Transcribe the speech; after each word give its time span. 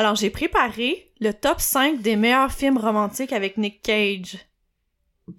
Alors, 0.00 0.14
j'ai 0.14 0.30
préparé 0.30 1.12
le 1.20 1.34
top 1.34 1.60
5 1.60 2.00
des 2.00 2.16
meilleurs 2.16 2.52
films 2.52 2.78
romantiques 2.78 3.34
avec 3.34 3.58
Nick 3.58 3.82
Cage. 3.82 4.38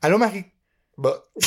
Allô, 0.00 0.16
Marie? 0.16 0.44
Bah. 0.96 1.24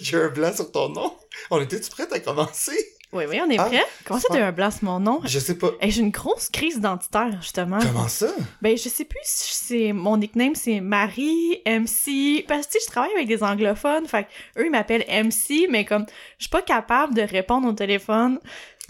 J'ai 0.00 0.22
un 0.22 0.28
blanc 0.28 0.54
sur 0.54 0.70
ton 0.70 0.88
nom. 0.88 1.16
On 1.50 1.60
était-tu 1.60 1.90
prête 1.90 2.12
à 2.12 2.20
commencer? 2.20 2.78
Oui, 3.10 3.24
oui, 3.26 3.40
on 3.42 3.48
est 3.48 3.58
Ah, 3.58 3.64
prêt? 3.64 3.84
Comment 4.04 4.20
ça, 4.20 4.28
t'as 4.30 4.46
un 4.46 4.52
blanc 4.52 4.70
sur 4.70 4.84
mon 4.84 5.00
nom? 5.00 5.20
Je 5.24 5.38
sais 5.38 5.56
pas. 5.56 5.70
Hey, 5.80 5.90
j'ai 5.90 6.02
une 6.02 6.10
grosse 6.10 6.50
crise 6.50 6.76
identitaire, 6.76 7.30
justement. 7.40 7.78
Comment 7.80 8.06
ça? 8.06 8.26
Ben, 8.60 8.76
je 8.76 8.88
sais 8.90 9.06
plus 9.06 9.18
si 9.24 9.54
c'est 9.54 9.92
mon 9.94 10.18
nickname, 10.18 10.54
c'est 10.54 10.80
Marie, 10.80 11.62
MC. 11.64 12.44
Parce 12.46 12.66
que, 12.66 12.72
tu 12.72 12.78
sais, 12.78 12.84
je 12.86 12.90
travaille 12.90 13.12
avec 13.14 13.26
des 13.26 13.42
anglophones, 13.42 14.06
fait 14.06 14.24
que 14.24 14.60
eux, 14.60 14.66
ils 14.66 14.70
m'appellent 14.70 15.06
MC, 15.08 15.68
mais 15.70 15.86
comme, 15.86 16.04
je 16.38 16.44
suis 16.44 16.50
pas 16.50 16.60
capable 16.60 17.14
de 17.14 17.22
répondre 17.22 17.66
au 17.66 17.72
téléphone. 17.72 18.38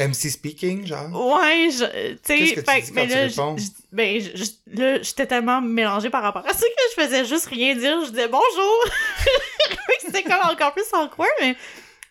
MC 0.00 0.30
speaking, 0.30 0.84
genre? 0.86 1.10
Ouais, 1.36 1.68
je, 1.70 1.84
tu 2.16 2.18
sais, 2.24 2.38
Qu'est-ce 2.38 2.54
que 2.54 2.60
tu 2.60 2.82
dis 2.86 2.92
mais 2.94 3.06
tu 3.06 3.14
là, 3.14 3.28
je- 3.28 3.62
ben, 3.92 4.20
je- 4.20 4.36
je- 4.44 4.80
là, 4.80 5.02
j'étais 5.02 5.26
tellement 5.26 5.60
mélangée 5.60 6.10
par 6.10 6.22
rapport 6.22 6.44
à 6.46 6.52
ça 6.52 6.60
que 6.66 6.82
je 6.96 7.02
faisais 7.04 7.24
juste 7.24 7.46
rien 7.46 7.74
dire. 7.76 8.04
Je 8.04 8.10
disais 8.10 8.28
bonjour. 8.28 8.84
C'était 10.00 10.22
comme 10.22 10.40
encore 10.50 10.72
plus 10.72 10.84
awkward, 10.92 11.30
mais 11.40 11.56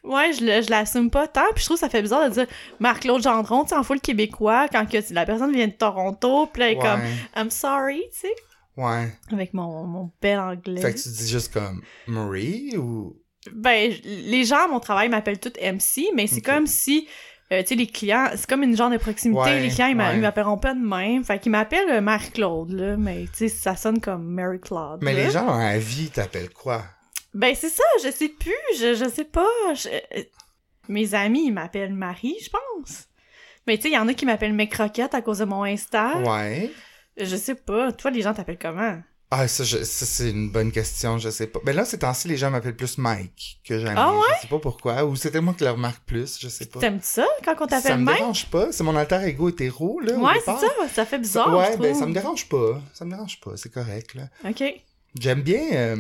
ouais, 0.08 0.33
je, 0.33 0.39
je 0.39 0.69
l'assume 0.69 1.09
pas 1.09 1.27
tant. 1.27 1.45
Puis 1.53 1.61
je 1.61 1.66
trouve 1.66 1.77
que 1.77 1.81
ça 1.81 1.89
fait 1.89 2.02
bizarre 2.02 2.27
de 2.30 2.33
dire 2.33 2.47
Marc-Claude 2.80 3.22
Gendron, 3.22 3.63
tu 3.63 3.69
sais, 3.69 3.75
en 3.75 3.83
full 3.83 4.00
québécois, 4.02 4.67
quand 4.72 4.86
que 4.89 4.97
la 5.14 5.25
personne 5.25 5.52
vient 5.53 5.67
de 5.67 5.73
Toronto, 5.73 6.47
puis 6.47 6.61
là, 6.61 6.67
elle 6.72 6.73
est 6.73 6.77
Ouais. 6.77 6.83
comme 6.83 7.02
I'm 7.36 7.49
sorry, 7.52 8.03
tu 8.14 8.19
sais, 8.22 8.33
Ouais. 8.77 9.11
avec 9.31 9.53
mon, 9.53 9.83
mon 9.86 10.11
bel 10.22 10.39
anglais. 10.39 10.81
Fait 10.81 10.94
que 10.94 10.99
tu 10.99 11.09
dis 11.09 11.27
juste 11.30 11.53
comme 11.53 11.81
Marie 12.08 12.75
ou? 12.77 13.16
Ben, 13.53 13.91
les 14.03 14.44
gens 14.44 14.66
à 14.66 14.67
mon 14.67 14.80
travail 14.80 15.09
m'appellent 15.09 15.39
toutes 15.39 15.58
MC, 15.61 16.09
mais 16.16 16.27
c'est 16.27 16.42
comme 16.42 16.67
si, 16.67 17.08
euh, 17.53 17.61
tu 17.61 17.67
sais, 17.69 17.75
les 17.75 17.88
clients, 17.88 18.27
c'est 18.36 18.45
comme 18.45 18.61
une 18.61 18.75
genre 18.75 18.89
de 18.89 18.97
proximité. 18.97 19.39
Ouais, 19.42 19.61
les 19.61 19.69
clients, 19.69 19.88
ils 19.88 19.95
ouais. 19.97 20.17
m'appelleront 20.17 20.58
pas 20.58 20.73
de 20.73 20.80
même. 20.86 21.23
Fait 21.23 21.39
qu'ils 21.39 21.52
m'appellent 21.53 21.89
euh, 21.89 22.02
Marie-Claude, 22.02 22.71
là, 22.71 22.97
mais 22.97 23.23
tu 23.31 23.47
sais, 23.47 23.47
ça 23.47 23.75
sonne 23.77 24.02
comme 24.02 24.25
Mary-Claude. 24.25 24.99
Mais 25.02 25.14
là. 25.14 25.23
les 25.23 25.31
gens 25.31 25.45
la 25.58 25.80
vie 25.80 26.09
t'appellent 26.09 26.49
quoi? 26.53 26.83
Ben, 27.38 27.55
c'est 27.55 27.69
ça, 27.69 27.83
je 28.03 28.09
sais 28.11 28.30
plus, 28.30 28.53
je, 28.80 28.95
je 28.95 29.09
sais 29.09 29.25
pas. 29.25 29.47
je- 29.73 29.89
euh, 29.89 30.23
Mes 30.89 31.13
amis, 31.13 31.47
ils 31.47 31.52
m'appellent 31.53 31.93
Marie, 31.93 32.35
je 32.43 32.49
pense. 32.49 33.05
Mais 33.67 33.75
tu 33.77 33.83
sais, 33.83 33.89
il 33.89 33.93
y 33.93 33.97
en 33.97 34.07
a 34.07 34.13
qui 34.13 34.25
m'appellent 34.25 34.53
mes 34.53 34.69
croquettes 34.69 35.13
à 35.13 35.21
cause 35.21 35.39
de 35.39 35.45
mon 35.45 35.63
Insta. 35.63 36.17
Ouais. 36.19 36.71
Je 37.17 37.35
sais 37.35 37.55
pas. 37.55 37.91
Toi, 37.91 38.11
les 38.11 38.21
gens 38.21 38.33
t'appellent 38.33 38.58
comment? 38.59 38.97
Ah, 39.30 39.45
ça, 39.49 39.65
ça, 39.65 39.83
c'est 39.83 40.30
une 40.30 40.49
bonne 40.49 40.71
question, 40.71 41.17
je 41.17 41.30
sais 41.30 41.47
pas. 41.47 41.59
Mais 41.65 41.73
là, 41.73 41.83
ces 41.83 41.99
temps-ci, 41.99 42.30
les 42.30 42.38
gens 42.38 42.49
m'appellent 42.49 42.77
plus 42.77 42.97
Mike 42.97 43.59
que 43.67 43.77
jamais. 43.77 43.95
Ah 43.97 44.13
ouais? 44.13 44.19
Je 44.38 44.41
sais 44.43 44.47
pas 44.47 44.59
pourquoi. 44.59 45.03
Ou 45.03 45.17
c'est 45.17 45.35
moi 45.41 45.53
qui 45.53 45.65
le 45.65 45.71
remarque 45.71 46.02
plus, 46.05 46.39
je 46.39 46.47
sais 46.47 46.67
pas. 46.67 46.80
T'aimes 46.80 47.02
ça 47.02 47.27
quand 47.43 47.53
on 47.59 47.67
Ça 47.67 47.81
t'appelle 47.81 47.97
me 47.99 48.03
Mike? 48.05 48.17
dérange 48.19 48.45
pas. 48.49 48.71
C'est 48.71 48.85
mon 48.85 48.95
alter 48.95 49.19
ego 49.25 49.49
hétéro, 49.49 49.99
là. 49.99 50.13
Ouais, 50.13 50.31
c'est 50.39 50.45
ça, 50.45 50.67
ça 50.93 51.05
fait 51.05 51.19
bizarre. 51.19 51.53
ouais, 51.58 51.73
je 51.73 51.77
ben 51.77 51.93
ça 51.93 52.05
me 52.05 52.13
dérange 52.13 52.47
pas. 52.47 52.81
Ça 52.93 53.03
me 53.03 53.11
dérange 53.11 53.41
pas, 53.41 53.58
c'est 53.58 53.73
correct, 53.73 54.13
là. 54.15 54.30
Ok. 54.49 54.63
J'aime 55.19 55.41
bien 55.41 55.61
euh, 55.73 55.97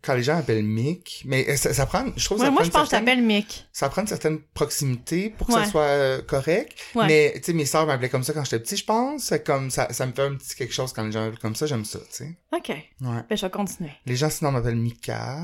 quand 0.00 0.14
les 0.14 0.22
gens 0.22 0.36
appellent 0.38 0.62
Mick, 0.64 1.22
mais 1.26 1.44
euh, 1.48 1.56
ça, 1.56 1.74
ça 1.74 1.84
prend, 1.84 2.06
je 2.16 2.24
trouve 2.24 2.38
que 2.38 2.42
Ouais, 2.42 2.46
ça, 2.48 2.50
moi, 2.52 2.60
prend 2.60 2.66
je 2.66 2.70
pense 2.70 2.82
que 2.84 2.88
certaine, 2.90 3.06
t'appelle 3.06 3.24
Mick. 3.24 3.66
ça 3.72 3.88
prend 3.88 4.02
une 4.02 4.06
certaine 4.06 4.38
proximité 4.54 5.30
pour 5.30 5.48
que 5.48 5.52
Ouais. 5.54 5.64
ça 5.64 5.70
soit 5.70 5.82
euh, 5.82 6.22
correct. 6.22 6.78
Ouais. 6.94 7.06
Mais, 7.06 7.32
tu 7.36 7.42
sais, 7.44 7.52
mes 7.52 7.64
sœurs 7.64 7.86
m'appelaient 7.86 8.08
comme 8.08 8.22
ça 8.22 8.32
quand 8.32 8.44
j'étais 8.44 8.60
petit, 8.60 8.76
je 8.76 8.84
pense. 8.84 9.32
Comme 9.44 9.70
ça, 9.70 9.92
ça 9.92 10.06
me 10.06 10.12
fait 10.12 10.22
un 10.22 10.36
petit 10.36 10.54
quelque 10.54 10.72
chose 10.72 10.92
quand 10.92 11.02
les 11.04 11.10
gens 11.12 11.22
m'appellent 11.24 11.38
comme 11.40 11.56
ça, 11.56 11.66
j'aime 11.66 11.84
ça, 11.84 11.98
tu 11.98 12.06
sais. 12.10 12.38
Ok. 12.52 12.68
Ouais. 12.68 12.84
Ben, 13.28 13.36
je 13.36 13.44
vais 13.46 13.50
continuer. 13.50 13.90
Les 14.06 14.14
gens 14.16 14.30
sinon 14.30 14.52
m'appellent 14.52 14.76
Mika. 14.76 15.36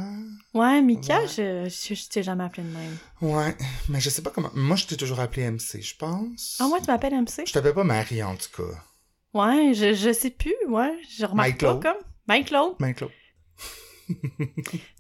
Ouais, 0.55 0.81
Mika, 0.83 1.27
je, 1.27 1.65
je, 1.69 1.95
je 1.95 2.09
t'ai 2.09 2.23
jamais 2.23 2.45
appelé 2.45 2.63
de 2.63 2.73
même. 2.73 2.97
Ouais, 3.23 3.57
mais 3.89 4.01
je 4.01 4.09
sais 4.09 4.23
pas 4.23 4.31
comment. 4.31 4.51
Moi, 4.55 4.77
je 4.77 4.87
t'ai 4.87 4.97
toujours 4.97 5.19
appelé 5.21 5.51
MC, 5.51 5.81
je 5.83 5.97
pense. 5.97 6.59
Ah, 6.61 6.69
ouais, 6.69 6.81
tu 6.81 6.87
m'appelles 6.87 7.15
MC? 7.15 7.43
Je 7.47 7.53
t'appelle 7.53 7.75
pas 7.75 7.85
Marie, 7.85 8.23
en 8.23 8.37
tout 8.37 8.51
cas. 8.63 8.73
Ouais, 9.35 9.73
je, 9.75 9.95
je 9.95 10.13
sais 10.13 10.31
plus, 10.31 10.55
ouais. 10.69 10.93
Je 11.19 11.27
remarque 11.27 11.49
Mike 11.49 11.61
pas 11.61 11.75
comme. 11.75 12.03
Mike 12.29 12.47
Claude. 12.47 12.75
Ben, 12.79 12.95
Claude. 12.95 13.11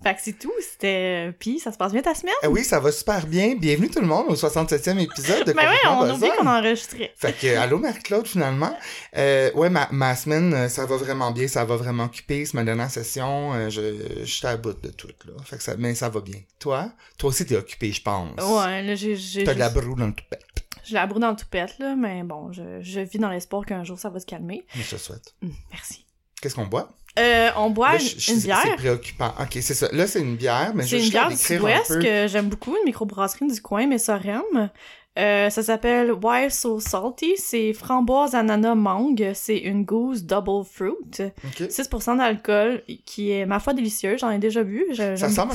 Fait 0.02 0.14
que 0.14 0.20
c'est 0.22 0.38
tout, 0.38 0.52
c'était... 0.60 1.32
Puis, 1.38 1.58
ça 1.58 1.72
se 1.72 1.76
passe 1.76 1.92
bien 1.92 2.02
ta 2.02 2.14
semaine? 2.14 2.34
Ah 2.42 2.50
oui, 2.50 2.64
ça 2.64 2.80
va 2.80 2.92
super 2.92 3.26
bien. 3.26 3.54
Bienvenue 3.56 3.88
tout 3.88 4.00
le 4.00 4.06
monde 4.06 4.26
au 4.28 4.34
67e 4.34 4.98
épisode 4.98 5.46
de 5.46 5.52
Ben 5.54 5.68
ouais, 5.68 5.78
on 5.88 6.14
oublie 6.14 6.30
qu'on 6.38 6.46
enregistrait. 6.46 7.12
Fait 7.16 7.32
que, 7.32 7.56
allô 7.56 7.78
Marie-Claude, 7.78 8.26
finalement. 8.26 8.76
Euh, 9.16 9.52
ouais, 9.54 9.70
ma, 9.70 9.88
ma 9.92 10.16
semaine, 10.16 10.52
euh, 10.54 10.68
ça 10.68 10.86
va 10.86 10.96
vraiment 10.96 11.30
bien, 11.30 11.48
ça 11.48 11.64
va 11.64 11.76
vraiment 11.76 12.04
occuper. 12.04 12.44
C'est 12.46 12.54
ma 12.54 12.64
dernière 12.64 12.90
session, 12.90 13.52
euh, 13.54 13.70
je, 13.70 14.20
je 14.20 14.24
suis 14.24 14.46
à 14.46 14.56
bout 14.56 14.80
de 14.80 14.88
tout, 14.90 15.08
là. 15.26 15.34
Fait 15.44 15.56
que 15.56 15.62
ça, 15.62 15.76
mais 15.76 15.94
ça 15.94 16.08
va 16.08 16.20
bien. 16.20 16.40
Toi? 16.58 16.92
Toi 17.18 17.30
aussi, 17.30 17.46
t'es 17.46 17.56
occupé, 17.56 17.92
je 17.92 18.02
pense. 18.02 18.40
Ouais, 18.40 18.82
là, 18.82 18.94
j'ai... 18.94 19.16
j'ai 19.16 19.44
T'as 19.44 19.54
de 19.54 19.58
la 19.58 19.70
broue 19.70 19.96
dans 19.96 20.06
le 20.06 20.14
toupet. 20.14 20.38
J'ai 20.84 20.94
la 20.94 21.06
broue 21.06 21.18
dans 21.18 21.30
le 21.30 21.36
toupette, 21.36 21.78
là, 21.78 21.96
mais 21.96 22.22
bon, 22.24 22.52
je, 22.52 22.80
je 22.82 23.00
vis 23.00 23.18
dans 23.18 23.30
l'espoir 23.30 23.64
qu'un 23.64 23.84
jour, 23.84 23.98
ça 23.98 24.10
va 24.10 24.20
se 24.20 24.26
calmer. 24.26 24.66
Mais 24.76 24.82
je 24.82 24.96
te 24.96 25.00
souhaite. 25.00 25.34
Hum, 25.42 25.52
merci. 25.70 26.04
Qu'est-ce 26.40 26.54
qu'on 26.54 26.66
boit? 26.66 26.94
Euh, 27.18 27.50
on 27.56 27.70
boit 27.70 27.92
Là, 27.92 27.94
une, 27.94 28.00
je- 28.00 28.14
je- 28.18 28.32
une 28.32 28.40
C'est 28.40 28.46
bière. 28.46 28.76
préoccupant. 28.76 29.32
Ok, 29.40 29.50
c'est 29.60 29.74
ça. 29.74 29.88
Là, 29.92 30.06
c'est 30.06 30.20
une 30.20 30.36
bière, 30.36 30.72
mais 30.74 30.82
je 30.84 30.88
C'est 30.88 30.98
vais 30.98 31.10
bière 31.10 31.28
décrire 31.28 31.64
un 31.64 31.80
peu. 31.86 32.02
que 32.02 32.26
j'aime 32.26 32.48
beaucoup, 32.48 32.74
une 32.76 32.84
microbrasserie 32.86 33.46
du 33.46 33.62
coin, 33.62 33.86
mais 33.86 33.98
Sorem. 33.98 34.70
Euh, 35.16 35.48
ça 35.48 35.62
s'appelle 35.62 36.10
Why 36.12 36.50
So 36.50 36.80
Salty? 36.80 37.34
C'est 37.36 37.72
framboise, 37.72 38.34
ananas, 38.34 38.74
mangue. 38.74 39.30
C'est 39.34 39.58
une 39.58 39.84
goose 39.84 40.24
double 40.24 40.64
fruit. 40.64 40.90
Ok. 41.20 41.68
6% 41.70 42.16
d'alcool, 42.16 42.82
qui 43.04 43.30
est, 43.30 43.46
ma 43.46 43.60
foi, 43.60 43.74
délicieuse. 43.74 44.18
J'en 44.20 44.30
ai 44.30 44.38
déjà 44.38 44.64
bu. 44.64 44.84
Je- 44.90 45.14
Ça 45.14 45.28
ressemble 45.28 45.52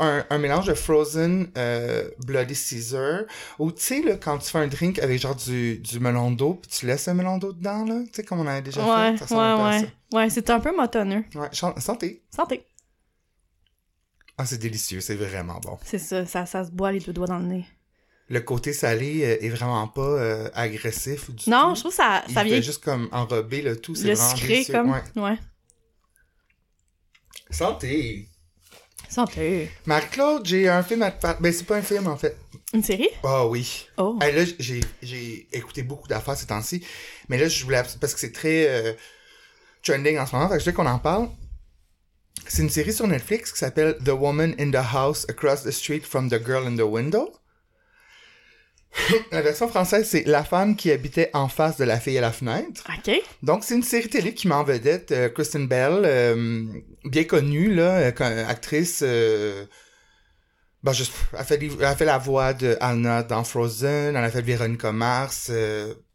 à 0.00 0.04
un, 0.04 0.24
un 0.30 0.38
mélange 0.38 0.66
de 0.66 0.74
Frozen 0.74 1.48
euh, 1.56 2.08
Bloody 2.26 2.56
Caesar. 2.56 3.20
Ou 3.60 3.70
tu 3.70 3.82
sais, 3.82 4.18
quand 4.20 4.38
tu 4.38 4.50
fais 4.50 4.58
un 4.58 4.66
drink 4.66 4.98
avec 4.98 5.20
genre 5.20 5.36
du, 5.36 5.78
du 5.78 6.00
melon 6.00 6.32
d'eau, 6.32 6.54
puis 6.54 6.68
tu 6.70 6.86
laisses 6.86 7.06
un 7.06 7.14
melon 7.14 7.38
d'eau 7.38 7.52
dedans, 7.52 7.84
là. 7.84 8.00
Tu 8.06 8.10
sais, 8.14 8.24
comme 8.24 8.40
on 8.40 8.46
avait 8.48 8.62
déjà 8.62 8.80
Ouais, 8.82 9.16
fait. 9.16 9.26
Ça 9.26 9.52
à 9.54 9.56
ouais, 9.56 9.80
ouais. 9.80 9.88
Ouais, 10.12 10.30
c'est 10.30 10.50
un 10.50 10.58
peu 10.58 10.74
motonneux. 10.76 11.24
Ouais, 11.36 11.48
santé. 11.78 12.22
Santé. 12.34 12.64
Ah, 14.36 14.44
c'est 14.46 14.58
délicieux, 14.58 15.00
c'est 15.00 15.16
vraiment 15.16 15.58
bon. 15.60 15.78
C'est 15.84 15.98
ça, 15.98 16.24
ça, 16.26 16.46
ça 16.46 16.64
se 16.64 16.70
boit 16.70 16.92
les 16.92 17.00
deux 17.00 17.12
doigts 17.12 17.26
dans 17.26 17.38
le 17.38 17.44
nez. 17.46 17.64
Le 18.30 18.40
côté 18.40 18.72
salé 18.74 19.22
euh, 19.24 19.42
est 19.44 19.48
vraiment 19.48 19.88
pas 19.88 20.02
euh, 20.02 20.50
agressif 20.54 21.30
du 21.30 21.48
Non, 21.48 21.70
tout. 21.70 21.76
je 21.76 21.80
trouve 21.80 21.92
que 21.92 21.96
ça, 21.96 22.22
Il 22.28 22.34
ça 22.34 22.42
fait 22.42 22.48
vient 22.48 22.60
juste 22.60 22.84
comme 22.84 23.08
enrober 23.12 23.62
le 23.62 23.80
tout, 23.80 23.94
c'est 23.94 24.08
le 24.08 24.16
sucré 24.16 24.64
comme. 24.66 24.90
Ouais. 24.90 25.02
Ouais. 25.16 25.38
Santé! 27.50 28.28
Santé. 29.08 29.70
Marc-Claude, 29.86 30.44
j'ai 30.44 30.68
un 30.68 30.82
film 30.82 31.02
à 31.02 31.10
te 31.10 31.22
parler. 31.22 31.38
Ben, 31.40 31.52
c'est 31.52 31.64
pas 31.64 31.76
un 31.76 31.82
film, 31.82 32.06
en 32.08 32.16
fait. 32.18 32.36
Une 32.74 32.82
série? 32.84 33.08
Ah 33.24 33.46
oui. 33.46 33.86
Oh. 33.96 34.18
Hey, 34.20 34.34
là, 34.34 34.44
j'ai, 34.58 34.80
j'ai 35.02 35.48
écouté 35.50 35.82
beaucoup 35.82 36.06
d'affaires 36.06 36.36
ces 36.36 36.46
temps-ci, 36.46 36.84
mais 37.30 37.38
là, 37.38 37.48
je 37.48 37.64
voulais, 37.64 37.82
parce 37.98 38.12
que 38.12 38.20
c'est 38.20 38.32
très 38.32 38.66
euh, 38.68 38.92
trending 39.82 40.18
en 40.18 40.26
ce 40.26 40.34
moment, 40.36 40.48
fait 40.50 40.58
que 40.58 40.60
je 40.60 40.66
veux 40.66 40.72
qu'on 40.76 40.84
en 40.86 40.98
parle. 40.98 41.30
C'est 42.46 42.60
une 42.62 42.68
série 42.68 42.92
sur 42.92 43.06
Netflix 43.06 43.50
qui 43.50 43.58
s'appelle 43.58 43.96
The 44.04 44.10
Woman 44.10 44.54
in 44.58 44.70
the 44.70 44.84
House 44.92 45.24
Across 45.30 45.62
the 45.62 45.70
Street 45.70 46.00
from 46.00 46.28
the 46.28 46.44
Girl 46.44 46.66
in 46.66 46.76
the 46.76 46.82
Window. 46.82 47.32
la 49.32 49.42
version 49.42 49.68
française, 49.68 50.08
c'est 50.10 50.26
La 50.26 50.42
femme 50.44 50.74
qui 50.76 50.90
habitait 50.90 51.30
en 51.34 51.48
face 51.48 51.76
de 51.76 51.84
la 51.84 52.00
fille 52.00 52.18
à 52.18 52.20
la 52.20 52.32
fenêtre. 52.32 52.84
OK. 52.88 53.14
Donc, 53.42 53.64
c'est 53.64 53.74
une 53.74 53.82
série 53.82 54.08
télé 54.08 54.34
qui 54.34 54.48
met 54.48 54.54
en 54.54 54.64
vedette 54.64 55.12
euh, 55.12 55.28
Kristen 55.28 55.66
Bell, 55.68 56.02
euh, 56.04 56.64
bien 57.04 57.24
connue, 57.24 57.74
là, 57.74 57.98
euh, 57.98 58.46
actrice. 58.48 59.00
Euh, 59.06 59.64
ben, 60.82 60.92
je- 60.92 61.04
elle, 61.38 61.44
fait, 61.44 61.60
elle 61.80 61.96
fait 61.96 62.04
la 62.04 62.18
voix 62.18 62.52
de 62.54 62.76
Anna 62.80 63.22
dans 63.22 63.44
Frozen, 63.44 64.16
elle 64.16 64.24
a 64.24 64.30
fait 64.30 64.42
Véronica 64.42 64.92
Mars, 64.92 65.50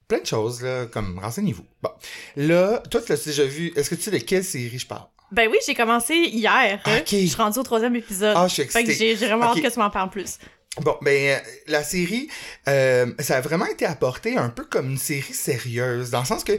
plein 0.08 0.20
de 0.20 0.26
choses, 0.26 0.62
là, 0.62 0.86
comme 0.88 1.20
renseignez-vous. 1.20 1.66
Bon. 1.82 1.90
Là, 2.36 2.82
toi, 2.90 3.02
tu 3.02 3.12
l'as 3.12 3.24
déjà 3.26 3.46
vu. 3.46 3.72
Est-ce 3.76 3.90
que 3.90 3.96
tu 3.96 4.02
sais 4.04 4.12
de 4.12 4.18
quelle 4.18 4.44
série 4.44 4.80
je 4.80 4.88
parle? 4.88 5.06
Ben 5.32 5.50
oui, 5.52 5.58
j'ai 5.66 5.74
commencé 5.74 6.14
hier. 6.16 6.80
hein. 6.86 6.98
Ok. 7.00 7.08
Je 7.12 7.26
suis 7.26 7.36
rendue 7.36 7.58
au 7.60 7.64
troisième 7.64 7.96
épisode. 7.96 8.36
Ah, 8.38 8.48
je 8.48 8.54
suis 8.54 8.64
fait 8.66 8.84
que 8.84 8.90
excitée. 8.90 9.16
j'ai 9.18 9.26
vraiment 9.28 9.52
Ok. 9.52 9.58
hâte 9.58 9.64
que 9.64 9.74
tu 9.74 9.80
m'en 9.80 9.90
parles 9.90 10.12
plus. 10.12 10.38
Bon, 10.82 10.98
ben, 11.02 11.40
la 11.68 11.84
série, 11.84 12.30
euh, 12.68 13.14
ça 13.20 13.38
a 13.38 13.42
vraiment 13.42 13.68
été 13.68 13.86
apporté 13.86 14.38
un 14.38 14.50
peu 14.50 14.66
comme 14.66 14.90
une 14.90 14.98
série 14.98 15.34
sérieuse, 15.34 16.10
dans 16.10 16.22
le 16.22 16.26
sens 16.26 16.44
que 16.44 16.54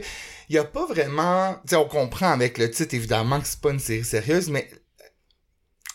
il 0.47 0.55
y 0.55 0.57
a 0.57 0.63
pas 0.63 0.85
vraiment, 0.85 1.59
tu 1.67 1.75
on 1.75 1.85
comprend 1.85 2.31
avec 2.31 2.57
le 2.57 2.71
titre 2.71 2.93
évidemment 2.95 3.41
que 3.41 3.47
c'est 3.47 3.59
pas 3.59 3.71
une 3.71 3.79
série 3.79 4.05
sérieuse, 4.05 4.49
mais 4.49 4.69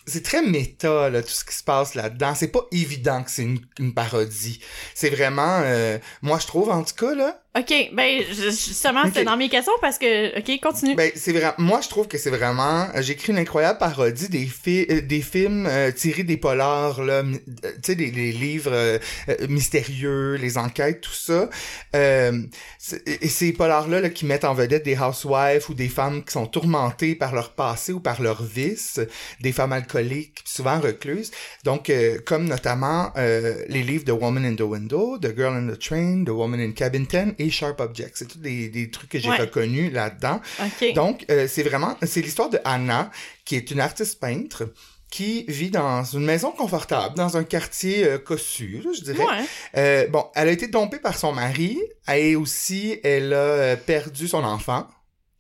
c'est 0.07 0.23
très 0.23 0.43
méta, 0.43 1.09
là, 1.09 1.23
tout 1.23 1.31
ce 1.31 1.45
qui 1.45 1.55
se 1.55 1.65
passe 1.65 1.95
là-dedans. 1.95 2.35
C'est 2.35 2.49
pas 2.49 2.67
évident 2.73 3.23
que 3.23 3.31
c'est 3.31 3.43
une, 3.43 3.61
une 3.79 3.95
parodie. 3.95 4.61
C'est 4.95 5.11
vraiment, 5.11 5.61
euh, 5.65 5.99
moi, 6.23 6.39
je 6.39 6.47
trouve, 6.47 6.71
en 6.71 6.83
tout 6.83 6.95
cas, 6.95 7.15
là, 7.15 7.43
Ok, 7.59 7.75
ben 7.95 8.23
justement, 8.31 9.03
Ok. 9.07 9.25
dans 9.25 9.37
mes 9.37 9.49
questions 9.49 9.73
parce 9.81 9.99
que. 9.99 10.39
Ok, 10.39 10.61
continue. 10.63 10.95
Ben, 10.95 11.11
c'est 11.17 11.33
vrai. 11.33 11.53
Moi, 11.59 11.81
je 11.83 11.89
trouve 11.89 12.07
que 12.07 12.17
c'est 12.17 12.31
vraiment. 12.31 12.87
J'ai 13.01 13.15
écrit 13.15 13.33
une 13.33 13.39
incroyable 13.39 13.81
parodie 13.81 14.29
des, 14.29 14.47
fi- 14.47 14.87
euh, 14.89 15.01
des 15.01 15.21
films 15.21 15.67
euh, 15.69 15.91
tirés 15.91 16.23
des 16.23 16.37
polars, 16.37 17.03
là. 17.03 17.25
euh, 17.25 17.33
Tu 17.65 17.69
sais, 17.83 17.95
des, 17.97 18.13
des 18.13 18.31
livres 18.31 18.71
euh, 18.73 18.99
euh, 19.29 19.49
mystérieux, 19.49 20.35
les 20.37 20.59
enquêtes, 20.59 21.01
tout 21.01 21.11
ça. 21.13 21.51
Euh, 21.97 22.41
c'est- 22.79 23.03
et 23.21 23.27
ces 23.29 23.53
polars-là 23.53 24.01
là, 24.01 24.11
qui 24.11 24.27
mettent 24.27 24.45
en 24.45 24.55
vedette 24.55 24.85
des 24.85 24.97
housewives 24.97 25.65
ou 25.71 25.75
des 25.75 25.89
femmes 25.89 26.23
qui 26.25 26.31
sont 26.33 26.47
tourmentées 26.47 27.17
par 27.17 27.35
leur 27.35 27.55
passé 27.55 27.93
ou 27.93 27.99
par 27.99 28.23
leur 28.23 28.45
vice, 28.45 29.01
des 29.41 29.51
femmes 29.51 29.73
alcooliques, 29.73 30.39
souvent 30.45 30.79
recluses. 30.79 31.33
Donc, 31.65 31.91
euh, 31.91 32.19
comme 32.25 32.45
notamment 32.45 33.11
euh, 33.17 33.65
les 33.69 33.83
livres 33.83 34.05
de 34.05 34.13
Woman 34.13 34.45
in 34.45 34.55
the 34.55 34.61
Window, 34.61 35.19
The 35.19 35.35
Girl 35.37 35.55
in 35.55 35.67
the 35.75 35.79
Train, 35.81 36.23
The 36.25 36.31
Woman 36.31 36.61
in 36.61 36.71
Cabin 36.71 37.03
10 37.11 37.35
et 37.41 37.51
Sharp 37.51 37.81
Objects. 37.81 38.13
C'est 38.17 38.29
tous 38.29 38.39
des, 38.39 38.69
des 38.69 38.91
trucs 38.91 39.11
que 39.11 39.19
j'ai 39.19 39.29
Ouais. 39.31 39.37
reconnus 39.39 39.93
là-dedans. 39.93 40.41
ok. 40.61 40.93
Donc, 40.95 41.25
euh, 41.31 41.47
c'est 41.49 41.63
vraiment, 41.63 41.97
c'est 42.03 42.21
l'histoire 42.23 42.51
de 42.51 42.59
Anna, 42.65 43.11
qui 43.45 43.57
est 43.57 43.71
une 43.71 43.81
artiste 43.81 44.21
peintre, 44.21 44.73
qui 45.11 45.45
vit 45.49 45.71
dans 45.71 46.05
une 46.05 46.25
maison 46.25 46.53
confortable, 46.53 47.17
dans 47.17 47.37
un 47.37 47.43
quartier 47.45 48.05
euh, 48.05 48.19
cossu, 48.19 48.81
je 48.97 49.03
dirais. 49.03 49.25
ouais. 49.25 49.45
Euh, 49.77 50.07
bon, 50.09 50.25
elle 50.37 50.49
a 50.49 50.53
été 50.53 50.69
dompée 50.69 50.99
par 51.01 51.19
son 51.19 51.33
mari, 51.33 51.81
et 52.13 52.37
aussi, 52.37 53.01
elle 53.03 53.33
a 53.35 53.77
perdu 53.77 54.29
son 54.29 54.45
enfant, 54.45 54.87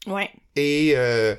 Ouais. 0.06 0.29
et 0.56 0.94
euh, 0.97 1.37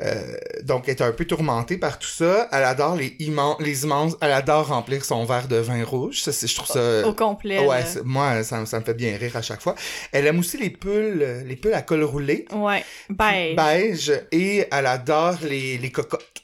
euh, 0.00 0.36
donc, 0.62 0.84
elle 0.86 0.94
est 0.94 1.02
un 1.02 1.12
peu 1.12 1.24
tourmentée 1.24 1.76
par 1.76 1.98
tout 1.98 2.08
ça. 2.08 2.48
Elle 2.52 2.64
adore 2.64 2.96
les, 2.96 3.16
immenses, 3.18 3.56
les 3.60 3.82
immenses, 3.84 4.16
elle 4.20 4.32
adore 4.32 4.68
remplir 4.68 5.04
son 5.04 5.24
verre 5.24 5.48
de 5.48 5.56
vin 5.56 5.84
rouge. 5.84 6.20
Ça, 6.22 6.30
je 6.30 6.54
trouve 6.54 6.68
ça... 6.68 7.06
Au 7.06 7.14
complet. 7.14 7.58
Ouais, 7.66 7.82
moi, 8.04 8.42
ça, 8.44 8.60
me- 8.60 8.66
ça 8.66 8.78
me 8.80 8.84
fait 8.84 8.94
bien 8.94 9.16
rire 9.16 9.36
à 9.36 9.42
chaque 9.42 9.60
fois. 9.60 9.74
Elle 10.12 10.26
aime 10.26 10.38
aussi 10.38 10.56
les 10.58 10.70
pulls, 10.70 11.42
les 11.46 11.56
pulls 11.56 11.74
à 11.74 11.82
col 11.82 12.04
roulé. 12.04 12.44
Ouais. 12.52 12.84
Beige. 13.10 13.56
beige 13.56 14.12
et 14.32 14.66
elle 14.70 14.86
adore 14.86 15.38
les, 15.42 15.78
les 15.78 15.90
cocottes. 15.90 16.42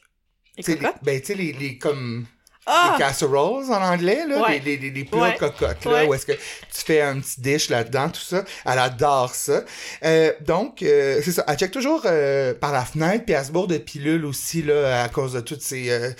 Les 0.56 0.62
cocottes? 0.65 0.97
ben, 1.03 1.21
tu 1.21 1.27
sais, 1.27 1.35
les, 1.35 1.53
les, 1.53 1.79
comme, 1.79 2.27
Ah! 2.66 2.94
les 2.96 3.05
casseroles 3.05 3.64
en 3.70 3.82
anglais, 3.82 4.25
là, 4.28 4.43
Ouais. 4.43 4.58
les, 4.64 4.76
les, 4.76 4.76
les, 4.76 4.90
les 4.90 5.05
plats 5.05 5.20
Ouais. 5.22 5.37
cocottes, 5.37 5.84
là, 5.84 5.93
Ouais. 5.93 6.06
où 6.06 6.14
est-ce 6.14 6.26
que 6.26 6.32
tu 6.32 6.38
fais 6.87 7.00
un 7.02 7.20
petit 7.20 7.40
dish 7.40 7.69
là-dedans, 7.69 8.08
tout 8.08 8.20
ça. 8.20 8.44
Elle 8.64 8.78
adore 8.78 9.34
ça. 9.34 9.62
Euh, 10.05 10.32
donc, 10.40 10.82
euh, 10.82 11.20
c'est 11.25 11.32
ça. 11.32 11.44
Elle 11.49 11.56
check 11.56 11.70
toujours 11.70 12.02
euh, 12.06 12.55
par 12.55 12.72
la 12.72 12.84
fenêtre, 12.84 13.25
puis 13.25 13.34
elle 13.34 13.44
se 13.44 13.52
bourre 13.52 13.66
de 13.69 13.78
pilules 13.78 14.25
aussi, 14.25 14.62
là, 14.62 15.02
à 15.05 15.08
cause 15.08 15.34
de 15.34 15.40
tous 15.40 15.58
ces, 15.61 15.90
euh, 15.90 16.11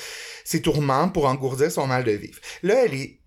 ces 0.45 0.61
tourments 0.63 1.09
pour 1.09 1.27
engourdir 1.27 1.71
son 1.73 1.87
mal 1.87 2.05
de 2.05 2.13
vivre. 2.13 2.39
Là, 2.63 2.85
elle 2.85 2.95
est 2.95 3.19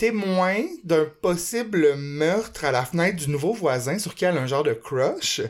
témoin 0.00 0.64
d'un 0.82 1.04
possible 1.20 1.94
meurtre 1.94 2.64
à 2.64 2.72
la 2.72 2.86
fenêtre 2.86 3.16
du 3.16 3.28
nouveau 3.28 3.52
voisin 3.52 3.98
sur 3.98 4.14
qui 4.14 4.24
elle 4.24 4.38
a 4.38 4.40
un 4.40 4.46
genre 4.46 4.62
de 4.62 4.72
crush. 4.72 5.42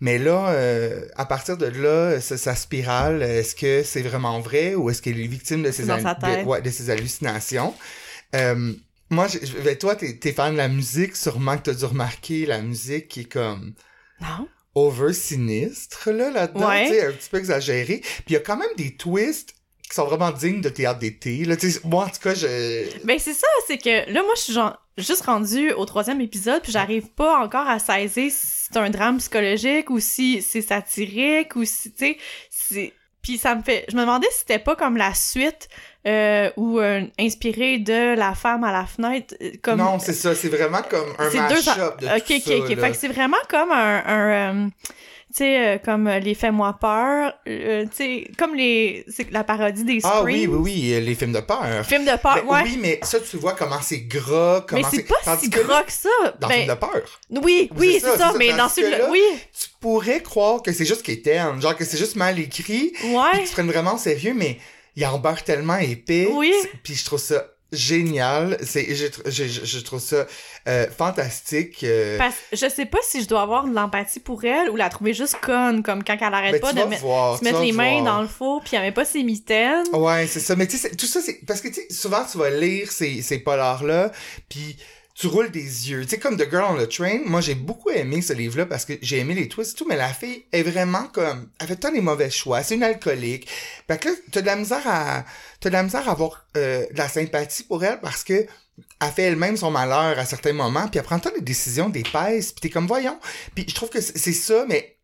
Mais 0.00 0.16
là, 0.16 0.48
euh, 0.48 1.06
à 1.14 1.26
partir 1.26 1.58
de 1.58 1.66
là, 1.66 2.18
ça, 2.18 2.38
ça 2.38 2.54
spirale. 2.54 3.22
Est-ce 3.22 3.54
que 3.54 3.82
c'est 3.82 4.00
vraiment 4.00 4.40
vrai 4.40 4.74
ou 4.74 4.88
est-ce 4.88 5.02
qu'elle 5.02 5.20
est 5.20 5.26
victime 5.26 5.62
de 5.62 5.70
ses, 5.70 5.84
de, 5.84 6.44
ouais, 6.46 6.62
de 6.62 6.70
ses 6.70 6.88
hallucinations? 6.88 7.74
Euh, 8.34 8.72
moi, 9.10 9.26
j'ai- 9.28 9.40
ben, 9.62 9.76
toi, 9.76 9.94
t'es, 9.94 10.14
t'es 10.16 10.32
fan 10.32 10.54
de 10.54 10.56
la 10.56 10.68
musique, 10.68 11.14
sûrement 11.14 11.58
que 11.58 11.64
t'as 11.64 11.74
dû 11.74 11.84
remarquer 11.84 12.46
la 12.46 12.62
musique 12.62 13.08
qui 13.08 13.20
est 13.20 13.32
comme 13.32 13.74
Non. 14.22 14.48
over 14.74 15.12
sinistre, 15.12 16.10
là, 16.12 16.30
là-dedans, 16.30 16.66
Ouais. 16.68 17.06
un 17.08 17.12
petit 17.12 17.28
peu 17.28 17.36
exagéré. 17.36 17.98
Puis 18.00 18.24
il 18.28 18.32
y 18.32 18.36
a 18.36 18.40
quand 18.40 18.56
même 18.56 18.74
des 18.78 18.96
twists 18.96 19.52
qui 19.88 19.94
sont 19.94 20.04
vraiment 20.06 20.30
dignes 20.30 20.60
de 20.60 20.68
théâtre 20.68 20.98
d'été, 20.98 21.44
là, 21.44 21.56
moi, 21.84 22.04
en 22.04 22.08
tout 22.08 22.20
cas, 22.22 22.34
je... 22.34 23.04
Ben 23.04 23.18
c'est 23.18 23.32
ça, 23.34 23.46
c'est 23.66 23.78
que 23.78 24.10
là 24.12 24.22
moi 24.22 24.32
je 24.36 24.42
suis 24.42 24.52
genre 24.52 24.76
juste 24.96 25.22
rendue 25.22 25.72
au 25.72 25.84
troisième 25.84 26.20
épisode 26.20 26.60
puis 26.62 26.72
j'arrive 26.72 27.08
pas 27.10 27.38
encore 27.38 27.66
à 27.68 27.78
saisir 27.78 28.30
si 28.30 28.46
c'est 28.70 28.76
un 28.76 28.90
drame 28.90 29.18
psychologique 29.18 29.90
ou 29.90 30.00
si 30.00 30.42
c'est 30.42 30.60
satirique 30.62 31.54
ou 31.56 31.64
si 31.64 31.92
tu 31.92 31.98
sais 31.98 32.18
c'est 32.50 32.92
puis 33.22 33.38
ça 33.38 33.54
me 33.54 33.62
fait 33.62 33.84
je 33.88 33.96
me 33.96 34.00
demandais 34.02 34.26
si 34.30 34.38
c'était 34.40 34.58
pas 34.58 34.74
comme 34.76 34.96
la 34.96 35.14
suite 35.14 35.68
euh, 36.06 36.50
ou 36.56 36.78
euh, 36.80 37.02
inspiré 37.18 37.78
de 37.78 38.16
la 38.16 38.34
femme 38.34 38.64
à 38.64 38.72
la 38.72 38.86
fenêtre 38.86 39.34
euh, 39.42 39.50
comme 39.62 39.78
Non, 39.78 39.98
c'est 39.98 40.12
ça, 40.14 40.34
c'est 40.34 40.48
vraiment 40.48 40.82
comme 40.88 41.08
un 41.18 41.30
mash-up 41.30 42.00
de 42.00 42.06
Ok, 42.06 42.24
tout 42.26 42.34
ok, 42.34 42.42
ça, 42.42 42.56
ok. 42.56 42.68
là. 42.70 42.76
Fait 42.76 42.90
que 42.92 42.96
c'est 42.96 43.08
vraiment 43.08 43.36
comme 43.48 43.70
un, 43.72 44.02
un 44.06 44.66
euh, 44.66 44.68
tu 45.30 45.44
sais, 45.44 45.66
euh, 45.74 45.78
comme 45.78 46.06
euh, 46.06 46.18
les 46.18 46.34
Fais-moi 46.34 46.76
peur, 46.80 47.34
euh, 47.46 47.84
tu 47.84 47.96
sais, 47.96 48.30
comme 48.38 48.54
les, 48.54 49.04
c'est 49.08 49.30
la 49.30 49.44
parodie 49.44 49.84
des 49.84 50.00
Ah 50.04 50.20
Scream. 50.20 50.24
oui, 50.24 50.46
oui, 50.46 50.58
oui, 50.62 50.94
euh, 50.94 51.00
les 51.00 51.14
films 51.14 51.32
de 51.32 51.40
peur. 51.40 51.84
Film 51.84 52.04
de 52.04 52.16
peur, 52.16 52.42
ouais. 52.48 52.62
Oui, 52.64 52.78
mais 52.80 52.98
ça, 53.02 53.18
tu 53.20 53.36
vois 53.36 53.52
comment 53.52 53.80
c'est 53.82 54.00
gras, 54.00 54.60
mais 54.60 54.66
comment 54.82 54.90
c'est 54.90 55.02
pas 55.02 55.16
Tandis 55.24 55.44
si 55.44 55.50
que 55.50 55.60
gras 55.60 55.82
que 55.82 55.92
ça. 55.92 56.08
Dans 56.40 56.48
Ben, 56.48 56.54
film 56.64 56.68
de 56.68 56.74
peur. 56.80 57.02
Oui, 57.42 57.70
oui, 57.76 57.98
C'est 58.02 58.16
ça, 58.16 58.32
mais 58.38 58.54
dans 58.56 58.66
que 58.68 58.72
celui-là, 58.74 58.98
là- 58.98 59.10
oui, 59.10 59.20
Tu 59.58 59.68
pourrais 59.80 60.22
croire 60.22 60.62
que 60.62 60.72
c'est 60.72 60.86
juste 60.86 61.02
qu'éterne, 61.02 61.60
genre 61.60 61.76
que 61.76 61.84
c'est 61.84 61.98
juste 61.98 62.16
mal 62.16 62.38
écrit, 62.38 62.92
puis 62.94 63.14
ouais, 63.14 63.38
qu'ils 63.38 63.46
se 63.48 63.52
prennent 63.52 63.70
vraiment 63.70 63.94
au 63.94 63.98
sérieux, 63.98 64.34
mais 64.34 64.58
il 64.96 65.04
en 65.06 65.18
beurre 65.18 65.44
tellement 65.44 65.76
épais. 65.76 66.28
Oui. 66.32 66.52
Puis 66.82 66.94
je 66.94 67.04
trouve 67.04 67.20
ça 67.20 67.44
génial. 67.72 68.56
C'est, 68.62 68.94
je, 68.94 69.06
je, 69.26 69.44
je- 69.46 69.78
trouve 69.80 70.00
ça 70.00 70.26
euh, 70.68 70.86
fantastique. 70.90 71.84
euh, 71.84 72.18
parce 72.18 72.36
je 72.52 72.68
sais 72.68 72.86
pas 72.86 72.98
si 73.02 73.22
je 73.22 73.28
dois 73.28 73.42
avoir 73.42 73.66
de 73.66 73.74
l'empathie 73.74 74.20
pour 74.20 74.44
elle 74.44 74.70
ou 74.70 74.76
la 74.76 74.88
trouver 74.88 75.14
juste 75.14 75.36
conne, 75.40 75.82
comme 75.82 76.02
quand 76.04 76.16
elle 76.20 76.34
arrête 76.34 76.52
ben, 76.52 76.60
pas 76.60 76.72
de 76.72 76.96
voir, 76.96 77.38
se 77.38 77.44
mettre 77.44 77.60
les 77.60 77.72
mains 77.72 78.02
dans 78.02 78.20
le 78.22 78.28
four 78.28 78.62
puis 78.62 78.76
elle 78.76 78.82
met 78.82 78.92
pas 78.92 79.04
ses 79.04 79.22
mitaines. 79.22 79.86
Ouais, 79.92 80.26
c'est 80.26 80.40
ça. 80.40 80.56
Mais 80.56 80.66
tu 80.66 80.76
sais, 80.76 80.90
tout 80.90 81.06
ça, 81.06 81.20
c'est 81.20 81.40
parce 81.46 81.60
que 81.60 81.68
tu 81.68 81.74
sais, 81.74 81.86
souvent 81.90 82.24
tu 82.30 82.38
vas 82.38 82.50
lire 82.50 82.90
ces, 82.90 83.22
ces 83.22 83.38
polars-là, 83.38 84.12
puis 84.48 84.76
tu 85.18 85.26
roules 85.26 85.50
des 85.50 85.90
yeux. 85.90 86.02
Tu 86.04 86.10
sais, 86.10 86.18
comme 86.18 86.36
The 86.36 86.48
Girl 86.48 86.64
on 86.68 86.80
the 86.80 86.88
Train, 86.88 87.22
moi 87.24 87.40
j'ai 87.40 87.56
beaucoup 87.56 87.90
aimé 87.90 88.22
ce 88.22 88.32
livre-là 88.32 88.66
parce 88.66 88.84
que 88.84 88.92
j'ai 89.02 89.18
aimé 89.18 89.34
les 89.34 89.48
twists 89.48 89.72
et 89.72 89.78
tout, 89.78 89.86
mais 89.88 89.96
la 89.96 90.12
fille 90.12 90.44
est 90.52 90.62
vraiment 90.62 91.08
comme. 91.08 91.50
Elle 91.58 91.66
fait 91.66 91.76
tant 91.76 91.90
les 91.90 92.00
mauvais 92.00 92.30
choix. 92.30 92.62
C'est 92.62 92.76
une 92.76 92.84
alcoolique. 92.84 93.48
Fait 93.88 93.98
que 93.98 94.10
là, 94.10 94.14
t'as 94.30 94.42
de 94.42 94.46
la 94.46 94.54
misère 94.54 94.86
à. 94.86 95.24
T'as 95.60 95.70
de 95.70 95.74
la 95.74 95.82
misère 95.82 96.08
à 96.08 96.12
avoir 96.12 96.46
euh, 96.56 96.86
de 96.92 96.96
la 96.96 97.08
sympathie 97.08 97.64
pour 97.64 97.82
elle 97.82 98.00
parce 98.00 98.22
que 98.22 98.46
elle 99.00 99.10
fait 99.10 99.22
elle-même 99.22 99.56
son 99.56 99.72
malheur 99.72 100.16
à 100.20 100.24
certains 100.24 100.52
moments, 100.52 100.86
puis 100.86 100.98
elle 100.98 101.04
prend 101.04 101.18
tant 101.18 101.32
des 101.32 101.40
décisions 101.40 101.88
d'épaisse, 101.88 102.52
puis 102.52 102.60
t'es 102.60 102.70
comme 102.70 102.86
voyons. 102.86 103.18
Puis 103.56 103.66
je 103.68 103.74
trouve 103.74 103.90
que 103.90 104.00
c'est 104.00 104.32
ça, 104.32 104.66
mais 104.68 104.98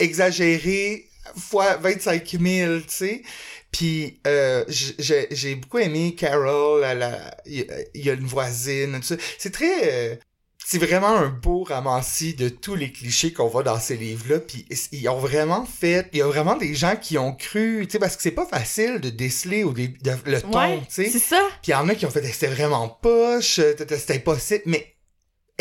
exagéré 0.00 1.08
fois 1.36 1.76
25 1.76 2.28
000, 2.40 2.80
tu 2.80 2.84
sais. 2.88 3.22
Puis 3.72 4.20
euh, 4.26 4.64
j'ai 4.68 5.54
beaucoup 5.56 5.78
aimé 5.78 6.14
Carol, 6.14 6.84
il 7.46 7.54
y, 7.54 7.60
a- 7.62 7.64
il 7.94 8.04
y 8.04 8.10
a 8.10 8.12
une 8.12 8.26
voisine, 8.26 9.00
tout 9.00 9.06
ça. 9.06 9.16
C'est 9.38 9.50
très... 9.50 10.12
euh, 10.12 10.16
c'est 10.64 10.78
vraiment 10.78 11.08
un 11.16 11.28
beau 11.28 11.64
ramassis 11.64 12.34
de 12.34 12.48
tous 12.48 12.76
les 12.76 12.92
clichés 12.92 13.32
qu'on 13.32 13.48
voit 13.48 13.64
dans 13.64 13.80
ces 13.80 13.96
livres-là. 13.96 14.38
Puis 14.38 14.64
ils 14.92 15.08
ont 15.08 15.18
vraiment 15.18 15.64
fait... 15.66 16.08
Il 16.12 16.20
y 16.20 16.22
a 16.22 16.26
vraiment 16.26 16.54
des 16.56 16.74
gens 16.74 16.94
qui 16.96 17.18
ont 17.18 17.32
cru, 17.34 17.84
tu 17.86 17.92
sais, 17.92 17.98
parce 17.98 18.14
que 18.16 18.22
c'est 18.22 18.30
pas 18.30 18.46
facile 18.46 19.00
de 19.00 19.10
déceler 19.10 19.64
au 19.64 19.72
début 19.72 19.98
de- 19.98 20.12
le 20.30 20.40
ton, 20.40 20.56
Ouais, 20.56 20.78
tu 20.86 20.86
sais. 21.04 21.10
c'est 21.10 21.18
ça. 21.18 21.42
Puis 21.62 21.72
il 21.72 21.72
y 21.72 21.74
en 21.74 21.88
a 21.88 21.94
qui 21.96 22.06
ont 22.06 22.10
fait 22.10 22.24
c'était 22.26 22.46
vraiment 22.46 22.88
poche, 22.88 23.58
euh, 23.58 23.74
c'était 23.76 23.98
c'était 23.98 24.14
impossible, 24.16 24.62
mais 24.66 24.91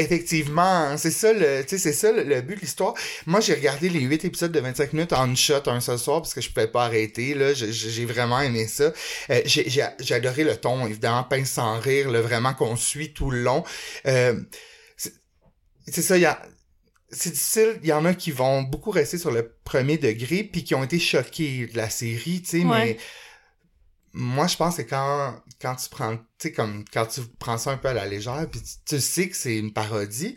effectivement, 0.01 0.61
hein, 0.61 0.97
c'est 0.97 1.11
ça 1.11 1.33
le, 1.33 1.63
c'est 1.67 1.93
ça 1.93 2.11
le, 2.11 2.23
le 2.23 2.41
but 2.41 2.55
de 2.55 2.61
l'histoire. 2.61 2.93
Moi, 3.25 3.39
j'ai 3.39 3.53
regardé 3.53 3.89
les 3.89 4.01
8 4.01 4.25
épisodes 4.25 4.51
de 4.51 4.59
25 4.59 4.93
minutes 4.93 5.13
en 5.13 5.25
une 5.27 5.37
shot 5.37 5.61
un 5.67 5.79
seul 5.79 5.97
soir 5.99 6.21
parce 6.21 6.33
que 6.33 6.41
je 6.41 6.49
pouvais 6.49 6.67
pas 6.67 6.85
arrêter 6.85 7.33
là, 7.33 7.53
J'ai- 7.53 8.05
vraiment 8.05 8.41
aimé 8.41 8.67
ça. 8.67 8.91
Euh, 9.29 9.41
j'ai 9.45 9.69
j'ai 9.69 9.85
j'ai 9.99 10.15
adoré 10.15 10.43
le 10.43 10.57
ton 10.57 10.85
évidemment, 10.87 11.23
pince 11.23 11.51
sans 11.51 11.79
rire, 11.79 12.11
le 12.11 12.19
vraiment 12.19 12.53
qu'on 12.53 12.75
suit 12.75 13.13
tout 13.13 13.31
le 13.31 13.41
long. 13.43 13.63
Euh, 14.07 14.39
c'est 14.97 15.13
c'est 15.87 16.01
ça, 16.01 16.17
il 16.17 16.21
y 16.21 16.25
a 16.25 16.41
c'est 17.11 17.31
difficile, 17.31 17.79
il 17.83 17.89
y 17.89 17.93
en 17.93 18.05
a 18.05 18.13
qui 18.13 18.31
vont 18.31 18.61
beaucoup 18.63 18.91
rester 18.91 19.17
sur 19.17 19.31
le 19.31 19.53
premier 19.65 19.97
degré 19.97 20.43
puis 20.45 20.63
qui 20.63 20.75
ont 20.75 20.83
été 20.83 20.99
choqués 20.99 21.67
de 21.67 21.77
la 21.77 21.89
série, 21.89 22.41
tu 22.41 22.49
sais, 22.61 22.65
Ouais. 22.65 22.85
mais 22.85 22.97
moi 24.13 24.47
je 24.47 24.57
pense 24.57 24.77
que 24.77 24.81
quand 24.83 25.35
quand 25.61 25.75
tu 25.75 25.89
prends 25.89 26.17
tu 26.17 26.23
sais 26.39 26.51
comme 26.51 26.83
quand 26.91 27.05
tu 27.05 27.21
prends 27.39 27.57
ça 27.57 27.71
un 27.71 27.77
peu 27.77 27.89
à 27.89 27.93
la 27.93 28.05
légère 28.05 28.47
puis 28.51 28.61
tu, 28.61 28.95
tu 28.95 29.01
sais 29.01 29.29
que 29.29 29.35
c'est 29.35 29.57
une 29.57 29.73
parodie 29.73 30.35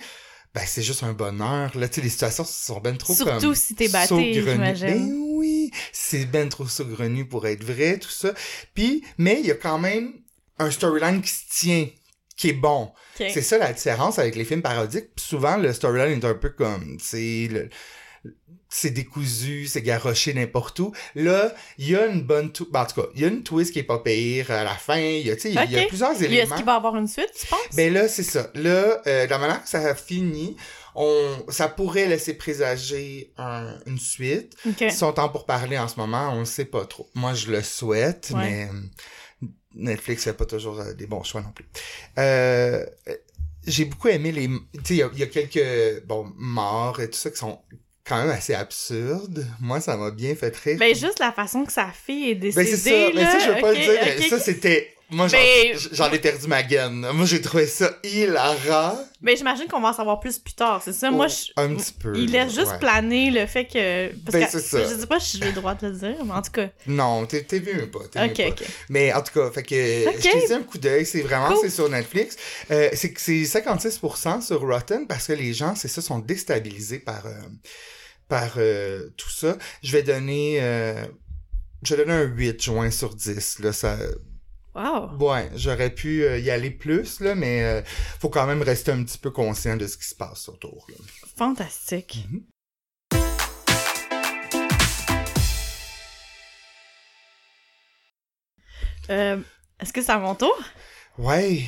ben 0.54 0.62
c'est 0.66 0.82
juste 0.82 1.02
un 1.02 1.12
bonheur. 1.12 1.76
Là 1.76 1.88
tu 1.88 1.96
sais 1.96 2.00
les 2.00 2.10
situations 2.10 2.44
sont 2.44 2.80
ben 2.80 2.96
trop 2.96 3.14
Surtout 3.14 3.40
comme 3.40 3.54
si 3.54 3.74
t'es 3.74 3.88
batté, 3.88 4.34
j'imagine. 4.34 4.86
ben 4.86 5.12
oui 5.36 5.70
c'est 5.92 6.26
ben 6.26 6.48
trop 6.48 6.66
saugrenu 6.66 7.26
pour 7.26 7.46
être 7.46 7.64
vrai 7.64 7.98
tout 7.98 8.10
ça. 8.10 8.32
Puis 8.74 9.04
mais 9.18 9.40
il 9.40 9.46
y 9.46 9.50
a 9.50 9.56
quand 9.56 9.78
même 9.78 10.12
un 10.58 10.70
storyline 10.70 11.20
qui 11.22 11.30
se 11.30 11.42
tient 11.50 11.88
qui 12.36 12.48
est 12.48 12.54
bon. 12.54 12.92
C'est 13.16 13.42
ça 13.42 13.58
la 13.58 13.72
différence 13.72 14.18
avec 14.18 14.34
les 14.34 14.44
films 14.44 14.62
parodiques. 14.62 15.14
Puis 15.14 15.24
souvent, 15.24 15.56
le 15.56 15.72
storyline 15.72 16.20
est 16.20 16.24
un 16.24 16.34
peu 16.34 16.50
comme, 16.50 16.96
tu 16.98 17.04
sais, 17.04 17.48
le, 17.50 17.68
c'est 18.68 18.90
décousu, 18.90 19.66
c'est 19.68 19.82
garoché 19.82 20.34
n'importe 20.34 20.80
où. 20.80 20.92
Là, 21.14 21.54
il 21.78 21.90
y 21.90 21.94
a 21.96 22.06
une 22.06 22.22
bonne... 22.22 22.50
tou- 22.50 22.66
ben, 22.72 22.82
en 22.82 22.86
tout 22.86 23.00
cas, 23.02 23.06
il 23.14 23.20
y 23.20 23.24
a 23.24 23.28
une 23.28 23.44
twist 23.44 23.72
qui 23.72 23.78
est 23.78 23.84
pas 23.84 24.00
pire 24.00 24.50
à 24.50 24.64
la 24.64 24.74
fin. 24.74 24.98
Il 24.98 25.24
y 25.26 25.30
a, 25.30 25.36
tu 25.36 25.42
sais, 25.42 25.50
il 25.50 25.70
y 25.70 25.78
a 25.78 25.86
plusieurs 25.86 26.10
Puis 26.16 26.24
Est-ce 26.24 26.32
éléments. 26.34 26.56
qu'il 26.56 26.64
va 26.64 26.72
y 26.72 26.76
avoir 26.76 26.96
une 26.96 27.06
suite, 27.06 27.30
tu 27.38 27.46
penses? 27.46 27.60
Ben 27.76 27.92
là, 27.92 28.08
c'est 28.08 28.24
ça. 28.24 28.50
Là, 28.54 29.00
euh, 29.06 29.26
de 29.26 29.30
la 29.30 29.38
manière 29.38 29.62
que 29.62 29.68
ça 29.68 29.78
a 29.78 29.94
fini, 29.94 30.56
on, 30.96 31.44
ça 31.50 31.68
pourrait 31.68 32.08
laisser 32.08 32.34
présager 32.34 33.32
un- 33.38 33.78
une 33.86 33.98
suite. 33.98 34.56
Ok. 34.66 34.80
Ils 34.80 34.92
sont 34.92 35.20
en 35.20 35.28
pour 35.28 35.46
parler 35.46 35.78
en 35.78 35.86
ce 35.86 35.96
moment, 35.96 36.30
on 36.32 36.40
ne 36.40 36.44
sait 36.44 36.64
pas 36.64 36.84
trop. 36.84 37.08
Moi, 37.14 37.34
je 37.34 37.52
le 37.52 37.62
souhaite, 37.62 38.32
Ouais. 38.34 38.40
mais 38.40 38.68
euh, 39.44 39.48
Netflix 39.76 40.24
fait 40.24 40.32
pas 40.32 40.46
toujours 40.46 40.80
euh, 40.80 40.94
des 40.94 41.06
bons 41.06 41.22
choix 41.22 41.42
non 41.42 41.52
plus. 41.52 41.66
Euh, 42.18 42.84
j'ai 43.66 43.84
beaucoup 43.86 44.08
aimé 44.08 44.30
les... 44.32 44.48
Tu 44.48 44.58
sais, 44.84 44.94
il 44.96 45.16
y 45.16 45.20
y, 45.20 45.22
a 45.22 45.26
quelques, 45.26 46.04
bon, 46.06 46.30
morts 46.36 47.00
et 47.00 47.08
tout 47.08 47.18
ça 47.18 47.30
qui 47.30 47.36
sont 47.38 47.60
quand 48.06 48.16
même 48.18 48.30
assez 48.30 48.54
absurdes. 48.54 49.46
Moi, 49.60 49.80
ça 49.80 49.96
m'a 49.96 50.10
bien 50.10 50.34
fait 50.34 50.54
rire. 50.56 50.76
Ben, 50.78 50.94
juste 50.94 51.18
la 51.18 51.32
façon 51.32 51.64
que 51.64 51.72
sa 51.72 51.88
fille 51.88 52.30
est 52.30 52.34
Ben, 52.34 52.40
décédée, 52.40 52.76
c'est 52.76 52.90
ça, 52.90 53.10
mais 53.14 53.22
là. 53.22 53.30
ça, 53.32 53.38
je 53.38 53.50
veux 53.52 53.60
pas 53.60 53.72
le 53.72 53.78
dire, 53.78 54.00
mais 54.04 54.18
ok. 54.24 54.28
ça, 54.30 54.38
c'était... 54.38 54.93
Moi, 55.10 55.28
j'en, 55.28 55.38
j'en 55.92 56.10
ai 56.12 56.18
perdu 56.18 56.46
ma 56.48 56.62
gaine. 56.62 57.06
Moi, 57.12 57.26
j'ai 57.26 57.40
trouvé 57.40 57.66
ça 57.66 57.90
hilarant. 58.02 58.98
Ben, 59.20 59.36
j'imagine 59.36 59.66
qu'on 59.68 59.80
va 59.80 59.88
en 59.88 59.92
savoir 59.92 60.18
plus 60.18 60.38
plus 60.38 60.54
tard, 60.54 60.80
c'est 60.84 60.92
ça? 60.94 61.10
Moi, 61.10 61.28
je... 61.28 61.52
Oh, 61.56 61.60
un 61.60 61.74
petit 61.74 61.92
peu. 61.92 62.16
Il 62.16 62.30
laisse 62.32 62.54
juste 62.54 62.72
ouais. 62.72 62.78
planer 62.78 63.30
le 63.30 63.46
fait 63.46 63.66
que... 63.66 64.08
Parce 64.24 64.32
Ben, 64.32 64.44
que 64.46 64.50
c'est 64.50 64.60
ça. 64.60 64.82
je 64.82 65.00
sais 65.00 65.06
pas 65.06 65.20
si 65.20 65.38
j'ai 65.38 65.44
le 65.46 65.52
droit 65.52 65.74
de 65.74 65.86
le 65.88 65.92
dire, 65.94 66.24
mais 66.24 66.32
en 66.32 66.42
tout 66.42 66.50
cas... 66.52 66.68
Non, 66.86 67.26
t'es, 67.26 67.44
mieux 67.60 67.90
pas. 67.90 68.00
T'es 68.10 68.20
mieux 68.26 68.30
Ok, 68.32 68.36
pas. 68.38 68.48
ok. 68.48 68.64
Mais 68.88 69.12
en 69.12 69.22
tout 69.22 69.32
cas, 69.38 69.50
fait 69.50 69.62
que 69.62 69.74
je 69.74 70.46
dit 70.46 70.52
un 70.52 70.62
coup 70.62 70.78
d'œil, 70.78 71.04
c'est 71.06 71.22
vraiment 71.22 71.48
Cool. 71.48 71.58
c'est 71.62 71.70
sur 71.70 71.88
Netflix. 71.88 72.36
Euh, 72.70 72.88
c'est 72.94 73.12
56% 73.18 74.40
sur 74.40 74.60
Rotten 74.62 75.06
parce 75.06 75.26
que 75.26 75.32
les 75.34 75.52
gens, 75.52 75.74
c'est 75.74 75.88
ça, 75.88 76.00
sont 76.02 76.18
déstabilisés 76.18 76.98
par 76.98 77.26
euh, 77.26 77.32
par 78.28 78.54
euh, 78.56 79.10
tout 79.16 79.30
ça. 79.30 79.56
Je 79.82 79.92
vais 79.92 80.02
donner 80.02 80.58
euh, 80.60 81.04
je 81.82 81.94
vais 81.94 82.04
donner 82.04 82.18
un 82.18 82.24
8 82.24 82.62
juin 82.62 82.90
sur 82.90 83.14
10 83.14 83.58
là 83.60 83.72
ça 83.72 83.96
Wow! 84.74 85.16
ouais, 85.20 85.50
j'aurais 85.54 85.90
pu 85.90 86.24
euh, 86.24 86.38
y 86.38 86.50
aller 86.50 86.70
plus 86.70 87.20
là 87.20 87.34
mais 87.36 87.62
euh, 87.62 87.82
faut 88.18 88.28
quand 88.28 88.46
même 88.46 88.62
rester 88.62 88.90
un 88.90 89.04
petit 89.04 89.18
peu 89.18 89.30
conscient 89.30 89.76
de 89.76 89.86
ce 89.86 89.96
qui 89.96 90.04
se 90.06 90.14
passe 90.16 90.48
autour 90.48 90.86
là. 90.88 90.96
Fantastique. 91.36 92.26
Mhm. 92.30 92.44
Euh, 99.10 99.38
Est-ce 99.80 99.92
que 99.92 100.02
c'est 100.02 100.12
à 100.12 100.18
mon 100.18 100.34
tour? 100.34 100.56
Ouais. 101.18 101.64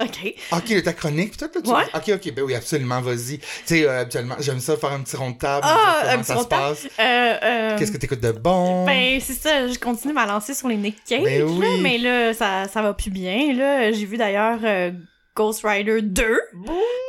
OK. 0.00 0.34
OK, 0.52 0.82
ta 0.82 0.92
chronique, 0.92 1.40
là, 1.40 1.46
tu 1.48 1.70
Ouais. 1.70 1.84
OK, 1.94 2.10
OK, 2.14 2.34
ben 2.34 2.42
oui, 2.42 2.54
absolument, 2.56 3.00
vas-y. 3.00 3.38
Tu 3.38 3.44
sais, 3.64 3.84
euh, 3.86 4.00
habituellement, 4.00 4.34
j'aime 4.40 4.58
ça 4.58 4.76
faire 4.76 4.90
un 4.92 5.00
petit 5.02 5.14
rond 5.16 5.30
de 5.30 5.38
table, 5.38 5.64
Ah, 5.64 6.00
dire 6.02 6.08
un 6.08 6.10
comment 6.12 6.22
petit 6.22 6.26
ça 6.26 6.34
rond 6.34 6.40
se 6.40 6.44
de 6.46 6.50
table? 6.50 6.62
passe. 6.64 6.84
Euh, 6.98 7.36
euh, 7.42 7.78
Qu'est-ce 7.78 7.92
que 7.92 7.96
t'écoutes 7.98 8.20
de 8.20 8.32
bon? 8.32 8.84
Ben, 8.86 9.20
c'est 9.20 9.34
ça, 9.34 9.68
je 9.68 9.78
continue 9.78 10.18
à 10.18 10.26
lancer 10.26 10.52
sur 10.54 10.66
les 10.66 10.76
Nick 10.76 10.96
Cage, 11.08 11.22
Ben 11.22 11.60
là, 11.60 11.66
mais 11.80 11.98
là, 11.98 12.34
ça, 12.34 12.66
ça 12.66 12.82
va 12.82 12.92
plus 12.92 13.10
bien, 13.10 13.52
là. 13.54 13.92
J'ai 13.92 14.04
vu 14.04 14.16
d'ailleurs 14.16 14.58
euh, 14.64 14.90
Ghost 15.36 15.62
Rider 15.64 16.00
2, 16.00 16.38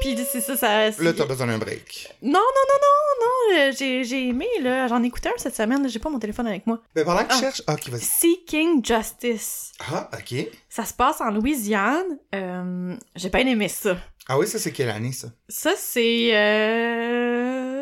puis 0.01 0.17
c'est 0.31 0.41
ça, 0.41 0.55
ça... 0.57 0.89
Là, 0.89 1.13
t'as 1.13 1.25
besoin 1.25 1.47
d'un 1.47 1.57
break. 1.59 2.09
Non, 2.23 2.31
non, 2.31 2.39
non, 2.39 2.79
non, 2.81 3.25
non, 3.25 3.59
euh, 3.59 3.71
j'ai 3.77 4.03
j'ai 4.03 4.29
aimé, 4.29 4.47
là. 4.61 4.87
J'en 4.87 5.03
ai 5.03 5.07
écouté 5.07 5.29
un 5.29 5.33
cette 5.37 5.55
semaine, 5.55 5.87
j'ai 5.87 5.99
pas 5.99 6.09
mon 6.09 6.17
téléphone 6.19 6.47
avec 6.47 6.65
moi. 6.65 6.79
Ben, 6.95 7.05
pendant 7.05 7.23
que 7.23 7.29
tu 7.29 7.35
Ah. 7.37 7.39
cherches... 7.39 7.61
OK, 7.67 7.89
vas-y. 7.89 8.01
Seeking 8.01 8.83
Justice. 8.83 9.73
Ah, 9.91 10.09
OK. 10.13 10.47
Ça 10.69 10.85
se 10.85 10.93
passe 10.93 11.21
en 11.21 11.29
Louisiane. 11.29 12.17
Euh, 12.33 12.95
j'ai 13.15 13.29
pas 13.29 13.41
aimé 13.41 13.67
ça. 13.67 13.95
Ah 14.27 14.39
oui, 14.39 14.47
ça, 14.47 14.57
c'est 14.57 14.71
quelle 14.71 14.89
année, 14.89 15.11
ça? 15.11 15.27
Ça, 15.47 15.73
c'est... 15.77 16.31
Euh... 16.33 17.74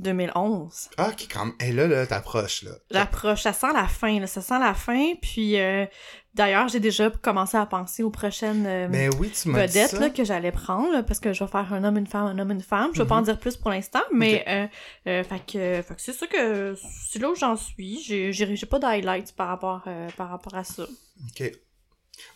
2011. 0.00 0.90
Ah, 0.96 1.08
OK, 1.12 1.28
quand 1.32 1.44
même. 1.46 1.54
Et 1.60 1.72
là, 1.72 1.86
là, 1.86 2.06
t'approches, 2.06 2.62
là. 2.62 2.72
J'approche, 2.90 3.42
ça 3.42 3.52
sent 3.52 3.72
la 3.72 3.86
fin, 3.86 4.18
là, 4.20 4.26
ça 4.26 4.40
sent 4.40 4.58
la 4.58 4.74
fin, 4.74 5.14
puis 5.20 5.58
euh, 5.58 5.86
d'ailleurs, 6.34 6.68
j'ai 6.68 6.80
déjà 6.80 7.10
commencé 7.10 7.56
à 7.56 7.66
penser 7.66 8.02
aux 8.02 8.10
prochaines 8.10 8.66
euh, 8.66 8.88
Ben 8.88 9.10
oui, 9.18 9.30
tu 9.30 9.52
vedettes 9.52 9.92
là, 9.92 10.10
que 10.10 10.24
j'allais 10.24 10.52
prendre, 10.52 10.92
là, 10.92 11.02
parce 11.02 11.20
que 11.20 11.32
je 11.32 11.44
vais 11.44 11.50
faire 11.50 11.72
un 11.72 11.84
homme, 11.84 11.96
une 11.98 12.06
femme, 12.06 12.26
un 12.26 12.38
homme, 12.38 12.50
une 12.50 12.62
femme. 12.62 12.90
Je 12.94 13.02
vais 13.02 13.08
pas 13.08 13.16
en 13.16 13.20
Mhm. 13.20 13.24
dire 13.26 13.38
plus 13.38 13.56
pour 13.56 13.70
l'instant, 13.70 14.02
mais 14.12 14.44
euh, 14.48 14.66
euh, 15.06 15.24
fait 15.24 15.38
que, 15.40 15.82
fait 15.82 15.94
que 15.94 16.00
c'est 16.00 16.12
ça 16.12 16.26
que 16.26 16.74
c'est 17.10 17.18
là 17.18 17.30
où 17.30 17.34
j'en 17.34 17.56
suis. 17.56 18.00
J'ai 18.02 18.66
pas 18.66 18.78
d'highlights 18.78 19.34
par 19.36 19.48
rapport 19.48 19.82
euh, 19.86 20.08
par 20.16 20.30
rapport 20.30 20.54
à 20.54 20.64
ça. 20.64 20.84
OK. 21.28 21.52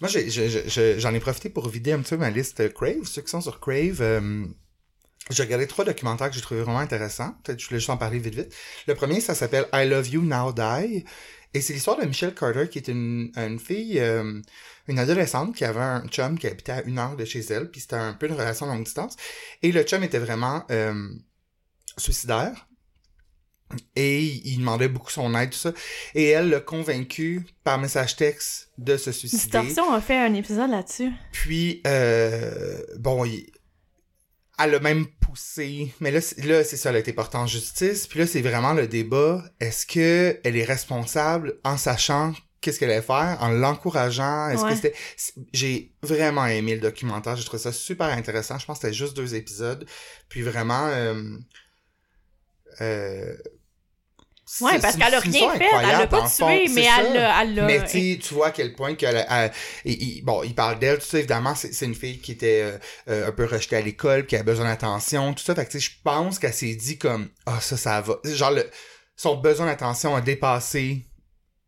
Moi, 0.00 0.09
j'en 0.09 1.14
ai, 1.14 1.21
profité 1.21 1.50
pour 1.50 1.68
vider 1.68 1.92
un 1.92 1.99
petit 2.00 2.11
peu 2.11 2.16
ma 2.16 2.30
liste 2.30 2.73
Crave. 2.73 3.04
Ceux 3.04 3.21
qui 3.23 3.28
sont 3.28 3.42
sur 3.42 3.61
Crave, 3.61 4.00
euh, 4.00 4.47
j'ai 5.31 5.43
regardé 5.43 5.66
trois 5.66 5.85
documentaires 5.85 6.28
que 6.28 6.35
j'ai 6.37 6.43
trouvé 6.43 6.61
vraiment 6.62 6.78
intéressants. 6.81 7.35
Peut-être 7.43 7.61
je 7.61 7.66
voulais 7.69 7.78
juste 7.81 7.90
en 7.90 7.97
parler 7.97 8.19
vite 8.19 8.35
vite. 8.35 8.54
Le 8.87 8.95
premier, 8.95 9.21
ça 9.21 9.35
s'appelle 9.35 9.66
I 9.73 9.87
Love 9.88 10.09
You 10.09 10.23
Now 10.23 10.52
Die. 10.52 11.04
Et 11.57 11.61
c'est 11.61 11.73
l'histoire 11.73 11.99
de 11.99 12.04
Michelle 12.04 12.35
Carter, 12.35 12.69
qui 12.69 12.78
est 12.78 12.88
une, 12.88 13.31
une 13.37 13.61
fille, 13.61 14.00
euh, 14.00 14.40
une 14.88 14.99
adolescente 14.99 15.54
qui 15.54 15.64
avait 15.64 15.78
un 15.81 16.04
chum 16.09 16.37
qui 16.37 16.49
habitait 16.49 16.73
à 16.73 16.83
une 16.83 16.99
heure 16.99 17.14
de 17.16 17.25
chez 17.25 17.40
elle. 17.50 17.71
Puis 17.71 17.81
c'était 17.83 17.95
un 17.97 18.12
peu 18.12 18.26
une 18.26 18.33
relation 18.35 18.66
longue 18.66 18.83
distance. 18.85 19.14
Et 19.62 19.71
le 19.71 19.83
chum 19.85 20.02
était 20.02 20.19
vraiment 20.19 20.64
euh, 20.73 21.09
suicidaire. 21.97 22.66
Et 23.97 24.23
il 24.25 24.59
demandait 24.59 24.88
beaucoup 24.88 25.11
son 25.11 25.35
aide, 25.37 25.50
tout 25.50 25.59
ça. 25.59 25.73
Et 26.14 26.28
elle 26.28 26.50
l'a 26.50 26.61
convaincu 26.61 27.47
par 27.64 27.78
message 27.78 28.16
texte 28.16 28.71
de 28.78 28.97
se 28.97 29.11
suicider. 29.11 29.59
Distorsion 29.61 29.93
a 29.93 30.00
fait 30.00 30.19
un 30.19 30.35
épisode 30.35 30.71
là-dessus. 30.71 31.11
Puis, 31.33 31.81
euh, 31.87 32.83
bon, 32.99 33.25
il- 33.25 33.47
elle 34.59 34.75
a 34.75 34.81
même 34.81 35.07
poussé. 35.21 35.93
Mais 36.01 36.11
là, 36.11 36.21
c'est- 36.21 36.45
là 36.45 36.63
c'est 36.65 36.77
ça, 36.77 36.91
elle 36.91 36.97
a 36.97 36.99
été 37.01 37.13
portée 37.13 37.37
en 37.37 37.47
justice. 37.47 38.07
Puis 38.07 38.19
là, 38.21 38.27
c'est 38.27 38.43
vraiment 38.43 38.73
le 38.73 38.87
débat. 38.87 39.45
Est-ce 39.61 39.87
que 39.87 40.39
elle 40.45 40.57
est 40.57 40.65
responsable 40.65 41.59
en 41.65 41.77
sachant 41.77 42.35
qu'est-ce 42.61 42.79
qu'elle 42.79 42.91
allait 42.91 43.03
faire, 43.03 43.37
en 43.41 43.49
l'encourageant? 43.51 44.49
Est-ce 44.49 44.63
Ouais. 44.65 44.71
que 44.71 44.77
c'était... 44.77 44.95
J'ai 45.53 45.95
vraiment 46.03 46.47
aimé 46.47 46.75
le 46.77 46.81
documentaire. 46.81 47.37
J'ai 47.37 47.45
trouvé 47.45 47.63
ça 47.63 47.73
super 47.73 48.07
intéressant. 48.09 48.59
Je 48.59 48.65
pense 48.65 48.79
que 48.79 48.83
c'était 48.87 48.95
juste 48.95 49.15
deux 49.17 49.35
épisodes. 49.35 49.87
Puis 50.31 50.41
vraiment... 50.43 50.87
Euh, 50.89 51.37
euh, 52.81 53.37
Ouais, 54.61 54.73
c'est- 54.73 54.81
parce 54.81 54.97
qu'elle 54.97 55.15
a 55.15 55.19
rien 55.21 55.55
fait, 55.57 55.65
elle 55.83 55.89
l'a 55.89 56.07
pas 56.07 56.29
tué, 56.29 56.69
mais 56.75 56.87
elle 56.99 57.55
l'a. 57.55 57.65
Mais 57.67 57.83
tu 57.85 57.89
sais, 58.13 58.19
tu 58.23 58.35
vois 58.35 58.49
à 58.49 58.51
quel 58.51 58.75
point 58.75 58.95
qu'elle 58.95 59.27
bon, 60.23 60.43
il 60.45 60.55
parle 60.55 60.79
d'elle, 60.79 60.99
tout 60.99 61.07
ça, 61.07 61.19
évidemment, 61.19 61.55
c'est 61.55 61.85
une 61.87 61.95
fille 61.95 62.19
qui 62.21 62.33
était 62.33 62.63
euh, 62.63 62.79
euh, 63.09 63.29
un 63.29 63.33
peu 63.33 63.47
rejetée 63.47 63.77
à 63.77 63.81
l'école, 63.81 64.27
qui 64.27 64.37
a 64.37 64.43
besoin 64.43 64.67
d'attention, 64.67 65.35
tout 65.35 65.43
ça. 65.43 65.55
Fait 65.55 65.65
que 65.67 65.71
tu 65.73 65.81
sais, 65.81 65.91
je 65.91 66.03
pense 66.03 66.39
qu'elle 66.39 66.55
s'est 66.55 66.75
dit 66.75 66.99
comme 66.99 67.29
Ah, 67.47 67.61
ça, 67.61 67.77
ça 67.77 68.01
va. 68.01 68.19
Genre, 68.25 68.53
son 69.17 69.37
besoin 69.37 69.67
d'attention 69.67 70.15
a 70.15 70.21
dépassé 70.21 71.05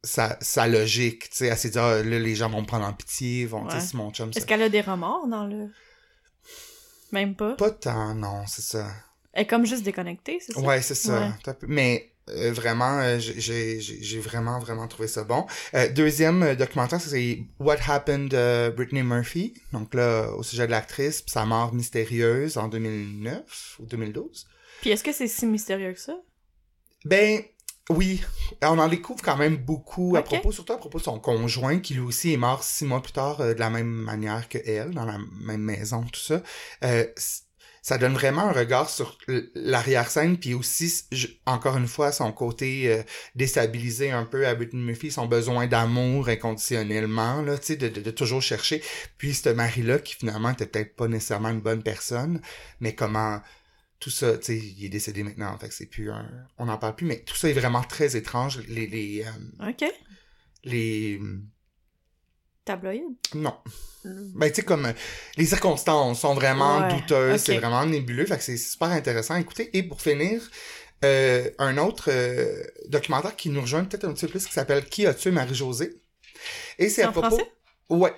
sa, 0.05 0.37
sa 0.41 0.67
logique. 0.69 1.31
Tu 1.31 1.37
sais, 1.39 1.47
elle 1.47 1.57
s'est 1.59 1.71
dit 1.71 1.79
Ah, 1.79 2.03
là, 2.03 2.19
les 2.19 2.35
gens 2.35 2.49
vont 2.51 2.61
me 2.63 2.67
prendre 2.67 2.87
en 2.87 2.93
pitié, 2.93 3.47
vont, 3.47 3.65
tu 3.67 3.73
sais, 3.73 3.77
Ouais. 3.79 3.83
mon 3.95 4.11
chum. 4.13 4.33
ça. 4.33 4.39
Est-ce 4.39 4.47
qu'elle 4.47 4.63
a 4.63 4.69
des 4.69 4.81
remords 4.81 5.27
dans 5.29 5.45
le. 5.47 5.69
Même 7.13 7.35
pas? 7.35 7.55
Pas 7.55 7.71
tant, 7.71 8.15
non, 8.15 8.45
c'est 8.47 8.63
ça. 8.63 8.89
Elle 9.33 9.43
est 9.43 9.47
comme 9.47 9.67
juste 9.67 9.83
déconnectée, 9.83 10.39
c'est 10.45 10.53
ça? 10.53 10.61
Ouais, 10.61 10.81
c'est 10.83 10.95
ça. 10.95 11.33
Ouais. 11.47 11.53
Mais 11.69 12.13
euh, 12.31 12.53
vraiment, 12.53 12.99
euh, 13.01 13.19
j'ai- 13.19 14.19
vraiment, 14.21 14.59
vraiment 14.59 14.89
trouvé 14.89 15.09
ça 15.09 15.25
bon. 15.25 15.47
Euh, 15.75 15.89
deuxième 15.91 16.55
documentaire, 16.57 17.01
c'est 17.01 17.41
What 17.61 17.77
Happened 17.89 18.31
to 18.31 18.73
Britney 18.77 19.03
Murphy. 19.03 19.55
Donc 19.73 19.95
là, 19.95 20.31
au 20.33 20.43
sujet 20.43 20.67
de 20.67 20.71
l'actrice, 20.73 21.23
sa 21.27 21.45
mort 21.45 21.73
mystérieuse 21.75 22.57
en 22.59 22.69
2009 22.69 23.77
ou 23.81 23.87
2012. 23.87 24.47
Puis 24.81 24.91
est-ce 24.91 25.05
que 25.05 25.13
c'est 25.13 25.29
si 25.29 25.47
mystérieux 25.47 25.93
que 25.93 26.01
ça? 26.01 26.17
Ben, 27.05 27.41
oui. 27.89 28.21
On 28.63 28.79
en 28.79 28.89
découvre 28.89 29.23
quand 29.23 29.37
même 29.37 29.57
beaucoup 29.57 30.17
à 30.17 30.23
propos, 30.23 30.51
surtout 30.53 30.73
à 30.73 30.77
propos 30.79 30.99
de 30.99 31.05
son 31.05 31.21
conjoint, 31.21 31.79
qui 31.79 31.95
lui 31.95 32.01
aussi 32.01 32.33
est 32.33 32.37
mort 32.37 32.65
six 32.65 32.85
mois 32.85 33.01
plus 33.01 33.13
tard 33.13 33.41
euh, 33.41 33.55
de 33.55 33.61
la 33.61 33.71
même 33.71 33.87
manière 33.87 34.49
que 34.49 34.59
elle, 34.67 34.91
dans 34.91 35.05
la 35.05 35.19
même 35.41 35.61
maison, 35.63 36.03
tout 36.03 36.19
ça. 36.21 36.43
Euh, 36.85 37.07
ça 37.89 37.99
donne 37.99 38.15
vraiment 38.15 38.49
un 38.49 38.53
regard 38.53 38.91
sur 38.91 39.17
l'arrière-scène, 39.55 40.39
puis 40.39 40.55
aussi, 40.55 41.05
je- 41.13 41.29
encore 41.47 41.77
une 41.77 41.87
fois, 41.87 42.11
son 42.11 42.33
côté 42.33 42.93
euh, 42.93 43.03
déstabilisé 43.37 44.11
un 44.11 44.25
peu 44.25 44.45
à 44.45 44.57
Britney 44.57 44.83
Murphy, 44.83 45.13
son 45.13 45.27
besoin 45.29 45.69
d'amour 45.69 46.29
inconditionnellement, 46.29 47.43
là, 47.43 47.57
tu 47.59 47.67
sais, 47.67 47.77
de, 47.77 47.87
de, 47.89 48.01
de 48.01 48.11
toujours 48.11 48.43
chercher. 48.43 48.83
Puis 49.19 49.35
ce 49.35 49.51
mari-là, 49.51 50.01
qui 50.01 50.17
finalement 50.17 50.51
était 50.51 50.67
peut-être 50.67 50.97
pas 50.97 51.07
nécessairement 51.07 51.51
une 51.51 51.61
bonne 51.61 51.85
personne, 51.85 52.41
mais 52.81 52.97
comment 52.97 53.41
tout 54.01 54.11
ça, 54.11 54.37
tu 54.37 54.45
sais, 54.47 54.59
il 54.59 54.85
est 54.85 54.89
décédé 54.89 55.23
maintenant, 55.23 55.57
fait 55.57 55.69
que 55.69 55.75
c'est 55.75 55.87
plus 55.87 56.11
un... 56.11 56.29
On 56.59 56.65
n'en 56.67 56.79
parle 56.79 56.97
plus, 56.97 57.07
mais 57.07 57.21
tout 57.21 57.37
ça 57.37 57.49
est 57.49 57.53
vraiment 57.53 57.83
très 57.85 58.17
étrange. 58.17 58.63
Les... 58.67 58.89
les, 58.89 59.25
euh, 59.25 59.69
Ok. 59.71 59.85
les... 60.65 61.21
Tabloïd? 62.67 63.05
Non. 63.35 63.55
Ben, 64.05 64.51
tu 64.51 64.57
sais, 64.57 64.63
comme... 64.63 64.85
euh, 64.87 64.93
Les 65.39 65.47
circonstances 65.47 66.21
sont 66.21 66.35
vraiment 66.35 66.81
Ouais, 66.81 66.95
douteuses, 66.95 67.41
c'est 67.41 67.57
vraiment 67.57 67.87
nébuleux, 67.87 68.27
fait 68.27 68.37
que 68.37 68.43
c'est 68.45 68.57
super 68.59 68.89
intéressant 68.89 69.35
à 69.35 69.41
écouter. 69.41 69.71
Et 69.73 69.83
pour 69.83 70.03
finir, 70.03 70.43
euh, 71.05 71.49
un 71.59 71.79
autre 71.79 72.11
euh, 72.13 72.63
documentaire 72.89 73.35
qui 73.35 73.49
nous 73.49 73.63
rejoint 73.63 73.85
peut-être 73.85 74.05
un 74.05 74.13
petit 74.13 74.27
peu 74.27 74.33
plus, 74.33 74.47
qui 74.47 74.53
s'appelle 74.53 74.85
«Qui 74.91 75.07
a 75.07 75.15
tué 75.15 75.31
Marie-Josée?» 75.31 75.95
Et 76.79 76.89
c'est 76.89 77.03
à 77.03 77.11
propos... 77.11 77.29
français? 77.29 77.53
Ouais. 77.89 78.15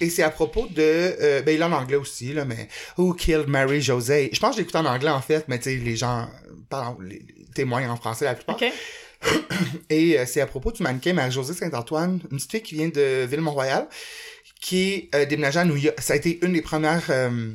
Et 0.00 0.10
c'est 0.10 0.22
à 0.22 0.30
propos 0.30 0.66
de... 0.66 0.80
euh, 0.82 1.42
ben, 1.42 1.54
il 1.54 1.60
est 1.60 1.64
en 1.64 1.72
anglais 1.72 1.96
aussi, 1.96 2.32
là, 2.32 2.44
mais... 2.44 2.68
Who 2.96 3.14
killed 3.14 3.48
Mary 3.48 3.80
José? 3.80 4.30
Je 4.32 4.40
pense 4.40 4.56
que 4.56 4.62
je 4.62 4.76
en 4.76 4.86
anglais, 4.86 5.10
en 5.10 5.20
fait, 5.22 5.46
mais 5.48 5.58
tu 5.58 5.64
sais, 5.64 5.76
les 5.76 5.96
gens... 5.96 6.28
parlent- 6.68 7.04
les- 7.04 7.26
témoignent 7.54 7.90
en 7.90 7.96
français 7.96 8.24
la 8.24 8.34
plupart. 8.34 8.56
OK. 8.56 8.72
Et 9.90 10.18
euh, 10.18 10.24
c'est 10.26 10.40
à 10.40 10.46
propos 10.46 10.72
du 10.72 10.82
mannequin 10.82 11.12
Marie-Josée 11.12 11.54
Saint-Antoine, 11.54 12.20
une 12.30 12.36
petite 12.36 12.50
fille 12.50 12.62
qui 12.62 12.74
vient 12.76 12.88
de 12.88 13.24
Ville-Mont-Royal, 13.24 13.88
qui 14.60 14.90
est 14.90 15.14
euh, 15.14 15.24
déménagée 15.26 15.58
à 15.60 15.64
New 15.64 15.76
York. 15.76 15.96
Ça 16.00 16.12
a 16.14 16.16
été 16.16 16.38
une 16.44 16.52
des 16.52 16.62
premières 16.62 17.04
euh, 17.10 17.50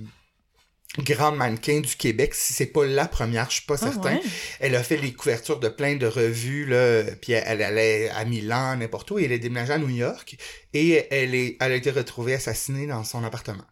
grandes 0.99 1.37
mannequins 1.37 1.79
du 1.79 1.95
Québec, 1.95 2.33
si 2.35 2.53
c'est 2.53 2.67
pas 2.67 2.85
la 2.85 3.07
première, 3.07 3.49
je 3.49 3.55
suis 3.55 3.65
pas 3.65 3.75
Ah, 3.81 3.91
certain. 3.91 4.15
ouais. 4.15 4.21
Elle 4.59 4.75
a 4.75 4.83
fait 4.83 4.97
les 4.97 5.11
couvertures 5.13 5.59
de 5.59 5.69
plein 5.69 5.95
de 5.95 6.05
revues, 6.05 6.65
là, 6.65 7.03
puis 7.21 7.31
elle, 7.33 7.43
elle 7.47 7.61
allait 7.63 8.09
à 8.09 8.25
Milan, 8.25 8.75
n'importe 8.77 9.09
où, 9.11 9.17
et 9.19 9.23
elle 9.25 9.31
est 9.31 9.39
déménagée 9.39 9.73
à 9.73 9.79
New 9.79 9.89
York, 9.89 10.35
et 10.73 11.05
elle, 11.09 11.33
est, 11.33 11.57
elle 11.59 11.71
a 11.71 11.75
été 11.75 11.89
retrouvée 11.91 12.35
assassinée 12.35 12.85
dans 12.87 13.03
son 13.03 13.23
appartement. 13.23 13.63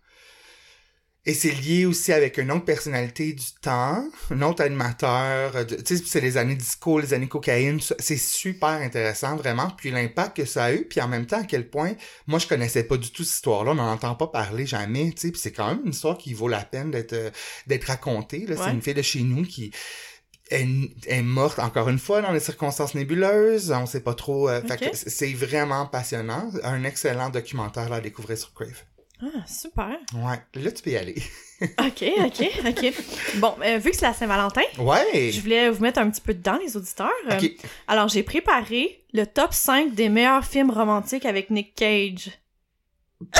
Et 1.27 1.35
c'est 1.35 1.51
lié 1.51 1.85
aussi 1.85 2.11
avec 2.13 2.39
une 2.39 2.51
autre 2.51 2.65
personnalité 2.65 3.33
du 3.33 3.45
temps, 3.61 4.03
un 4.31 4.41
autre 4.41 4.63
animateur, 4.63 5.55
euh, 5.55 5.65
tu 5.65 5.75
sais, 5.97 6.03
c'est 6.03 6.19
les 6.19 6.35
années 6.37 6.55
disco, 6.55 6.97
les 6.99 7.13
années 7.13 7.27
cocaïne, 7.27 7.79
c'est 7.99 8.17
super 8.17 8.69
intéressant, 8.69 9.35
vraiment, 9.35 9.69
puis 9.77 9.91
l'impact 9.91 10.37
que 10.37 10.45
ça 10.45 10.63
a 10.65 10.73
eu, 10.73 10.83
puis 10.85 10.99
en 10.99 11.07
même 11.07 11.27
temps, 11.27 11.41
à 11.41 11.43
quel 11.43 11.69
point, 11.69 11.93
moi, 12.25 12.39
je 12.39 12.47
connaissais 12.47 12.83
pas 12.85 12.97
du 12.97 13.11
tout 13.11 13.23
cette 13.23 13.35
histoire-là, 13.35 13.71
on 13.71 13.75
n'en 13.75 13.91
entend 13.91 14.15
pas 14.15 14.25
parler 14.27 14.65
jamais, 14.65 15.11
tu 15.11 15.21
sais, 15.21 15.31
puis 15.31 15.39
c'est 15.39 15.51
quand 15.51 15.67
même 15.67 15.81
une 15.85 15.91
histoire 15.91 16.17
qui 16.17 16.33
vaut 16.33 16.47
la 16.47 16.63
peine 16.63 16.89
d'être 16.89 17.13
euh, 17.13 17.29
d'être 17.67 17.85
racontée, 17.85 18.47
là, 18.47 18.55
Ouais. 18.55 18.61
c'est 18.65 18.71
une 18.71 18.81
fille 18.81 18.95
de 18.95 19.01
chez 19.03 19.21
nous 19.21 19.43
qui 19.43 19.71
est, 20.49 20.65
est 21.05 21.21
morte, 21.21 21.59
encore 21.59 21.87
une 21.89 21.99
fois, 21.99 22.21
dans 22.23 22.33
des 22.33 22.39
circonstances 22.39 22.95
nébuleuses, 22.95 23.71
on 23.71 23.85
sait 23.85 24.01
pas 24.01 24.15
trop, 24.15 24.49
euh, 24.49 24.61
fait 24.63 24.83
Ok. 24.87 24.89
que 24.91 24.97
c'est 24.97 25.33
vraiment 25.33 25.85
passionnant, 25.85 26.49
un 26.63 26.83
excellent 26.83 27.29
documentaire 27.29 27.89
là, 27.89 27.97
à 27.97 28.01
découvrir 28.01 28.39
sur 28.39 28.51
Crave. 28.55 28.83
Ah, 29.23 29.45
super. 29.47 29.97
Ouais, 30.15 30.39
là, 30.55 30.71
tu 30.71 30.81
peux 30.81 30.89
y 30.91 30.97
aller. 30.97 31.15
OK, 31.79 32.03
OK, 32.25 32.49
OK. 32.67 32.93
Bon, 33.35 33.55
euh, 33.63 33.77
vu 33.77 33.91
que 33.91 33.95
c'est 33.95 34.05
la 34.07 34.13
Saint-Valentin, 34.13 34.63
Ouais! 34.79 35.29
je 35.31 35.39
voulais 35.41 35.69
vous 35.69 35.81
mettre 35.83 35.99
un 35.99 36.09
petit 36.09 36.21
peu 36.21 36.33
dedans, 36.33 36.57
les 36.63 36.75
auditeurs. 36.75 37.11
Euh, 37.29 37.37
Ok. 37.37 37.51
Alors, 37.87 38.07
j'ai 38.07 38.23
préparé 38.23 39.03
le 39.13 39.25
top 39.27 39.53
5 39.53 39.93
des 39.93 40.09
meilleurs 40.09 40.43
films 40.45 40.71
romantiques 40.71 41.25
avec 41.25 41.51
Nick 41.51 41.75
Cage. 41.75 42.31
tu 43.31 43.39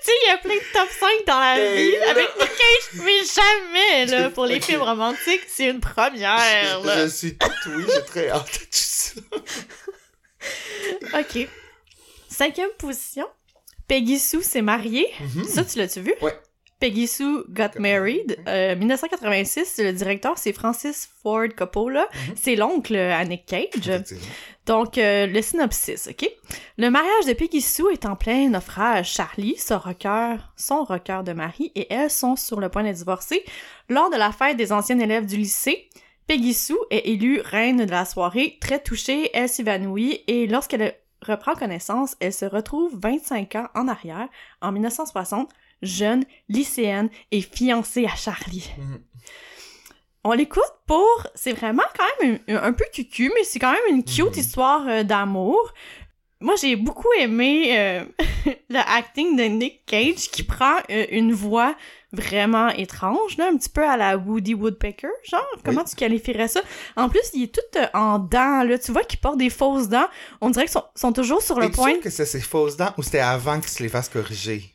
sais, 0.00 0.12
il 0.24 0.28
y 0.28 0.30
a 0.30 0.38
plein 0.38 0.54
de 0.54 0.72
top 0.72 0.88
5 1.00 1.10
dans 1.26 1.40
la 1.40 1.58
Hey, 1.58 1.90
vie 1.90 1.96
là. 1.98 2.10
avec 2.10 2.28
Nick 2.38 2.48
Cage, 2.50 3.00
mais 3.04 3.18
jamais, 3.34 4.06
là, 4.06 4.30
pour 4.34 4.46
les 4.46 4.60
films 4.60 4.82
romantiques, 4.82 5.42
c'est 5.48 5.66
une 5.70 5.80
première, 5.80 6.80
Je, 6.82 6.86
là. 6.86 7.04
je 7.04 7.10
suis 7.10 7.36
tout 7.36 7.48
oui, 7.66 7.84
j'ai 7.92 8.04
très 8.04 8.28
hâte 8.30 8.46
de 8.52 8.58
tout 8.58 8.66
ça. 8.70 9.20
OK. 11.18 11.48
Cinquième 12.42 12.70
position, 12.76 13.26
Peggy 13.86 14.18
Sue 14.18 14.42
s'est 14.42 14.62
mariée. 14.62 15.06
Mhm. 15.20 15.44
Ça, 15.44 15.64
tu 15.64 15.78
l'as-tu 15.78 16.00
vu? 16.00 16.12
Ouais. 16.20 16.36
Peggy 16.80 17.06
Sue 17.06 17.44
Got 17.48 17.78
Married. 17.78 18.36
Euh, 18.48 18.74
1986, 18.74 19.78
le 19.78 19.92
directeur, 19.92 20.36
c'est 20.36 20.52
Francis 20.52 21.08
Ford 21.22 21.46
Coppola. 21.56 22.08
Mhm. 22.12 22.34
C'est 22.34 22.56
l'oncle 22.56 22.96
à 22.96 23.24
Nick 23.24 23.46
Cage. 23.46 24.02
Donc, 24.66 24.98
euh, 24.98 25.28
le 25.28 25.40
synopsis, 25.40 26.08
OK? 26.08 26.28
Le 26.78 26.90
mariage 26.90 27.26
de 27.28 27.32
Peggy 27.32 27.60
Sue 27.60 27.92
est 27.92 28.06
en 28.06 28.16
plein 28.16 28.48
naufrage. 28.48 29.12
Charlie, 29.12 29.56
son 29.56 29.78
rocker, 29.78 30.34
son 30.56 30.82
rocker 30.82 31.22
de 31.24 31.34
mari, 31.34 31.70
et 31.76 31.86
elle 31.94 32.10
sont 32.10 32.34
sur 32.34 32.58
le 32.58 32.68
point 32.70 32.82
de 32.82 32.90
divorcer. 32.90 33.44
Lors 33.88 34.10
de 34.10 34.16
la 34.16 34.32
fête 34.32 34.56
des 34.56 34.72
anciennes 34.72 35.00
élèves 35.00 35.26
du 35.26 35.36
lycée, 35.36 35.88
Peggy 36.26 36.54
Sue 36.54 36.74
est 36.90 37.06
élue 37.08 37.40
reine 37.40 37.84
de 37.84 37.90
la 37.90 38.04
soirée. 38.04 38.58
Très 38.60 38.80
touchée, 38.82 39.30
elle 39.32 39.48
s'évanouit 39.48 40.24
et 40.26 40.48
lorsqu'elle 40.48 40.96
reprend 41.26 41.54
connaissance, 41.54 42.16
elle 42.20 42.32
se 42.32 42.44
retrouve 42.44 42.92
25 43.00 43.54
ans 43.56 43.68
en 43.74 43.88
arrière, 43.88 44.28
en 44.60 44.72
1960, 44.72 45.50
jeune, 45.82 46.24
lycéenne 46.48 47.10
et 47.30 47.40
fiancée 47.40 48.06
à 48.06 48.14
Charlie. 48.16 48.70
Mhm. 48.78 49.00
On 50.24 50.32
l'écoute 50.32 50.62
pour... 50.86 51.26
C'est 51.34 51.52
vraiment 51.52 51.82
quand 51.98 52.24
même 52.26 52.38
un, 52.48 52.62
un 52.62 52.72
peu 52.72 52.84
cucu, 52.92 53.32
mais 53.34 53.42
c'est 53.42 53.58
quand 53.58 53.72
même 53.72 53.80
une 53.96 54.04
cute 54.04 54.26
Mhm. 54.36 54.38
histoire 54.38 54.86
euh, 54.88 55.02
d'amour. 55.02 55.72
Moi, 56.42 56.54
j'ai 56.60 56.76
beaucoup 56.76 57.08
aimé 57.18 57.78
euh, 57.78 58.04
le 58.68 58.78
acting 58.78 59.36
de 59.36 59.44
Nick 59.44 59.86
Cage 59.86 60.30
qui 60.30 60.42
prend 60.42 60.76
euh, 60.90 61.06
une 61.10 61.32
voix 61.32 61.74
vraiment 62.12 62.68
étrange, 62.68 63.38
là, 63.38 63.48
un 63.50 63.56
petit 63.56 63.68
peu 63.68 63.82
à 63.88 63.96
la 63.96 64.16
Woody 64.16 64.54
Woodpecker, 64.54 65.08
genre. 65.30 65.46
Comment 65.64 65.84
tu 65.84 65.94
qualifierais 65.96 66.48
ça? 66.48 66.60
En 66.96 67.08
plus, 67.08 67.22
il 67.32 67.44
est 67.44 67.54
tout 67.54 67.60
euh, 67.78 67.86
en 67.94 68.18
dents, 68.18 68.64
là. 68.64 68.78
Tu 68.78 68.92
vois 68.92 69.04
qu'il 69.04 69.20
porte 69.20 69.38
des 69.38 69.50
fausses 69.50 69.88
dents. 69.88 70.08
On 70.40 70.50
dirait 70.50 70.66
qu'ils 70.66 70.72
sont, 70.72 70.84
sont 70.94 71.12
toujours 71.12 71.40
sur 71.40 71.58
le 71.58 71.70
point. 71.70 71.92
sûr 71.92 72.00
que 72.00 72.10
c'est 72.10 72.26
ses 72.26 72.40
fausses 72.40 72.76
dents 72.76 72.92
ou 72.98 73.02
c'était 73.02 73.20
avant 73.20 73.60
qu'il 73.60 73.70
se 73.70 73.82
les 73.82 73.88
fasse 73.88 74.08
corriger? 74.08 74.71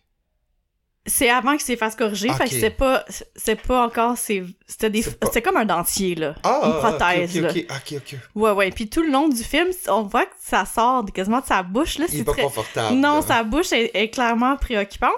C'est 1.09 1.29
avant 1.29 1.53
qu'il 1.53 1.61
s'est 1.61 1.77
fasse 1.77 1.95
corriger, 1.95 2.27
fait 2.29 2.43
Ok. 2.43 2.49
que 2.49 2.55
c'était 2.55 2.69
pas, 2.69 3.05
c'est 3.35 3.61
pas 3.61 3.85
encore, 3.85 4.17
c'est, 4.17 4.43
c'était 4.67 4.89
des, 4.89 5.01
C'est 5.01 5.17
pas- 5.17 5.27
c'était 5.27 5.41
comme 5.41 5.55
un 5.57 5.65
dentier, 5.65 6.15
là. 6.15 6.35
Ah, 6.43 6.59
Une 6.65 6.71
ah, 6.75 6.89
prothèse, 6.97 7.37
ok, 7.37 7.43
là. 7.43 7.51
ok. 7.95 8.15
Ouais, 8.35 8.51
ouais. 8.51 8.71
Puis 8.71 8.89
tout 8.89 9.01
le 9.01 9.09
long 9.09 9.29
du 9.29 9.41
film, 9.43 9.69
on 9.87 10.03
voit 10.03 10.25
que 10.25 10.35
ça 10.39 10.65
sort 10.65 11.05
quasiment 11.13 11.39
de 11.39 11.45
sa 11.45 11.63
bouche, 11.63 11.97
là. 11.97 12.05
Il 12.09 12.15
est 12.15 12.17
C'est 12.19 12.23
pas 12.25 12.33
très... 12.33 12.41
confortable. 12.43 12.95
Non, 12.97 13.15
là. 13.15 13.21
sa 13.21 13.43
bouche 13.43 13.71
est, 13.71 13.91
est 13.95 14.09
clairement 14.09 14.57
préoccupante. 14.57 15.11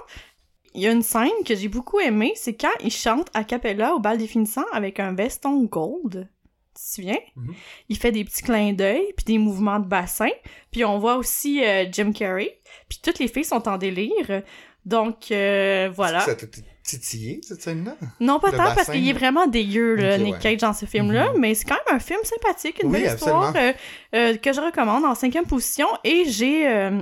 Il 0.75 0.81
y 0.83 0.87
a 0.87 0.91
une 0.91 1.01
scène 1.01 1.29
que 1.45 1.55
j'ai 1.55 1.67
beaucoup 1.67 1.99
aimée, 1.99 2.33
c'est 2.35 2.53
quand 2.55 2.69
il 2.83 2.91
chante 2.91 3.27
a 3.33 3.43
cappella 3.43 3.95
au 3.95 3.99
bal 3.99 4.19
des 4.19 4.27
finissants 4.27 4.65
avec 4.71 4.99
un 4.99 5.13
veston 5.13 5.63
gold. 5.63 6.29
Tu 6.75 6.83
te 6.83 6.95
souviens? 6.95 7.17
Mhm. 7.35 7.53
Il 7.89 7.97
fait 7.97 8.11
des 8.11 8.23
petits 8.23 8.43
clins 8.43 8.73
d'œil, 8.73 9.11
puis 9.17 9.25
des 9.25 9.37
mouvements 9.39 9.79
de 9.79 9.87
bassin. 9.87 10.29
Puis 10.71 10.85
on 10.85 10.99
voit 10.99 11.15
aussi 11.17 11.65
euh, 11.65 11.85
Jim 11.91 12.11
Carrey. 12.13 12.59
Puis 12.87 12.99
toutes 13.03 13.17
les 13.17 13.27
filles 13.27 13.43
sont 13.43 13.67
en 13.67 13.77
délire. 13.79 14.43
Donc, 14.85 15.31
euh, 15.31 15.89
voilà. 15.93 16.21
Ça 16.21 16.35
t'a 16.35 16.47
titillé, 16.83 17.41
cette 17.47 17.61
scène-là? 17.61 17.95
Non, 18.19 18.39
pas 18.39 18.51
tant, 18.51 18.73
parce 18.73 18.89
qu'il 18.89 19.07
est 19.07 19.13
vraiment 19.13 19.45
dégueu, 19.45 19.95
là, 19.95 20.15
Ok, 20.15 20.21
Nick 20.21 20.33
ouais. 20.35 20.39
Cage, 20.39 20.57
dans 20.57 20.73
ce 20.73 20.85
film-là. 20.85 21.33
Mhm. 21.33 21.39
Mais 21.39 21.53
c'est 21.53 21.65
quand 21.65 21.77
même 21.85 21.95
un 21.95 21.99
film 21.99 22.19
sympathique, 22.23 22.81
une 22.81 22.89
Oui, 22.89 23.01
belle 23.01 23.13
histoire 23.15 23.53
euh, 23.55 23.73
euh, 24.15 24.37
que 24.37 24.51
je 24.53 24.59
recommande 24.61 25.05
en 25.05 25.13
cinquième 25.15 25.45
position. 25.45 25.87
Et 26.03 26.23
j'ai 26.27 26.67
un- 26.67 27.01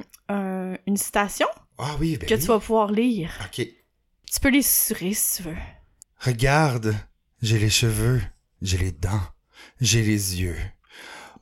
une 0.86 0.98
citation 0.98 1.48
Ah 1.78 1.96
oui, 2.00 2.18
ben 2.18 2.28
que 2.28 2.34
oui. 2.34 2.40
tu 2.42 2.48
vas 2.48 2.60
pouvoir 2.60 2.92
lire. 2.92 3.32
Ok. 3.46 3.66
Tu 3.66 4.40
peux 4.42 4.50
les 4.50 4.62
susurrer 4.62 5.14
si 5.14 5.38
tu 5.44 5.50
veux. 5.50 5.56
Regarde, 6.20 6.94
j'ai 7.42 7.60
les 7.60 7.70
cheveux, 7.70 8.22
j'ai 8.62 8.78
les 8.78 8.92
dents, 8.92 9.22
j'ai 9.80 10.02
les 10.02 10.42
yeux. 10.42 10.58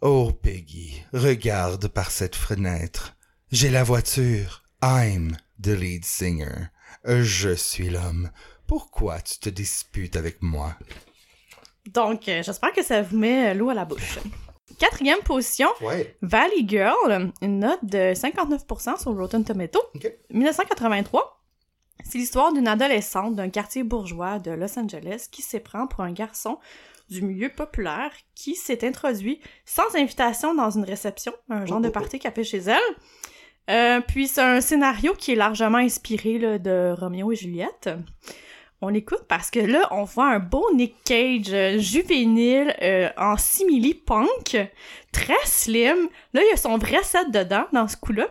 Oh, 0.02 0.32
Peggy, 0.32 1.02
regarde 1.14 1.88
par 1.88 2.12
cette 2.12 2.36
fenêtre. 2.36 3.16
J'ai 3.52 3.70
la 3.72 3.84
voiture. 3.84 4.64
I'm 4.84 5.36
the 5.66 5.70
lead 5.80 6.06
singer. 6.06 6.70
Je 7.06 7.56
suis 7.56 7.90
l'homme. 7.90 8.30
Pourquoi 8.68 9.20
tu 9.22 9.40
te 9.40 9.50
disputes 9.50 10.16
avec 10.16 10.42
moi? 10.42 10.76
Donc, 11.88 12.28
euh, 12.30 12.44
j'espère 12.44 12.72
que 12.74 12.84
ça 12.84 13.02
vous 13.02 13.18
met 13.18 13.50
euh, 13.50 13.54
l'eau 13.56 13.70
à 13.70 13.74
la 13.74 13.86
bouche. 13.86 14.20
Quatrième 14.80 15.20
position, 15.20 15.68
Ouais. 15.82 16.16
Valley 16.22 16.66
Girl, 16.68 17.32
une 17.42 17.60
note 17.60 17.84
de 17.84 18.14
59% 18.14 19.02
sur 19.02 19.16
Rotten 19.16 19.44
Tomato. 19.44 19.80
Ok. 19.96 20.12
1983. 20.32 21.44
C'est 22.04 22.18
l'histoire 22.18 22.54
d'une 22.54 22.68
adolescente 22.68 23.36
d'un 23.36 23.50
quartier 23.50 23.84
bourgeois 23.84 24.38
de 24.40 24.52
Los 24.52 24.78
Angeles 24.78 25.28
qui 25.32 25.42
s'éprend 25.42 25.88
pour 25.88 26.02
un 26.02 26.12
garçon 26.12 26.60
du 27.10 27.22
milieu 27.22 27.50
populaire 27.50 28.12
qui 28.36 28.56
s'est 28.56 28.86
introduit 28.86 29.40
sans 29.66 29.96
invitation 29.96 30.54
dans 30.54 30.72
une 30.72 30.84
réception, 30.84 31.34
un 31.50 31.66
genre 31.66 31.78
Oh, 31.80 31.84
de 31.84 31.88
oh, 31.90 31.92
party 31.92 32.20
qu'elle 32.20 32.34
fait 32.34 32.44
chez 32.44 32.58
elle. 32.60 32.96
Euh, 33.70 34.00
puis 34.02 34.28
c'est 34.28 34.42
un 34.42 34.62
scénario 34.62 35.14
qui 35.14 35.32
est 35.32 35.36
largement 35.36 35.78
inspiré 35.78 36.38
là, 36.38 36.60
de 36.60 36.94
Roméo 36.98 37.32
et 37.32 37.36
Juliette. 37.36 37.90
On 38.82 38.90
l'écoute 38.90 39.26
parce 39.28 39.50
que 39.50 39.60
là, 39.60 39.88
on 39.92 40.04
voit 40.04 40.28
un 40.28 40.40
beau 40.40 40.70
Nick 40.74 40.96
Cage 41.06 41.54
euh, 41.54 41.80
juvénile 41.80 42.76
euh, 42.82 43.10
en 43.18 43.38
simili-punk, 43.38 44.70
très 45.12 45.34
slim. 45.46 46.10
Là, 46.34 46.42
il 46.44 46.50
y 46.50 46.54
a 46.54 46.58
son 46.58 46.78
vrai 46.78 47.02
set 47.04 47.32
dedans, 47.32 47.66
dans 47.74 47.88
ce 47.88 47.98
coup-là. 47.98 48.28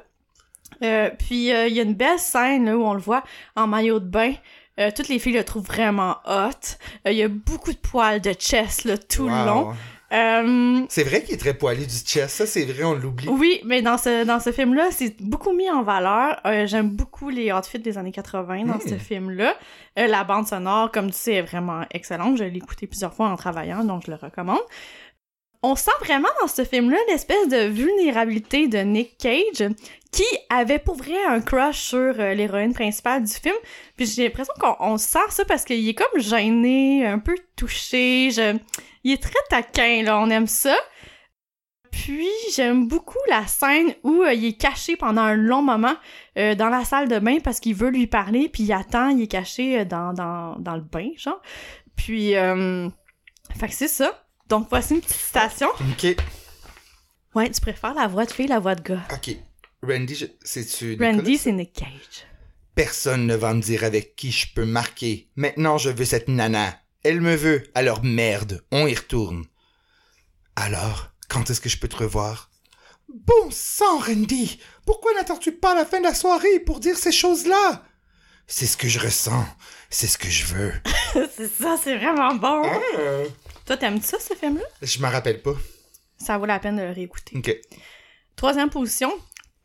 Euh, 0.82 1.10
puis 1.18 1.48
il 1.48 1.72
y 1.72 1.80
a 1.80 1.82
une 1.82 1.94
belle 1.94 2.18
scène 2.18 2.66
là, 2.66 2.76
où 2.76 2.84
on 2.84 2.94
le 2.94 3.00
voit 3.00 3.24
en 3.56 3.66
maillot 3.66 4.00
de 4.00 4.06
bain. 4.06 4.34
Euh, 4.80 4.90
toutes 4.94 5.08
les 5.08 5.20
filles 5.20 5.34
le 5.34 5.44
trouvent 5.44 5.64
vraiment 5.64 6.16
hot. 6.26 6.50
Euh, 7.06 7.12
Il 7.12 7.16
y 7.16 7.22
a 7.22 7.28
beaucoup 7.28 7.72
de 7.72 7.78
poils 7.78 8.20
de 8.20 8.32
chest 8.32 8.84
là, 8.84 8.98
tout 8.98 9.28
le 9.28 9.46
long. 9.46 9.72
Euh, 10.12 10.82
C'est 10.88 11.02
vrai 11.02 11.22
qu'il 11.22 11.34
est 11.34 11.38
très 11.38 11.54
poilu 11.54 11.86
du 11.86 11.94
chest. 12.04 12.28
Ça, 12.28 12.46
c'est 12.46 12.64
vrai, 12.64 12.84
on 12.84 12.94
l'oublie. 12.94 13.28
oui, 13.28 13.60
mais 13.64 13.82
dans 13.82 13.98
ce, 13.98 14.24
dans 14.24 14.38
ce 14.40 14.52
film-là, 14.52 14.88
c'est 14.90 15.20
beaucoup 15.20 15.52
mis 15.52 15.70
en 15.70 15.82
valeur. 15.82 16.40
Euh, 16.46 16.66
J'aime 16.66 16.90
beaucoup 16.90 17.30
les 17.30 17.52
outfits 17.52 17.78
des 17.78 17.98
années 17.98 18.12
80 18.12 18.64
dans 18.64 18.80
ce 18.80 18.96
film-là. 18.96 19.56
Euh, 19.98 20.06
la 20.06 20.24
bande 20.24 20.46
sonore, 20.46 20.90
comme 20.92 21.10
tu 21.10 21.16
sais, 21.16 21.32
est 21.34 21.42
vraiment 21.42 21.82
excellente. 21.90 22.36
Je 22.38 22.44
l'ai 22.44 22.56
écouté 22.58 22.86
plusieurs 22.86 23.14
fois 23.14 23.28
en 23.28 23.36
travaillant, 23.36 23.82
donc 23.84 24.02
je 24.06 24.10
le 24.10 24.16
recommande. 24.16 24.60
On 25.66 25.76
sent 25.76 25.90
vraiment 26.00 26.28
dans 26.42 26.46
ce 26.46 26.62
film-là 26.62 26.98
l'espèce 27.08 27.48
de 27.48 27.66
vulnérabilité 27.68 28.68
de 28.68 28.78
Nick 28.78 29.16
Cage 29.16 29.66
qui 30.12 30.24
avait 30.50 30.78
pour 30.78 30.94
vrai 30.94 31.16
un 31.26 31.40
crush 31.40 31.78
sur 31.78 32.12
l'héroïne 32.12 32.74
principale 32.74 33.24
du 33.24 33.32
film. 33.32 33.54
Puis 33.96 34.04
j'ai 34.06 34.24
l'impression 34.24 34.52
qu'on 34.60 34.76
on 34.78 34.98
sent 34.98 35.18
ça 35.30 35.44
parce 35.46 35.64
qu'il 35.64 35.88
est 35.88 35.94
comme 35.94 36.20
gêné, 36.20 37.06
un 37.06 37.18
peu 37.18 37.34
touché. 37.56 38.30
Je... 38.30 38.56
Il 39.04 39.12
est 39.12 39.22
très 39.22 39.32
taquin, 39.50 40.02
là, 40.02 40.18
on 40.18 40.28
aime 40.30 40.46
ça. 40.46 40.76
Puis 41.90 42.28
j'aime 42.54 42.88
beaucoup 42.88 43.18
la 43.28 43.46
scène 43.46 43.94
où 44.02 44.22
euh, 44.22 44.32
il 44.32 44.44
est 44.46 44.60
caché 44.60 44.96
pendant 44.96 45.22
un 45.22 45.36
long 45.36 45.62
moment 45.62 45.94
euh, 46.36 46.54
dans 46.56 46.68
la 46.68 46.84
salle 46.84 47.08
de 47.08 47.18
bain 47.20 47.38
parce 47.42 47.60
qu'il 47.60 47.74
veut 47.76 47.90
lui 47.90 48.06
parler, 48.08 48.48
puis 48.48 48.64
il 48.64 48.72
attend, 48.72 49.10
il 49.10 49.22
est 49.22 49.26
caché 49.28 49.80
euh, 49.80 49.84
dans, 49.84 50.12
dans, 50.12 50.56
dans 50.58 50.74
le 50.74 50.80
bain, 50.82 51.10
genre. 51.16 51.40
Puis 51.96 52.34
euh, 52.34 52.88
Fait 53.56 53.68
que 53.68 53.74
c'est 53.74 53.88
ça. 53.88 54.26
Donc, 54.48 54.66
voici 54.70 54.94
une 54.94 55.00
petite 55.00 55.16
citation. 55.16 55.68
Ok. 55.92 56.16
Ouais, 57.34 57.50
tu 57.50 57.60
préfères 57.60 57.94
la 57.94 58.08
voix 58.08 58.24
de 58.26 58.32
fille, 58.32 58.46
la 58.48 58.58
voix 58.58 58.74
de 58.74 58.82
gars? 58.82 59.02
Ok. 59.12 59.36
Randy, 59.82 60.14
je- 60.14 60.26
c'est-tu. 60.42 60.96
Randy, 61.00 61.38
c'est 61.38 61.52
Nick 61.52 61.72
Cage. 61.74 62.26
Personne 62.74 63.26
ne 63.26 63.36
va 63.36 63.54
me 63.54 63.60
dire 63.62 63.84
avec 63.84 64.16
qui 64.16 64.32
je 64.32 64.52
peux 64.52 64.64
marquer. 64.64 65.30
Maintenant, 65.36 65.78
je 65.78 65.90
veux 65.90 66.04
cette 66.04 66.28
nana. 66.28 66.76
Elle 67.04 67.20
me 67.20 67.36
veut. 67.36 67.62
Alors 67.74 68.02
merde, 68.02 68.64
on 68.72 68.86
y 68.86 68.94
retourne. 68.94 69.44
Alors, 70.56 71.10
quand 71.28 71.50
est-ce 71.50 71.60
que 71.60 71.68
je 71.68 71.78
peux 71.78 71.88
te 71.88 71.96
revoir? 71.96 72.50
Bon 73.08 73.50
sang, 73.50 73.98
Randy! 73.98 74.58
Pourquoi 74.86 75.12
n'attends-tu 75.12 75.52
pas 75.52 75.74
la 75.74 75.84
fin 75.84 75.98
de 75.98 76.04
la 76.04 76.14
soirée 76.14 76.60
pour 76.60 76.80
dire 76.80 76.96
ces 76.96 77.12
choses-là? 77.12 77.84
C'est 78.46 78.64
ce 78.64 78.78
que 78.78 78.88
je 78.88 78.98
ressens. 78.98 79.44
C'est 79.90 80.06
ce 80.06 80.16
que 80.16 80.30
je 80.30 80.46
veux. 80.46 80.72
c'est 81.36 81.48
ça, 81.48 81.76
c'est 81.82 81.98
vraiment 81.98 82.34
bon. 82.36 82.62
Toi, 83.66 83.76
t'aimes 83.76 84.00
ça, 84.00 84.18
ce 84.18 84.34
film-là? 84.34 84.64
Je 84.80 84.98
m'en 85.00 85.10
rappelle 85.10 85.42
pas. 85.42 85.54
Ça 86.16 86.38
vaut 86.38 86.46
la 86.46 86.58
peine 86.58 86.76
de 86.76 86.82
le 86.82 86.92
réécouter. 86.92 87.36
Ok. 87.36 87.54
Troisième 88.34 88.70
position, 88.70 89.12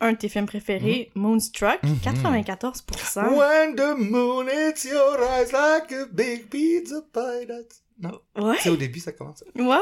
un 0.02 0.14
de 0.14 0.18
tes 0.18 0.30
films 0.30 0.46
préférés, 0.46 1.12
Moonstruck, 1.16 1.80
Mhm. 1.84 2.00
94%. 2.02 3.22
When 3.38 3.76
the 3.76 3.96
moon 3.98 4.48
hits 4.48 4.86
your 4.88 5.20
eyes 5.22 5.52
like 5.52 5.92
a 5.92 6.06
big 6.12 6.48
pizza 6.50 7.02
pie. 7.14 7.46
That's... 7.48 7.82
Non, 8.02 8.20
Ouais, 8.38 8.56
c'est 8.62 8.70
au 8.70 8.78
début, 8.78 9.00
ça 9.00 9.12
commence. 9.12 9.44
ouais, 9.56 9.64
ouais. 9.66 9.76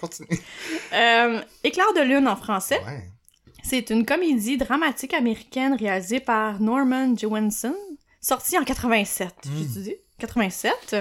Continue. 0.00 0.28
Euh, 0.92 1.40
Éclair 1.64 1.86
de 1.96 2.02
lune 2.02 2.28
en 2.28 2.36
français. 2.36 2.78
Ouais. 2.86 3.02
C'est 3.64 3.90
une 3.90 4.04
comédie 4.06 4.56
dramatique 4.58 5.12
américaine 5.14 5.74
réalisée 5.74 6.20
par 6.20 6.60
Norman 6.60 7.16
Jewison, 7.16 7.74
sortie 8.20 8.58
en 8.58 8.64
87. 8.64 9.28
Mm. 9.46 9.50
J'ai 9.74 9.80
dit? 9.80 9.96
87. 10.18 10.96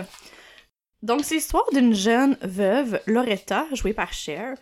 Donc, 1.03 1.25
c'est 1.25 1.35
l'histoire 1.35 1.65
d'une 1.73 1.93
jeune 1.93 2.37
veuve, 2.41 2.99
Loretta, 3.05 3.65
jouée 3.73 3.93
par 3.93 4.13
Cher, 4.13 4.55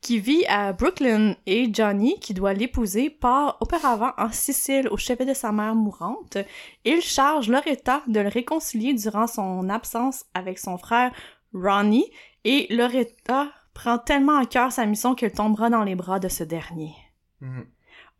qui 0.00 0.18
vit 0.20 0.44
à 0.46 0.72
Brooklyn 0.72 1.34
et 1.46 1.72
Johnny, 1.72 2.18
qui 2.20 2.34
doit 2.34 2.52
l'épouser, 2.52 3.10
part 3.10 3.56
auparavant 3.60 4.12
en 4.18 4.30
Sicile 4.30 4.88
au 4.88 4.96
chevet 4.96 5.24
de 5.24 5.34
sa 5.34 5.52
mère 5.52 5.74
mourante. 5.74 6.38
Il 6.84 7.00
charge 7.00 7.48
Loretta 7.48 8.02
de 8.06 8.20
le 8.20 8.28
réconcilier 8.28 8.94
durant 8.94 9.26
son 9.26 9.68
absence 9.68 10.24
avec 10.34 10.58
son 10.58 10.78
frère 10.78 11.12
Ronnie, 11.52 12.10
et 12.44 12.66
Loretta 12.70 13.48
prend 13.74 13.98
tellement 13.98 14.38
à 14.38 14.46
cœur 14.46 14.72
sa 14.72 14.86
mission 14.86 15.14
qu'elle 15.14 15.32
tombera 15.32 15.70
dans 15.70 15.84
les 15.84 15.94
bras 15.94 16.20
de 16.20 16.28
ce 16.28 16.44
dernier. 16.44 16.94
Mhm. 17.40 17.66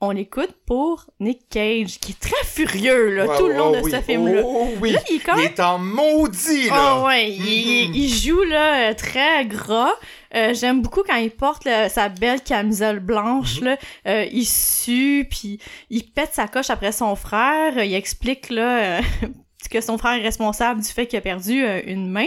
On 0.02 0.11
l'écoute 0.11 0.54
pour 0.66 1.06
Nick 1.20 1.48
Cage, 1.48 1.98
qui 2.00 2.12
est 2.12 2.20
très 2.20 2.44
furieux 2.44 3.14
là, 3.14 3.26
Ouais, 3.26 3.38
tout 3.38 3.46
le 3.46 3.54
long 3.54 3.70
oh 3.72 3.76
de 3.76 3.80
oui. 3.80 3.90
ce 3.90 4.00
film-là. 4.02 4.42
Oh 4.44 4.68
oui. 4.78 4.92
Là, 4.92 5.00
il 5.09 5.16
est 5.16 5.54
Il 5.56 5.62
en 5.62 5.78
maudit, 5.78 6.68
là. 6.68 6.98
Oh 7.02 7.06
ouais, 7.06 7.30
il, 7.32 7.96
il 7.96 8.09
joue 8.12 8.42
là 8.42 8.94
très 8.94 9.46
gras. 9.46 9.92
Euh, 10.35 10.52
J'aime 10.52 10.82
beaucoup 10.82 11.02
quand 11.02 11.16
il 11.16 11.30
porte 11.30 11.64
là, 11.64 11.88
sa 11.88 12.11
belle 12.11 12.42
camisole 12.42 13.00
blanche 13.00 13.61
Mhm. 13.61 13.64
là. 13.68 13.76
Euh, 14.06 14.26
il 14.30 14.44
sue 14.44 15.26
puis 15.30 15.61
il 15.88 16.04
pète 16.04 16.35
sa 16.35 16.46
coche 16.46 16.68
après 16.68 16.92
son 16.92 17.16
frère. 17.16 17.82
Il 17.82 17.94
explique 17.94 18.50
là 18.50 18.98
euh, 18.98 19.00
que 19.70 19.80
son 19.80 19.96
frère 19.96 20.20
est 20.20 20.22
responsable 20.22 20.82
du 20.82 20.88
fait 20.88 21.06
qu'il 21.06 21.18
a 21.18 21.22
perdu 21.22 21.64
une 21.87 22.11
main. 22.11 22.26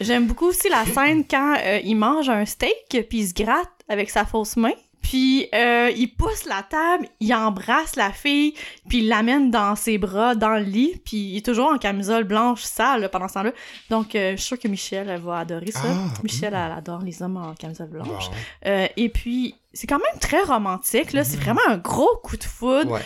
J'aime 0.00 0.26
beaucoup 0.26 0.46
aussi 0.46 0.68
la 0.68 0.84
scène 0.92 1.24
quand 1.24 1.54
il 1.84 1.94
mange 1.94 2.28
un 2.28 2.44
steak 2.44 3.06
puis 3.08 3.18
il 3.20 3.28
se 3.28 3.34
gratte 3.34 3.70
avec 3.88 4.10
sa 4.10 4.24
fausse 4.24 4.56
main. 4.56 4.72
Puis 5.02 5.48
euh, 5.54 5.90
il 5.96 6.08
pousse 6.08 6.44
la 6.44 6.62
table, 6.62 7.06
il 7.20 7.32
embrasse 7.34 7.96
la 7.96 8.12
fille, 8.12 8.54
puis 8.88 8.98
il 8.98 9.08
l'amène 9.08 9.50
dans 9.50 9.74
ses 9.76 9.96
bras, 9.98 10.34
dans 10.34 10.50
le 10.50 10.62
lit, 10.62 11.00
puis 11.04 11.16
il 11.16 11.36
est 11.38 11.44
toujours 11.46 11.72
en 11.72 11.78
camisole 11.78 12.24
blanche 12.24 12.62
sale 12.62 13.00
là, 13.02 13.08
pendant 13.08 13.28
ce 13.28 13.34
temps-là. 13.34 13.52
Donc 13.90 14.14
euh, 14.14 14.32
je 14.32 14.36
suis 14.36 14.46
sûre 14.48 14.58
que 14.58 14.68
Michelle 14.68 15.08
elle 15.08 15.20
va 15.20 15.38
adorer 15.38 15.70
ça. 15.70 15.80
Ah, 15.84 16.12
Michelle 16.22 16.52
mm. 16.52 16.56
elle 16.56 16.72
adore 16.72 17.02
les 17.02 17.22
hommes 17.22 17.36
en 17.36 17.54
camisole 17.54 17.88
blanche. 17.88 18.28
Euh, 18.66 18.86
et 18.96 19.08
puis 19.08 19.54
c'est 19.72 19.86
quand 19.86 19.98
même 19.98 20.20
très 20.20 20.42
romantique 20.42 21.12
là, 21.12 21.24
c'est 21.24 21.36
Mhm. 21.36 21.42
vraiment 21.44 21.60
un 21.68 21.78
gros 21.78 22.16
coup 22.22 22.36
de 22.36 22.44
foudre. 22.44 22.90
Ouais. 22.90 23.00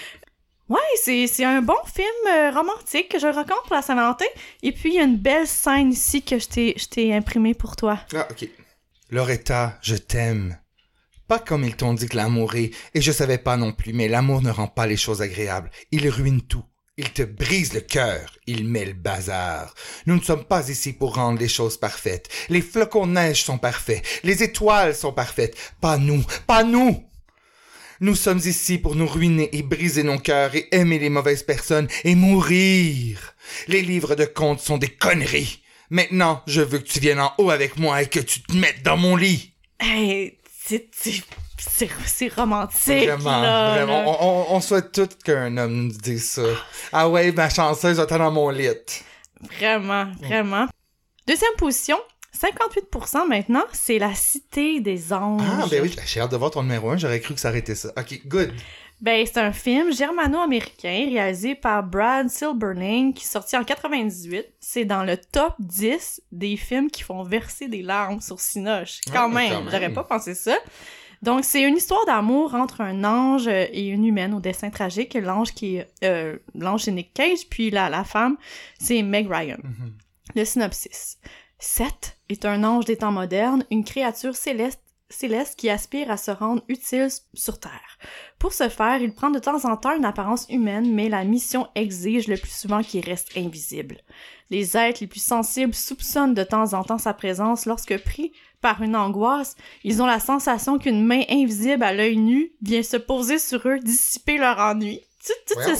Ouais, 0.68 0.78
c'est 1.02 1.26
c'est 1.26 1.44
un 1.44 1.60
bon 1.60 1.76
film 1.84 2.08
euh, 2.34 2.50
romantique 2.50 3.10
que 3.10 3.18
je 3.18 3.26
recommande 3.26 3.64
pour 3.66 3.74
la 3.76 3.82
Saint-Valentin. 3.82 4.24
Et 4.62 4.72
puis 4.72 4.90
il 4.90 4.94
y 4.94 4.98
a 4.98 5.02
une 5.02 5.18
belle 5.18 5.46
scène 5.46 5.90
ici 5.92 6.22
que 6.22 6.38
je 6.38 6.48
t'ai 6.48 6.74
je 6.78 6.86
t'ai 6.86 7.14
imprimée 7.14 7.52
pour 7.54 7.76
toi. 7.76 7.98
Ah, 8.14 8.26
ok. 8.30 8.48
Loretta, 9.10 9.78
je 9.82 9.96
t'aime. 9.96 10.56
Pas 11.32 11.38
comme 11.38 11.64
ils 11.64 11.74
t'ont 11.74 11.94
dit 11.94 12.08
que 12.08 12.16
l'amour 12.18 12.56
est, 12.56 12.72
et 12.92 13.00
je 13.00 13.10
savais 13.10 13.38
pas 13.38 13.56
non 13.56 13.72
plus, 13.72 13.94
mais 13.94 14.06
l'amour 14.06 14.42
ne 14.42 14.50
rend 14.50 14.66
pas 14.66 14.86
les 14.86 14.98
choses 14.98 15.22
agréables. 15.22 15.70
Il 15.90 16.06
ruine 16.10 16.42
tout. 16.42 16.62
Il 16.98 17.10
te 17.10 17.22
brise 17.22 17.72
le 17.72 17.80
cœur. 17.80 18.36
Il 18.46 18.68
met 18.68 18.84
le 18.84 18.92
bazar. 18.92 19.72
Nous 20.04 20.16
ne 20.16 20.20
sommes 20.20 20.44
pas 20.44 20.68
ici 20.68 20.92
pour 20.92 21.14
rendre 21.14 21.40
les 21.40 21.48
choses 21.48 21.78
parfaites. 21.78 22.28
Les 22.50 22.60
flocons 22.60 23.06
de 23.06 23.12
neige 23.12 23.44
sont 23.44 23.56
parfaits. 23.56 24.04
Les 24.24 24.42
étoiles 24.42 24.94
sont 24.94 25.14
parfaites. 25.14 25.56
Pas 25.80 25.96
nous. 25.96 26.22
Pas 26.46 26.64
nous. 26.64 27.02
Nous 28.00 28.14
sommes 28.14 28.42
ici 28.44 28.76
pour 28.76 28.94
nous 28.94 29.06
ruiner 29.06 29.48
et 29.56 29.62
briser 29.62 30.02
nos 30.02 30.18
cœurs 30.18 30.54
et 30.54 30.68
aimer 30.72 30.98
les 30.98 31.08
mauvaises 31.08 31.44
personnes 31.44 31.88
et 32.04 32.14
mourir. 32.14 33.34
Les 33.68 33.80
livres 33.80 34.16
de 34.16 34.26
contes 34.26 34.60
sont 34.60 34.76
des 34.76 34.90
conneries. 34.90 35.62
Maintenant, 35.88 36.42
je 36.46 36.60
veux 36.60 36.80
que 36.80 36.92
tu 36.92 37.00
viennes 37.00 37.20
en 37.20 37.32
haut 37.38 37.48
avec 37.48 37.78
moi 37.78 38.02
et 38.02 38.06
que 38.06 38.20
tu 38.20 38.42
te 38.42 38.54
mettes 38.54 38.82
dans 38.82 38.98
mon 38.98 39.16
lit. 39.16 39.54
C'est 41.58 42.28
romantique 42.34 43.08
Vraiment, 43.08 43.40
là, 43.42 43.74
vraiment. 43.74 44.02
là. 44.02 44.18
On, 44.20 44.26
on- 44.52 44.56
on 44.56 44.60
souhaite 44.60 44.92
tout 44.92 45.08
qu'un 45.24 45.56
homme 45.56 45.72
nous 45.88 45.92
dise 45.92 46.30
ça. 46.32 46.42
Ah 46.92 47.08
ouais, 47.08 47.30
ma 47.32 47.48
chanceuse, 47.48 47.96
va 47.98 48.06
dans 48.06 48.30
mon 48.30 48.50
lit. 48.50 48.68
Vraiment, 49.58 50.06
vraiment. 50.22 50.66
Deuxième 51.26 51.52
position, 51.56 51.98
58% 52.40 53.28
maintenant, 53.28 53.62
c'est 53.72 53.98
la 53.98 54.14
cité 54.14 54.80
des 54.80 55.12
anges. 55.12 55.42
Ah, 55.44 55.66
ben 55.70 55.82
oui, 55.82 55.94
j'ai 56.06 56.20
hâte 56.20 56.30
de 56.32 56.36
voir 56.36 56.50
ton 56.50 56.62
numéro 56.62 56.90
1. 56.90 56.96
J'aurais 56.96 57.20
cru 57.20 57.34
que 57.34 57.40
ça 57.40 57.48
arrêtait 57.48 57.74
ça. 57.74 57.90
Ok, 57.96 58.20
good. 58.26 58.52
Ben, 59.02 59.26
c'est 59.26 59.38
un 59.38 59.52
film 59.52 59.92
germano-américain 59.92 61.06
réalisé 61.10 61.54
par 61.56 61.82
Brad 61.82 62.30
Silberling 62.30 63.12
qui 63.12 63.24
est 63.24 63.28
sorti 63.28 63.56
en 63.56 63.64
98. 63.64 64.46
C'est 64.60 64.84
dans 64.84 65.02
le 65.02 65.16
top 65.16 65.54
10 65.58 66.22
des 66.30 66.56
films 66.56 66.88
qui 66.90 67.02
font 67.02 67.22
verser 67.24 67.66
des 67.68 67.82
larmes 67.82 68.20
sur 68.20 68.38
Cinoche. 68.40 69.00
Quand, 69.12 69.24
Ah, 69.24 69.28
même, 69.28 69.50
quand 69.52 69.60
même. 69.62 69.70
j'aurais 69.72 69.92
pas 69.92 70.04
pensé 70.04 70.34
ça. 70.34 70.56
Donc, 71.20 71.44
c'est 71.44 71.62
une 71.62 71.76
histoire 71.76 72.04
d'amour 72.06 72.54
entre 72.54 72.80
un 72.80 73.02
ange 73.04 73.48
et 73.48 73.88
une 73.88 74.04
humaine 74.04 74.34
au 74.34 74.40
dessin 74.40 74.70
tragique. 74.70 75.14
L'ange 75.14 75.52
qui 75.52 75.76
est... 75.76 75.88
Euh, 76.04 76.36
l'ange, 76.54 76.82
c'est 76.84 76.90
Nick 76.92 77.12
Cage, 77.12 77.48
puis 77.50 77.70
la, 77.70 77.88
la 77.90 78.04
femme, 78.04 78.36
c'est 78.78 79.02
Meg 79.02 79.28
Ryan. 79.30 79.58
Mhm. 79.62 79.92
Le 80.36 80.44
synopsis. 80.44 81.18
Seth 81.60 82.18
est 82.28 82.44
un 82.44 82.64
ange 82.64 82.86
des 82.86 82.96
temps 82.96 83.12
modernes, 83.12 83.64
une 83.70 83.84
créature 83.84 84.34
céleste, 84.34 84.81
céleste 85.12 85.58
qui 85.58 85.70
aspire 85.70 86.10
à 86.10 86.16
se 86.16 86.30
rendre 86.30 86.62
utile 86.68 87.08
sur 87.34 87.58
Terre. 87.60 87.98
Pour 88.38 88.52
ce 88.52 88.68
faire, 88.68 89.00
il 89.00 89.14
prend 89.14 89.30
de 89.30 89.38
temps 89.38 89.64
en 89.64 89.76
temps 89.76 89.94
une 89.96 90.04
apparence 90.04 90.46
humaine, 90.48 90.92
mais 90.92 91.08
la 91.08 91.24
mission 91.24 91.68
exige 91.74 92.26
le 92.28 92.36
plus 92.36 92.50
souvent 92.52 92.82
qu'il 92.82 93.04
reste 93.04 93.36
invisible. 93.36 93.98
Les 94.50 94.76
êtres 94.76 94.98
les 95.00 95.06
plus 95.06 95.22
sensibles 95.22 95.74
soupçonnent 95.74 96.34
de 96.34 96.44
temps 96.44 96.72
en 96.74 96.82
temps 96.84 96.98
sa 96.98 97.14
présence 97.14 97.66
lorsque, 97.66 97.96
pris 98.02 98.32
par 98.60 98.82
une 98.82 98.94
angoisse, 98.96 99.56
ils 99.82 100.02
ont 100.02 100.06
la 100.06 100.20
sensation 100.20 100.78
qu'une 100.78 101.04
main 101.04 101.22
invisible 101.30 101.82
à 101.82 101.92
l'œil 101.92 102.16
nu 102.16 102.52
vient 102.62 102.82
se 102.82 102.96
poser 102.96 103.38
sur 103.38 103.66
eux, 103.66 103.78
dissiper 103.80 104.38
leur 104.38 104.58
ennui. 104.58 105.00
Quoi? 105.52 105.62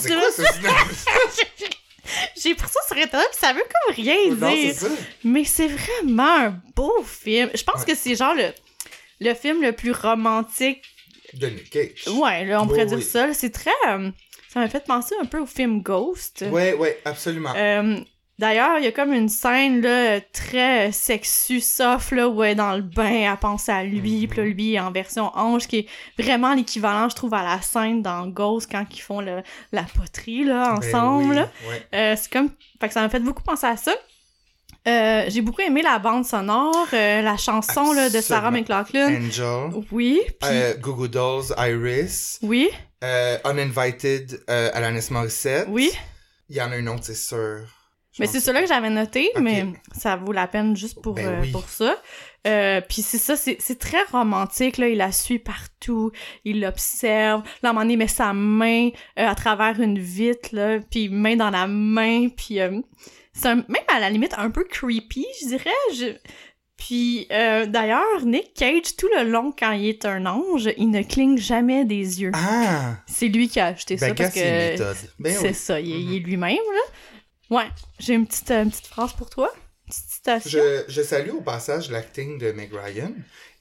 J'ai 2.42 2.54
pris 2.54 2.68
ça 2.68 2.80
sur 2.88 2.96
Internet, 2.96 3.28
pis 3.32 3.38
ça 3.38 3.52
veut 3.52 3.62
comme 3.62 3.94
rien 3.94 4.16
Non, 4.34 4.50
dire. 4.50 4.74
Mais 5.24 5.44
c'est 5.44 5.68
vraiment 5.68 6.36
un 6.38 6.60
beau 6.74 7.02
film. 7.04 7.50
Je 7.54 7.62
pense 7.62 7.80
Ouais. 7.82 7.86
que 7.86 7.94
c'est 7.94 8.16
genre 8.16 8.34
le, 8.34 8.52
le 9.22 9.34
film 9.34 9.62
le 9.62 9.72
plus 9.72 9.92
romantique. 9.92 10.82
De 11.34 11.46
Nick 11.48 11.70
Cage. 11.70 12.08
Ouais, 12.14 12.44
là, 12.44 12.60
on 12.62 12.66
pourrait 12.66 12.82
Oui, 12.82 12.88
dire 12.88 12.98
oui. 12.98 13.04
ça. 13.04 13.32
C'est 13.32 13.50
très. 13.50 13.70
euh, 13.88 14.10
ça 14.52 14.60
m'a 14.60 14.68
fait 14.68 14.84
penser 14.84 15.14
un 15.20 15.24
peu 15.24 15.38
au 15.38 15.46
film 15.46 15.80
Ghost. 15.82 16.44
Ouais, 16.50 16.74
ouais, 16.74 17.00
absolument. 17.04 17.52
Euh, 17.56 17.98
D'ailleurs, 18.38 18.78
il 18.78 18.84
y 18.84 18.88
a 18.88 18.92
comme 18.92 19.12
une 19.12 19.28
scène 19.28 19.82
là, 19.82 20.20
très 20.20 20.90
sexu, 20.90 21.60
soft, 21.60 22.10
là, 22.12 22.28
où 22.28 22.42
elle 22.42 22.52
est 22.52 22.54
dans 22.56 22.74
le 22.74 22.82
bain, 22.82 23.30
elle 23.30 23.36
pense 23.36 23.68
à 23.68 23.84
lui, 23.84 24.22
Mhm. 24.22 24.28
puis 24.28 24.38
là, 24.38 24.44
lui 24.46 24.80
en 24.80 24.90
version 24.90 25.30
ange, 25.36 25.68
qui 25.68 25.80
est 25.80 25.86
vraiment 26.18 26.52
l'équivalent, 26.54 27.08
je 27.08 27.14
trouve, 27.14 27.34
à 27.34 27.44
la 27.44 27.60
scène 27.60 28.02
dans 28.02 28.26
Ghost 28.26 28.68
quand 28.72 28.84
ils 28.90 29.00
font 29.00 29.20
le- 29.20 29.42
la 29.70 29.84
poterie 29.84 30.44
là, 30.44 30.74
Ben 30.74 30.78
ensemble. 30.88 31.48
oui, 31.64 31.68
ouais. 31.70 31.86
Euh, 31.94 32.16
c'est 32.18 32.32
comme. 32.32 32.50
Fait 32.80 32.88
que 32.88 32.94
ça 32.94 33.02
m'a 33.02 33.10
fait 33.10 33.20
beaucoup 33.20 33.42
penser 33.42 33.66
à 33.66 33.76
ça. 33.76 33.94
Euh, 34.88 35.24
j'ai 35.28 35.42
beaucoup 35.42 35.60
aimé 35.62 35.80
la 35.82 35.98
bande 36.00 36.24
sonore, 36.24 36.88
euh, 36.92 37.22
la 37.22 37.36
chanson 37.36 37.92
là, 37.92 38.10
de 38.10 38.20
Sarah. 38.20 38.50
McLachlan. 38.50 39.06
Angel. 39.14 39.84
Oui, 39.92 40.20
puis 40.40 40.50
Euh, 40.50 40.74
Goo 40.76 40.94
Goo 40.94 41.08
Dolls, 41.08 41.54
Iris. 41.56 42.38
oui, 42.42 42.68
Euh, 43.04 43.38
Uninvited, 43.44 44.42
Alanis 44.48 45.08
Morissette. 45.10 45.66
oui. 45.70 45.90
Il 46.48 46.56
y 46.56 46.60
en 46.60 46.70
a 46.70 46.76
une 46.76 46.88
autre, 46.88 47.04
c'est 47.04 47.14
sûr. 47.14 47.60
Je 48.12 48.20
Mais 48.20 48.26
c'est 48.26 48.40
celui-là 48.40 48.60
que 48.62 48.68
j'avais 48.68 48.90
noté, 48.90 49.30
mais 49.40 49.64
ça 49.96 50.16
vaut 50.16 50.32
la 50.32 50.46
peine 50.46 50.76
juste 50.76 51.00
pour, 51.00 51.14
Ben 51.14 51.40
oui. 51.40 51.50
pour 51.50 51.66
ça. 51.66 51.96
Euh, 52.46 52.82
puis 52.86 53.00
c'est 53.00 53.16
ça, 53.16 53.36
c'est 53.36 53.56
c'est 53.58 53.78
très 53.78 54.02
romantique, 54.10 54.76
là. 54.76 54.88
Il 54.88 54.98
la 54.98 55.12
suit 55.12 55.38
partout, 55.38 56.10
il 56.44 56.60
l'observe. 56.60 57.42
Là, 57.62 57.68
à 57.68 57.70
un 57.70 57.72
moment 57.72 57.80
donné, 57.84 57.94
il 57.94 57.98
met 57.98 58.08
sa 58.08 58.34
main 58.34 58.88
euh, 59.18 59.26
à 59.26 59.34
travers 59.34 59.80
une 59.80 59.98
vitre, 59.98 60.50
là, 60.52 60.78
puis 60.90 61.08
main 61.08 61.36
dans 61.36 61.50
la 61.50 61.66
main, 61.66 62.28
puis... 62.28 62.60
euh, 62.60 62.80
c'est 63.34 63.48
un- 63.48 63.56
même 63.56 63.84
à 63.94 64.00
la 64.00 64.10
limite 64.10 64.34
un 64.38 64.50
peu 64.50 64.64
creepy, 64.64 65.26
je 65.42 65.48
dirais. 65.48 65.70
Je... 65.94 66.16
Puis 66.76 67.26
euh, 67.30 67.66
d'ailleurs, 67.66 68.24
Nick 68.24 68.54
Cage, 68.54 68.96
tout 68.96 69.08
le 69.16 69.30
long 69.30 69.52
quand 69.56 69.72
il 69.72 69.86
est 69.88 70.04
un 70.04 70.26
ange, 70.26 70.68
il 70.76 70.90
ne 70.90 71.02
cligne 71.02 71.38
jamais 71.38 71.84
des 71.84 72.20
yeux. 72.22 72.32
Ah! 72.34 72.96
C'est 73.06 73.28
lui 73.28 73.48
qui 73.48 73.60
a 73.60 73.66
acheté 73.66 73.96
ça 73.98 74.08
Ben, 74.08 74.14
parce 74.16 74.34
c'est 74.34 74.72
une 74.72 74.78
que. 74.78 74.94
Ben 75.20 75.36
c'est 75.38 75.48
oui. 75.48 75.54
ça, 75.54 75.80
il, 75.80 75.92
est- 75.92 76.00
il 76.00 76.16
est 76.16 76.20
Mhm. 76.20 76.26
lui-même 76.26 76.56
là. 76.56 77.56
Ouais, 77.58 77.68
j'ai 78.00 78.14
une 78.14 78.26
petite, 78.26 78.50
une 78.50 78.70
petite 78.70 78.86
phrase 78.86 79.12
pour 79.12 79.28
toi, 79.30 79.52
une 79.86 79.92
petite 79.92 80.08
citation. 80.10 80.58
Je, 80.60 80.84
je 80.88 81.02
salue 81.02 81.30
au 81.30 81.40
passage 81.42 81.90
l'acting 81.90 82.38
de 82.38 82.50
Meg 82.52 82.70
Ryan. 82.72 83.12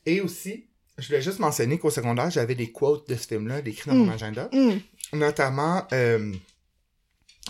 Et 0.06 0.22
aussi, 0.22 0.66
je 0.98 1.06
voulais 1.08 1.22
juste 1.22 1.40
mentionner 1.40 1.78
qu'au 1.78 1.90
secondaire, 1.92 2.32
j'avais 2.32 2.56
des 2.56 2.72
quotes 2.72 3.08
de 3.10 3.16
ce 3.16 3.28
film-là 3.28 3.62
décrits 3.62 3.90
dans 3.92 3.98
Mm. 3.98 4.06
mon 4.06 4.12
agenda. 4.12 4.50
Hmm. 4.54 4.78
Notamment, 5.14 5.84
euh, 5.92 6.32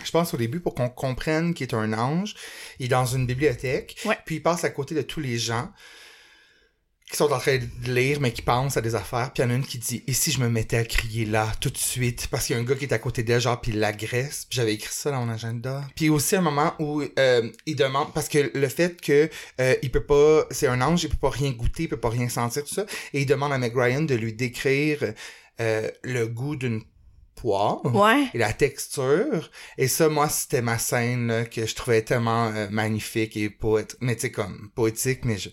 je 0.04 0.12
pense 0.12 0.34
au 0.34 0.38
début, 0.38 0.60
pour 0.60 0.74
qu'on 0.74 0.90
comprenne 0.90 1.54
qu'il 1.54 1.68
est 1.68 1.74
un 1.74 1.94
ange, 1.94 2.36
il 2.80 2.86
est 2.86 2.90
dans 2.90 3.06
une 3.06 3.26
bibliothèque, 3.26 3.98
Ouais. 4.06 4.18
puis 4.26 4.36
il 4.36 4.42
passe 4.42 4.64
à 4.64 4.70
côté 4.70 4.96
de 4.96 5.02
tous 5.02 5.20
les 5.20 5.38
gens 5.38 5.70
qui 7.10 7.18
sont 7.18 7.30
en 7.34 7.40
train 7.40 7.58
de 7.58 7.92
lire, 7.92 8.22
mais 8.22 8.32
qui 8.32 8.42
pensent 8.42 8.78
à 8.78 8.82
des 8.82 8.96
affaires. 8.96 9.34
Puis 9.34 9.44
il 9.44 9.46
y 9.46 9.50
en 9.50 9.52
a 9.52 9.56
une 9.58 9.66
qui 9.66 9.78
dit 9.78 10.02
«Et 10.08 10.14
si 10.14 10.32
je 10.32 10.40
me 10.40 10.48
mettais 10.48 10.78
à 10.78 10.86
crier 10.86 11.26
là, 11.26 11.52
tout 11.60 11.70
de 11.70 11.78
suite?» 11.78 12.28
Parce 12.32 12.46
qu'il 12.46 12.56
y 12.56 12.60
a 12.60 12.62
un 12.62 12.66
gars 12.66 12.76
qui 12.76 12.86
est 12.86 12.94
à 12.94 13.00
côté 13.00 13.22
d'elle, 13.22 13.42
genre, 13.42 13.60
puis 13.60 13.74
il 13.74 13.80
l'agresse. 13.80 14.46
Puis 14.50 14.56
j'avais 14.56 14.76
écrit 14.76 14.94
ça 14.94 15.12
dans 15.12 15.26
mon 15.26 15.30
agenda. 15.34 15.84
Puis 15.98 16.08
aussi 16.08 16.38
un 16.38 16.42
moment 16.42 16.74
où 16.80 17.02
euh, 17.20 17.50
il 17.66 17.76
demande... 17.76 18.14
Parce 18.14 18.30
que 18.30 18.50
le 18.58 18.68
fait 18.70 19.02
que 19.02 19.30
euh, 19.60 19.76
il 19.84 19.92
peut 19.92 20.06
pas... 20.06 20.46
C'est 20.52 20.68
un 20.68 20.80
ange, 20.80 21.04
il 21.04 21.10
peut 21.10 21.18
pas 21.18 21.32
rien 21.32 21.52
goûter, 21.52 21.84
il 21.84 21.90
peut 21.90 22.00
pas 22.00 22.12
rien 22.12 22.30
sentir, 22.30 22.64
tout 22.64 22.74
ça. 22.74 22.86
Et 23.12 23.20
il 23.20 23.26
demande 23.26 23.52
à 23.52 23.58
Meg 23.58 23.76
Ryan 23.76 24.04
de 24.04 24.16
lui 24.16 24.32
décrire 24.32 25.14
euh, 25.60 25.92
le 26.04 26.28
goût 26.28 26.56
d'une 26.56 26.82
Ouais. 27.44 28.28
et 28.34 28.38
la 28.38 28.54
texture. 28.54 29.50
Et 29.78 29.88
ça, 29.88 30.10
moi, 30.10 30.30
c'était 30.30 30.62
ma 30.62 30.78
scène 30.78 31.28
là, 31.28 31.46
que 31.46 31.66
je 31.66 31.76
trouvais 31.76 32.02
tellement 32.02 32.48
euh, 32.48 32.68
magnifique 32.70 33.36
et 33.38 33.50
poète, 33.50 33.98
mais 34.02 34.16
tu 34.16 34.22
sais, 34.22 34.32
comme 34.32 34.70
poétique, 34.76 35.26
mais 35.26 35.38
je 35.38 35.50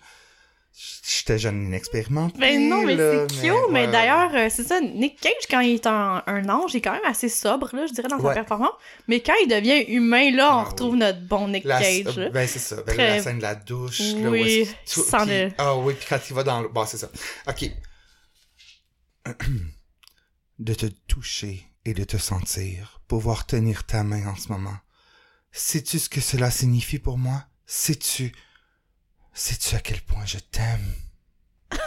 j'étais 1.04 1.38
jeune 1.40 1.64
inexpérimenté. 1.66 2.38
Ben 2.38 2.68
non, 2.68 2.84
mais 2.84 2.96
c'est 2.96 3.26
cute. 3.40 3.42
Mais, 3.70 3.86
ouais. 3.86 3.90
d'ailleurs, 3.90 4.30
euh, 4.32 4.46
c'est 4.48 4.62
ça, 4.62 4.80
Nick 4.80 5.18
Cage, 5.20 5.32
quand 5.50 5.58
il 5.58 5.74
est 5.74 5.86
un, 5.88 6.22
un 6.24 6.48
ange, 6.48 6.72
il 6.72 6.76
est 6.76 6.80
quand 6.80 6.92
même 6.92 7.04
assez 7.04 7.28
sobre, 7.28 7.74
là, 7.74 7.86
je 7.86 7.94
dirais, 7.94 8.06
dans 8.06 8.18
sa 8.20 8.24
Ouais. 8.28 8.34
performance. 8.34 8.70
Mais 9.08 9.18
quand 9.18 9.34
il 9.42 9.48
devient 9.48 9.84
humain, 9.92 10.30
là, 10.30 10.54
on 10.54 10.58
Ah 10.60 10.64
retrouve 10.64 10.92
oui. 10.92 10.98
notre 11.00 11.20
bon 11.26 11.48
Nick 11.48 11.64
La- 11.64 11.80
Cage. 11.80 12.30
ben 12.32 12.46
c'est 12.46 12.60
ça. 12.60 12.76
Ben, 12.76 12.94
Très- 12.94 13.16
La 13.16 13.22
scène 13.22 13.38
de 13.38 13.42
la 13.42 13.56
douche. 13.56 14.00
Oui, 14.18 14.68
le- 14.96 15.50
Ah 15.58 15.76
oui, 15.76 15.94
puis 15.94 16.06
quand 16.08 16.20
il 16.30 16.34
va 16.36 16.44
dans 16.44 16.60
le... 16.60 16.68
Bon, 16.68 16.84
c'est 16.86 16.98
ça. 16.98 17.08
OK. 17.48 17.70
de 20.58 20.74
te 20.74 20.86
toucher 21.08 21.64
et 21.84 21.94
de 21.94 22.04
te 22.04 22.16
sentir, 22.16 23.00
pouvoir 23.08 23.46
tenir 23.46 23.84
ta 23.84 24.02
main 24.04 24.26
en 24.28 24.36
ce 24.36 24.48
moment. 24.52 24.76
Sais-tu 25.52 25.98
ce 25.98 26.08
que 26.08 26.20
cela 26.20 26.50
signifie 26.50 26.98
pour 26.98 27.18
moi? 27.18 27.44
Sais-tu... 27.66 28.32
Sais-tu 29.32 29.74
à 29.76 29.80
quel 29.80 30.00
point 30.02 30.26
je 30.26 30.38
t'aime? 30.38 30.94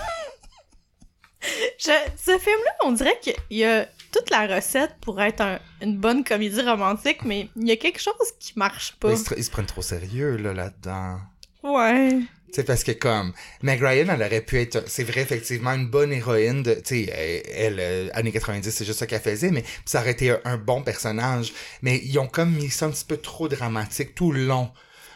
Je- 1.80 2.10
ce 2.18 2.38
film-là, 2.38 2.72
on 2.86 2.92
dirait 2.92 3.20
qu'il 3.20 3.36
y 3.50 3.64
a 3.66 3.88
toute 4.12 4.30
la 4.30 4.46
recette 4.56 4.96
pour 5.02 5.20
être 5.22 5.42
un- 5.42 5.60
une 5.82 5.98
bonne 5.98 6.24
comédie 6.24 6.62
romantique, 6.62 7.24
mais 7.26 7.50
il 7.56 7.68
y 7.68 7.72
a 7.72 7.78
quelque 7.78 8.00
chose 8.00 8.14
qui 8.40 8.54
marche 8.58 8.94
pas. 8.98 9.12
Ils 9.12 9.18
se, 9.18 9.34
ils 9.36 9.44
se 9.44 9.50
prennent 9.50 9.66
trop 9.66 9.82
sérieux, 9.82 10.38
là, 10.38 10.54
là-dedans. 10.54 11.20
Ouais. 11.64 12.20
Sais, 12.54 12.64
parce 12.64 12.84
que 12.84 12.92
comme, 12.92 13.34
Meg 13.62 13.82
Ryan, 13.82 14.08
elle 14.14 14.22
aurait 14.24 14.42
pu 14.42 14.60
être, 14.60 14.84
c'est 14.88 15.04
vrai, 15.06 15.22
effectivement, 15.22 15.72
une 15.72 15.88
bonne 15.88 16.12
héroïne 16.12 16.64
de, 16.64 16.74
tu 16.76 17.06
sais, 17.06 17.10
elle, 17.14 17.44
elle, 17.56 17.80
euh, 17.80 18.10
années 18.14 18.32
90, 18.32 18.70
c'est 18.72 18.84
juste 18.86 19.00
ça 19.00 19.08
qu'elle 19.08 19.22
faisait, 19.22 19.52
mais 19.52 19.64
ça 19.86 20.02
aurait 20.02 20.12
été 20.12 20.32
un, 20.32 20.42
un 20.44 20.58
bon 20.58 20.82
personnage. 20.84 21.54
Mais 21.82 22.02
ils 22.04 22.20
ont 22.20 22.28
comme 22.28 22.52
mis 22.54 22.70
ça 22.70 22.88
un 22.88 22.92
petit 22.92 23.06
peu 23.06 23.18
trop 23.18 23.48
dramatique 23.48 24.16
tout 24.16 24.32
le 24.32 24.46
long. 24.46 24.70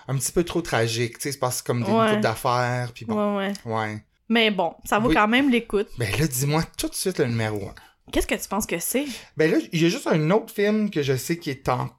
Un 0.07 0.15
petit 0.17 0.31
peu 0.31 0.43
trop 0.43 0.61
tragique, 0.61 1.17
tu 1.17 1.23
sais, 1.23 1.31
c'est 1.33 1.39
parce 1.39 1.61
que 1.61 1.67
comme 1.67 1.83
des 1.83 1.91
Ouais. 1.91 2.19
d'affaires, 2.21 2.91
puis 2.93 3.05
bon. 3.05 3.37
Ouais, 3.37 3.53
ouais. 3.65 3.73
Ouais. 3.73 4.03
Mais 4.29 4.49
bon, 4.51 4.73
ça 4.85 4.99
vaut 4.99 5.09
Oui. 5.09 5.15
quand 5.15 5.27
même 5.27 5.49
l'écoute. 5.51 5.87
Ben 5.97 6.09
là, 6.19 6.27
dis-moi 6.27 6.63
tout 6.77 6.87
de 6.87 6.95
suite 6.95 7.19
le 7.19 7.25
numéro 7.25 7.67
un. 7.67 7.75
Qu'est-ce 8.11 8.27
que 8.27 8.35
tu 8.35 8.47
penses 8.47 8.65
que 8.67 8.79
c'est? 8.79 9.05
Ben 9.35 9.51
là, 9.51 9.57
il 9.73 9.81
y 9.81 9.85
a 9.85 9.89
juste 9.89 10.07
un 10.07 10.31
autre 10.31 10.53
film 10.53 10.89
que 10.89 11.01
je 11.03 11.15
sais 11.17 11.37
qui 11.37 11.49
est 11.49 11.67
en, 11.69 11.89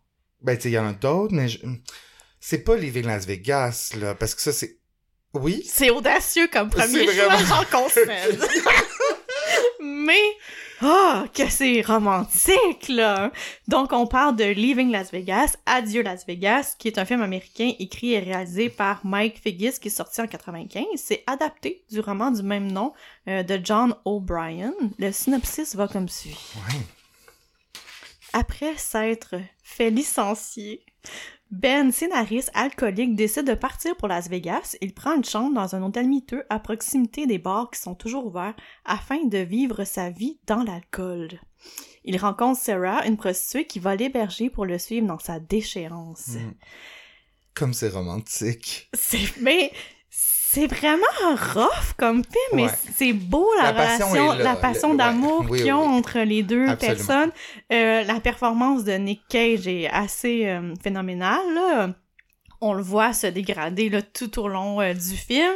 ben 0.40 0.56
tu 0.56 0.62
sais, 0.62 0.68
il 0.70 0.74
y 0.74 0.78
en 0.78 0.86
a 0.88 0.92
d'autres, 0.92 1.34
mais 1.34 1.48
je- 1.48 1.58
c'est 2.40 2.58
pas 2.64 2.76
Living 2.76 3.06
Las 3.06 3.26
Vegas, 3.26 3.92
là, 4.00 4.14
parce 4.14 4.34
que 4.36 4.40
ça, 4.40 4.52
c'est, 4.52 4.75
oui, 5.40 5.62
C'est 5.66 5.90
audacieux 5.90 6.48
comme 6.48 6.70
premier 6.70 7.06
choix, 7.06 7.36
j'en 7.36 7.64
concède. 7.78 8.40
Mais, 9.80 10.22
oh, 10.82 11.22
que 11.32 11.48
c'est 11.48 11.80
romantique, 11.80 12.88
là! 12.88 13.30
Donc, 13.68 13.92
on 13.92 14.06
parle 14.06 14.36
de 14.36 14.44
Leaving 14.44 14.90
Las 14.90 15.10
Vegas, 15.12 15.56
Adieu 15.66 16.02
Las 16.02 16.26
Vegas, 16.26 16.74
qui 16.78 16.88
est 16.88 16.98
un 16.98 17.04
film 17.04 17.22
américain 17.22 17.72
écrit 17.78 18.12
et 18.12 18.18
réalisé 18.18 18.68
par 18.68 19.04
Mike 19.04 19.40
Figgis, 19.42 19.78
qui 19.80 19.88
est 19.88 19.90
sorti 19.90 20.20
en 20.20 20.26
95. 20.26 20.84
C'est 20.96 21.22
adapté 21.26 21.84
du 21.90 22.00
roman 22.00 22.30
du 22.30 22.42
même 22.42 22.70
nom 22.70 22.92
euh, 23.28 23.42
de 23.42 23.60
John 23.62 23.94
O'Brien. 24.04 24.72
Le 24.98 25.12
synopsis 25.12 25.74
va 25.76 25.88
comme 25.88 26.08
suit. 26.08 26.36
ouais. 26.56 26.80
Après 28.32 28.76
s'être 28.76 29.36
fait 29.62 29.88
licencier, 29.90 30.84
Ben, 31.50 31.92
scénariste 31.92 32.50
alcoolique, 32.54 33.14
décide 33.14 33.46
de 33.46 33.54
partir 33.54 33.96
pour 33.96 34.08
Las 34.08 34.28
Vegas. 34.28 34.76
Il 34.80 34.92
prend 34.94 35.14
une 35.14 35.24
chambre 35.24 35.54
dans 35.54 35.76
un 35.76 35.82
hôtel 35.82 36.08
miteux 36.08 36.44
à 36.50 36.58
proximité 36.58 37.26
des 37.26 37.38
bars 37.38 37.70
qui 37.70 37.80
sont 37.80 37.94
toujours 37.94 38.26
ouverts 38.26 38.56
afin 38.84 39.24
de 39.24 39.38
vivre 39.38 39.84
sa 39.84 40.10
vie 40.10 40.38
dans 40.46 40.64
l'alcool. 40.64 41.40
Il 42.04 42.16
rencontre 42.18 42.60
Sarah, 42.60 43.06
une 43.06 43.16
prostituée 43.16 43.66
qui 43.66 43.78
va 43.78 43.94
l'héberger 43.94 44.50
pour 44.50 44.66
le 44.66 44.78
suivre 44.78 45.06
dans 45.06 45.18
sa 45.18 45.38
déchéance. 45.38 46.28
Mm. 46.28 46.54
Comme 47.54 47.74
c'est 47.74 47.88
romantique. 47.88 48.90
C'est 48.92 49.36
mais 49.40 49.72
c'est 50.48 50.66
vraiment 50.66 51.02
rough 51.54 51.92
comme 51.96 52.22
film, 52.24 52.52
mais 52.54 52.66
c'est 52.96 53.12
beau 53.12 53.48
la, 53.60 53.72
relation, 53.72 54.32
la 54.32 54.56
passion 54.56 54.94
d'amour 54.94 55.40
ouais. 55.42 55.46
Oui, 55.50 55.62
qu'ils 55.62 55.72
ont 55.72 55.88
oui, 55.90 55.98
entre 55.98 56.20
les 56.20 56.42
deux 56.42 56.66
Absolument. 56.68 56.96
personnes. 56.96 57.30
Euh, 57.72 58.04
la 58.04 58.20
performance 58.20 58.84
de 58.84 58.92
Nick 58.92 59.22
Cage 59.28 59.66
est 59.66 59.88
assez 59.90 60.46
euh, 60.46 60.74
phénoménale. 60.82 61.42
Là. 61.54 61.90
On 62.62 62.72
le 62.72 62.82
voit 62.82 63.12
se 63.12 63.26
dégrader 63.26 63.90
là, 63.90 64.00
tout 64.00 64.38
au 64.38 64.48
long 64.48 64.80
euh, 64.80 64.94
du 64.94 65.14
film. 65.16 65.52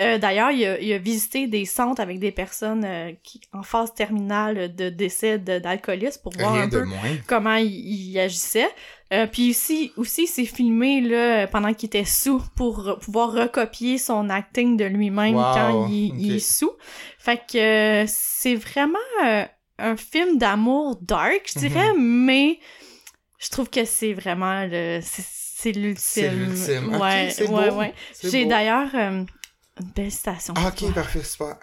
Euh, 0.00 0.18
D'ailleurs, 0.18 0.52
il, 0.52 0.64
a- 0.64 0.78
il 0.80 0.92
a 0.92 0.98
visité 0.98 1.48
des 1.48 1.64
centres 1.64 2.00
avec 2.00 2.20
des 2.20 2.30
personnes 2.30 2.84
euh, 2.86 3.10
qui 3.24 3.40
en 3.52 3.64
phase 3.64 3.92
terminale 3.92 4.72
de 4.74 4.88
décès 4.88 5.38
d'alcoolisme 5.38 6.20
pour 6.22 6.32
voir 6.38 6.52
Rien 6.52 6.62
un 6.64 6.68
peu 6.68 6.84
moins. 6.84 6.98
comment 7.26 7.56
il, 7.56 7.72
il 8.12 8.18
agissait. 8.20 8.68
Euh, 9.14 9.26
puis 9.26 9.50
aussi, 9.50 9.92
aussi 9.96 10.26
c'est 10.26 10.44
filmé 10.46 11.00
là, 11.00 11.46
pendant 11.46 11.72
qu'il 11.72 11.86
était 11.86 12.04
sous 12.04 12.42
pour 12.56 12.98
pouvoir 13.00 13.32
recopier 13.32 13.96
son 13.98 14.28
acting 14.28 14.76
de 14.76 14.84
lui-même 14.86 15.36
Wow, 15.36 15.42
quand 15.54 15.88
il, 15.88 16.34
est 16.34 16.38
sous. 16.38 16.72
Fait 17.18 17.36
que 17.50 17.56
euh, 17.58 18.04
c'est 18.08 18.56
vraiment 18.56 18.98
euh, 19.24 19.44
un 19.78 19.96
film 19.96 20.36
d'amour 20.38 20.98
dark, 21.00 21.42
je 21.54 21.58
dirais, 21.60 21.92
Mhm. 21.96 22.24
mais 22.26 22.58
je 23.38 23.48
trouve 23.50 23.70
que 23.70 23.84
c'est 23.84 24.12
vraiment 24.14 24.64
le... 24.66 25.00
c'est- 25.02 25.72
l'ultime. 25.72 25.96
C'est 26.04 26.30
l'ultime. 26.30 26.94
Ouais, 27.00 27.32
ouais, 27.40 27.70
beau. 27.70 27.76
ouais. 27.78 27.94
J'ai 28.22 28.44
d'ailleurs 28.44 28.90
euh, 28.94 29.24
une 29.80 29.86
belle 29.96 30.10
citation. 30.10 30.52
Ah, 30.58 30.68
ok, 30.68 30.76
toi. 30.76 30.92
parfait, 30.92 31.22
super. 31.22 31.56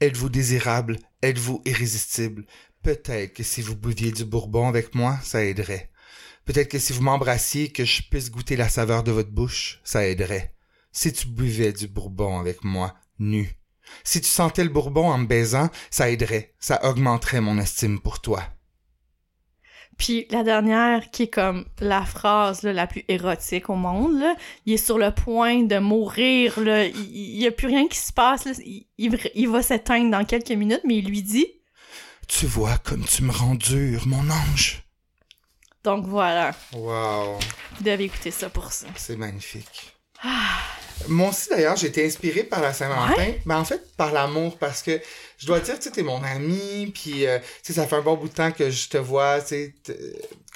Êtes-vous 0.00 0.28
désirable? 0.28 0.98
Êtes-vous 1.22 1.62
irrésistible? 1.64 2.44
Peut-être 2.82 3.34
que 3.34 3.42
si 3.44 3.62
vous 3.62 3.76
buviez 3.76 4.10
du 4.12 4.24
bourbon 4.24 4.66
avec 4.68 4.94
moi, 4.96 5.16
ça 5.22 5.44
aiderait. 5.44 5.90
Peut-être 6.46 6.70
que 6.70 6.78
si 6.78 6.92
vous 6.92 7.02
m'embrassiez, 7.02 7.72
que 7.72 7.84
je 7.84 8.02
puisse 8.08 8.30
goûter 8.30 8.56
la 8.56 8.68
saveur 8.68 9.02
de 9.02 9.10
votre 9.10 9.30
bouche, 9.30 9.80
ça 9.84 10.06
aiderait. 10.06 10.54
Si 10.92 11.12
tu 11.12 11.26
buvais 11.26 11.72
du 11.72 11.88
bourbon 11.88 12.38
avec 12.38 12.64
moi, 12.64 12.94
nu. 13.18 13.50
Si 14.04 14.20
tu 14.20 14.28
sentais 14.28 14.64
le 14.64 14.70
bourbon 14.70 15.10
en 15.10 15.18
me 15.18 15.26
baisant, 15.26 15.68
ça 15.90 16.08
aiderait. 16.08 16.54
Ça 16.58 16.88
augmenterait 16.88 17.40
mon 17.40 17.58
estime 17.58 18.00
pour 18.00 18.20
toi. 18.20 18.44
Puis 19.98 20.26
la 20.30 20.44
dernière, 20.44 21.10
qui 21.10 21.24
est 21.24 21.30
comme 21.30 21.64
la 21.80 22.04
phrase 22.04 22.62
là, 22.62 22.72
la 22.72 22.86
plus 22.86 23.04
érotique 23.08 23.68
au 23.68 23.74
monde, 23.74 24.18
là, 24.20 24.36
il 24.66 24.74
est 24.74 24.76
sur 24.76 24.98
le 24.98 25.10
point 25.10 25.62
de 25.62 25.78
mourir, 25.78 26.60
là, 26.60 26.84
il, 26.84 26.96
il 26.96 27.40
y 27.40 27.46
a 27.46 27.50
plus 27.50 27.66
rien 27.66 27.88
qui 27.88 27.98
se 27.98 28.12
passe, 28.12 28.44
là, 28.44 28.52
il, 28.64 28.86
il, 28.98 29.18
il 29.34 29.48
va 29.48 29.62
s'éteindre 29.62 30.10
dans 30.10 30.24
quelques 30.24 30.50
minutes, 30.50 30.82
mais 30.84 30.98
il 30.98 31.08
lui 31.08 31.22
dit, 31.22 31.46
Tu 32.28 32.46
vois 32.46 32.76
comme 32.78 33.04
tu 33.04 33.22
me 33.22 33.32
rends 33.32 33.54
dur, 33.54 34.06
mon 34.06 34.30
ange. 34.30 34.85
Donc 35.86 36.04
voilà, 36.08 36.52
Wow. 36.72 37.38
vous 37.76 37.84
devez 37.84 38.04
écouter 38.04 38.32
ça 38.32 38.50
pour 38.50 38.72
ça. 38.72 38.88
C'est 38.96 39.14
magnifique. 39.16 39.94
Ah, 40.20 40.58
Moi 41.06 41.28
aussi, 41.28 41.48
d'ailleurs, 41.48 41.76
j'ai 41.76 41.86
été 41.86 42.04
inspiré 42.04 42.42
par 42.42 42.60
la 42.60 42.72
Saint-Valentin. 42.72 43.34
Mais 43.44 43.54
en 43.54 43.64
fait, 43.64 43.94
par 43.96 44.12
l'amour, 44.12 44.58
parce 44.58 44.82
que 44.82 45.00
je 45.38 45.46
dois 45.46 45.60
dire, 45.60 45.76
tu 45.78 45.82
sais, 45.84 45.90
t'es 45.92 46.02
mon 46.02 46.20
ami, 46.24 46.90
puis, 46.92 47.24
euh, 47.24 47.38
tu 47.62 47.72
sais, 47.72 47.72
ça 47.74 47.86
fait 47.86 47.94
un 47.94 48.02
bon 48.02 48.16
bout 48.16 48.28
de 48.28 48.34
temps 48.34 48.50
que 48.50 48.68
je 48.68 48.88
te 48.88 48.96
vois, 48.96 49.40
tu 49.40 49.46
sais, 49.46 49.74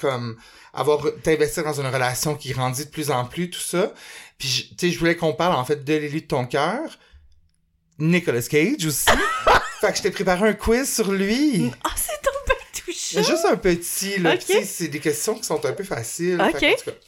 comme, 0.01 0.35
avoir, 0.73 0.99
t'investir 1.23 1.63
dans 1.63 1.79
une 1.79 1.87
relation 1.87 2.35
qui 2.35 2.51
grandit 2.51 2.83
de 2.83 2.89
plus 2.91 3.09
en 3.09 3.23
plus, 3.23 3.49
tout 3.49 3.61
ça. 3.61 3.93
Puis, 4.37 4.75
tu 4.77 4.87
sais, 4.87 4.91
je 4.93 4.99
voulais 4.99 5.15
qu'on 5.15 5.31
parle, 5.31 5.55
en 5.55 5.63
fait, 5.63 5.85
de 5.85 5.93
l'élu 5.93 6.19
de 6.21 6.27
ton 6.27 6.45
cœur. 6.45 6.99
Nicolas 7.99 8.41
Cage 8.41 8.85
aussi. 8.85 9.05
fait 9.79 9.91
que 9.91 9.97
je 9.97 10.01
t'ai 10.01 10.11
préparé 10.11 10.49
un 10.49 10.53
quiz 10.53 10.93
sur 10.93 11.09
lui. 11.13 11.71
Ah, 11.85 11.91
c'est 11.95 12.21
touchant. 13.17 13.29
Juste 13.29 13.45
un 13.45 13.57
petit, 13.57 14.17
là. 14.19 14.39
Sais, 14.39 14.63
c'est 14.65 14.87
des 14.87 14.99
questions 14.99 15.35
qui 15.35 15.43
sont 15.43 15.63
un 15.65 15.73
peu 15.73 15.83
faciles. 15.83 16.41
Ok. 16.41 16.59
Fait. 16.59 16.99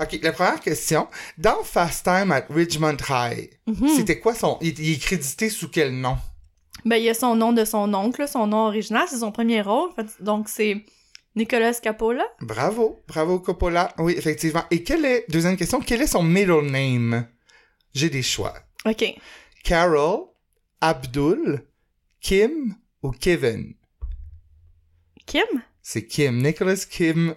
OK, 0.00 0.18
la 0.22 0.32
première 0.32 0.60
question. 0.60 1.06
Dans 1.38 1.62
Fast 1.62 2.04
Time 2.04 2.32
at 2.32 2.46
Ridgemont 2.50 2.96
High, 3.08 3.50
Mhm. 3.66 3.88
c'était 3.96 4.18
quoi 4.18 4.34
son... 4.34 4.58
Il, 4.60 4.78
il 4.78 4.94
est 4.94 4.98
crédité 4.98 5.48
sous 5.50 5.68
quel 5.68 5.92
nom? 5.92 6.16
Ben, 6.84 6.96
il 6.96 7.04
y 7.04 7.10
a 7.10 7.14
son 7.14 7.36
nom 7.36 7.52
de 7.52 7.64
son 7.64 7.92
oncle, 7.94 8.26
son 8.26 8.46
nom 8.46 8.66
original, 8.66 9.06
c'est 9.08 9.18
son 9.18 9.30
premier 9.30 9.60
rôle. 9.62 9.90
Donc, 10.20 10.48
c'est 10.48 10.84
Nicolas 11.36 11.74
Capola. 11.74 12.24
Bravo, 12.40 13.00
bravo 13.06 13.38
Coppola. 13.38 13.92
Oui, 13.98 14.14
effectivement. 14.16 14.64
Et 14.70 14.82
quel 14.82 15.04
est, 15.04 15.24
deuxième 15.28 15.56
question, 15.56 15.80
quel 15.80 16.02
est 16.02 16.06
son 16.08 16.22
middle 16.22 16.62
name? 16.70 17.26
J'ai 17.94 18.10
des 18.10 18.22
choix. 18.22 18.54
OK. 18.86 19.04
Carol, 19.62 20.24
Abdul, 20.80 21.64
Kim 22.20 22.74
ou 23.02 23.10
Kevin? 23.12 23.74
Kim? 25.26 25.62
C'est 25.82 26.06
Kim, 26.06 26.42
Nicholas 26.42 26.86
Kim 26.88 27.34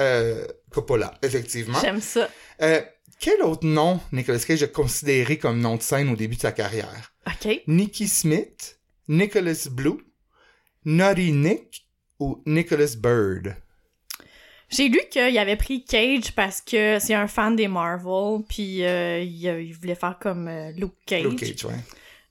euh, 0.00 0.46
Coppola, 0.70 1.14
effectivement. 1.22 1.78
J'aime 1.80 2.00
ça. 2.00 2.28
Euh, 2.62 2.80
quel 3.20 3.42
autre 3.42 3.66
nom 3.66 4.00
Nicolas 4.12 4.38
Cage 4.38 4.62
a 4.62 4.68
considéré 4.68 5.38
comme 5.38 5.60
nom 5.60 5.76
de 5.76 5.82
scène 5.82 6.10
au 6.10 6.16
début 6.16 6.36
de 6.36 6.42
sa 6.42 6.52
carrière? 6.52 7.12
OK. 7.26 7.62
Nicky 7.66 8.06
Smith, 8.06 8.78
Nicholas 9.08 9.68
Blue, 9.70 9.98
Naughty 10.84 11.32
Nick 11.32 11.86
ou 12.20 12.42
Nicholas 12.46 12.94
Bird? 12.96 13.56
J'ai 14.70 14.88
lu 14.88 15.00
qu'il 15.10 15.38
avait 15.38 15.56
pris 15.56 15.84
Cage 15.84 16.32
parce 16.36 16.60
que 16.60 16.98
c'est 17.00 17.14
un 17.14 17.26
fan 17.26 17.56
des 17.56 17.68
Marvel, 17.68 18.42
puis 18.48 18.84
euh, 18.84 19.20
il, 19.20 19.48
euh, 19.48 19.62
il 19.62 19.74
voulait 19.74 19.94
faire 19.94 20.18
comme 20.20 20.48
Luke 20.76 20.94
Cage. 21.06 21.24
Luke 21.24 21.40
Cage, 21.40 21.64
ouais. 21.64 21.74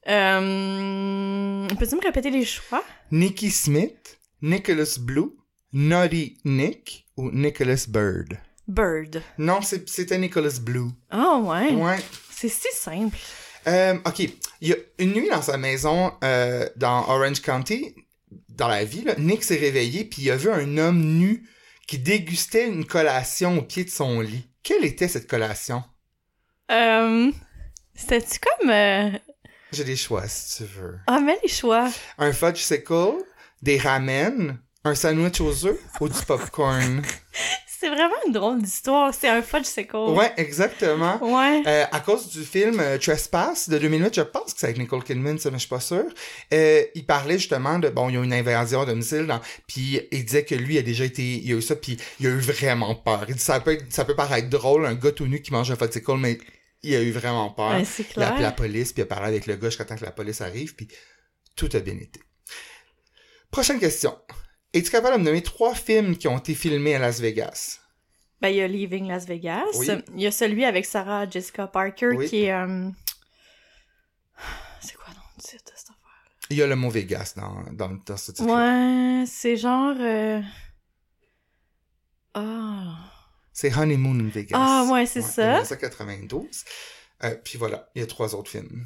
Euh, 0.08 1.68
Peux-tu 1.80 1.96
me 1.96 2.02
répéter 2.02 2.30
les 2.30 2.46
choix? 2.46 2.84
Nicky 3.12 3.50
Smith, 3.50 4.17
Nicholas 4.42 4.98
Blue, 5.00 5.36
Naughty 5.74 6.38
Nick 6.46 7.08
ou 7.18 7.32
Nicholas 7.32 7.86
Bird? 7.88 8.38
Bird. 8.68 9.22
Non, 9.38 9.60
c'était 9.62 10.18
Nicholas 10.18 10.60
Blue. 10.62 10.90
Ah 11.10 11.38
ouais. 11.38 11.74
Ouais. 11.74 11.98
C'est 12.30 12.50
si 12.50 12.68
simple. 12.74 13.18
Euh, 13.68 13.96
ok. 14.06 14.20
Il 14.62 14.68
y 14.70 14.74
a 14.74 14.78
une 15.00 15.14
nuit 15.14 15.30
dans 15.30 15.42
sa 15.42 15.58
maison 15.58 16.14
euh, 16.24 16.68
dans 16.76 17.08
Orange 17.10 17.42
County, 17.42 17.96
dans 18.50 18.68
la 18.68 18.84
ville, 18.84 19.14
Nick 19.20 19.44
s'est 19.44 19.56
réveillé 19.58 20.04
puis 20.06 20.24
il 20.24 20.32
a 20.32 20.36
vu 20.36 20.50
un 20.50 20.78
homme 20.78 21.00
nu 21.02 21.48
qui 21.88 21.98
dégustait 22.00 22.68
une 22.68 22.86
collation 22.86 23.60
au 23.60 23.62
pied 23.62 23.84
de 23.86 23.90
son 23.90 24.20
lit. 24.20 24.48
Quelle 24.64 24.84
était 24.84 25.08
cette 25.08 25.28
collation? 25.30 25.84
Euh, 26.72 27.32
C'était-tu 27.96 28.40
comme... 28.40 28.70
euh, 28.70 29.12
J'ai 29.72 29.84
des 29.86 29.96
choix 29.96 30.28
si 30.28 30.58
tu 30.58 30.64
veux. 30.70 30.98
Ah, 31.08 31.20
mais 31.20 31.38
les 31.42 31.50
choix. 31.50 31.90
Un 32.18 32.34
fudge 32.34 32.58
sickle, 32.62 33.24
des 33.62 33.78
ramen, 33.78 34.60
un 34.84 34.96
sandwich 34.96 35.42
aux 35.42 35.66
œufs 35.66 35.80
ou 36.00 36.10
du 36.10 36.22
popcorn? 36.26 37.02
C'est 37.80 37.90
vraiment 37.90 38.16
une 38.26 38.34
drôle 38.34 38.60
d'histoire. 38.60 39.14
C'est 39.14 39.30
un 39.30 39.44
fudge 39.44 39.66
sickle. 39.66 39.98
Ouais, 39.98 40.34
exactement. 40.38 41.20
Ouais. 41.22 41.62
Euh, 41.68 41.86
à 41.92 42.00
cause 42.00 42.28
du 42.30 42.44
film 42.44 42.80
euh, 42.80 42.98
Trespass 42.98 43.70
de 43.70 43.78
2008, 43.78 44.16
je 44.16 44.22
pense 44.22 44.54
que 44.54 44.60
c'est 44.60 44.66
avec 44.66 44.80
Nicole 44.80 45.04
Kidman, 45.04 45.38
ça, 45.38 45.52
mais 45.52 45.58
je 45.58 45.62
suis 45.62 45.70
pas 45.70 45.80
sûr. 45.80 46.06
Euh, 46.54 46.84
il 46.96 47.06
parlait 47.06 47.38
justement 47.38 47.78
de 47.78 47.90
bon, 47.90 48.10
il 48.10 48.16
y 48.16 48.18
a 48.18 48.24
une 48.24 48.34
invasion 48.34 48.84
de 48.84 48.94
missiles, 48.94 49.28
dans, 49.28 49.40
puis 49.68 50.02
il 50.12 50.26
disait 50.26 50.44
que 50.44 50.56
lui 50.56 50.80
a 50.80 50.82
déjà 50.82 51.06
été, 51.06 51.22
il 51.22 51.54
a 51.54 51.56
eu 51.56 51.62
ça, 51.62 51.76
puis 51.76 51.98
il 52.20 52.26
a 52.26 52.30
eu 52.32 52.40
vraiment 52.40 52.96
peur. 52.96 53.26
Il 53.30 53.36
dit 53.36 53.42
ça 53.42 53.60
peut, 53.60 53.78
ça 53.92 54.06
peut 54.06 54.16
paraître 54.16 54.50
drôle, 54.50 54.88
un 54.88 54.96
gars 54.96 55.12
tout 55.12 55.28
nu 55.28 55.44
qui 55.44 55.54
mange 55.54 55.70
un 55.70 55.76
foticle, 55.76 56.18
mais 56.18 56.40
il 56.82 56.96
a 56.96 57.02
eu 57.02 57.12
vraiment 57.12 57.52
peur. 57.52 57.74
Ouais, 57.74 57.86
c'est 57.86 58.08
il 58.16 58.24
a 58.24 58.30
appelé 58.30 58.42
la 58.42 58.52
clair. 58.52 58.56
police, 58.56 58.92
puis 58.92 59.02
il 59.02 59.04
a 59.04 59.08
parlé 59.08 59.28
avec 59.28 59.46
le 59.46 59.56
gars 59.56 59.70
jusqu'à 59.70 59.86
temps 59.86 59.98
que 59.98 60.06
la 60.06 60.12
police 60.12 60.42
arrive, 60.42 60.76
puis 60.76 60.88
tout 61.56 61.70
a 61.74 61.80
bien 61.80 61.96
été. 61.96 62.22
Prochaine 63.58 63.80
question. 63.80 64.16
Es-tu 64.72 64.92
capable 64.92 65.16
de 65.16 65.20
me 65.22 65.26
nommer 65.26 65.42
trois 65.42 65.74
films 65.74 66.16
qui 66.16 66.28
ont 66.28 66.38
été 66.38 66.54
filmés 66.54 66.94
à 66.94 67.00
Las 67.00 67.20
Vegas? 67.20 67.80
Ben, 68.40 68.50
il 68.50 68.58
y 68.58 68.62
a 68.62 68.68
Leaving 68.68 69.08
Las 69.08 69.26
Vegas. 69.26 69.64
Oui. 69.80 69.88
Il 70.14 70.22
y 70.22 70.28
a 70.28 70.32
celui 70.32 70.64
avec 70.64 70.86
Sarah 70.86 71.28
Jessica 71.28 71.66
Parker 71.66 72.10
Oui. 72.10 72.30
qui 72.30 72.44
est... 72.44 72.52
euh, 72.54 72.88
C'est 74.80 74.94
quoi 74.96 75.06
le 75.10 75.42
titre 75.42 75.72
cette 75.76 75.90
affaire? 75.90 75.96
Il 76.52 76.58
y 76.58 76.62
a 76.62 76.68
le 76.68 76.76
mot 76.76 76.92
Vegas 76.92 77.34
dans, 77.36 77.64
dans, 77.72 77.98
dans 78.06 78.18
ce 78.18 78.32
titre. 78.32 78.48
Ouais, 78.48 79.26
c'est 79.26 79.58
genre... 79.58 79.96
euh, 80.00 80.40
Ah... 82.36 83.10
C'est 83.54 83.76
Honeymoon 83.76 84.20
in 84.20 84.30
Vegas. 84.30 84.56
Ah, 84.62 84.88
ouais, 84.92 85.08
c'est 85.08 85.24
ça. 85.24 85.54
1992. 85.54 86.46
Euh, 87.24 87.36
puis 87.44 87.58
voilà, 87.58 87.90
il 87.96 88.02
y 88.02 88.04
a 88.04 88.06
trois 88.06 88.36
autres 88.36 88.52
films. 88.52 88.86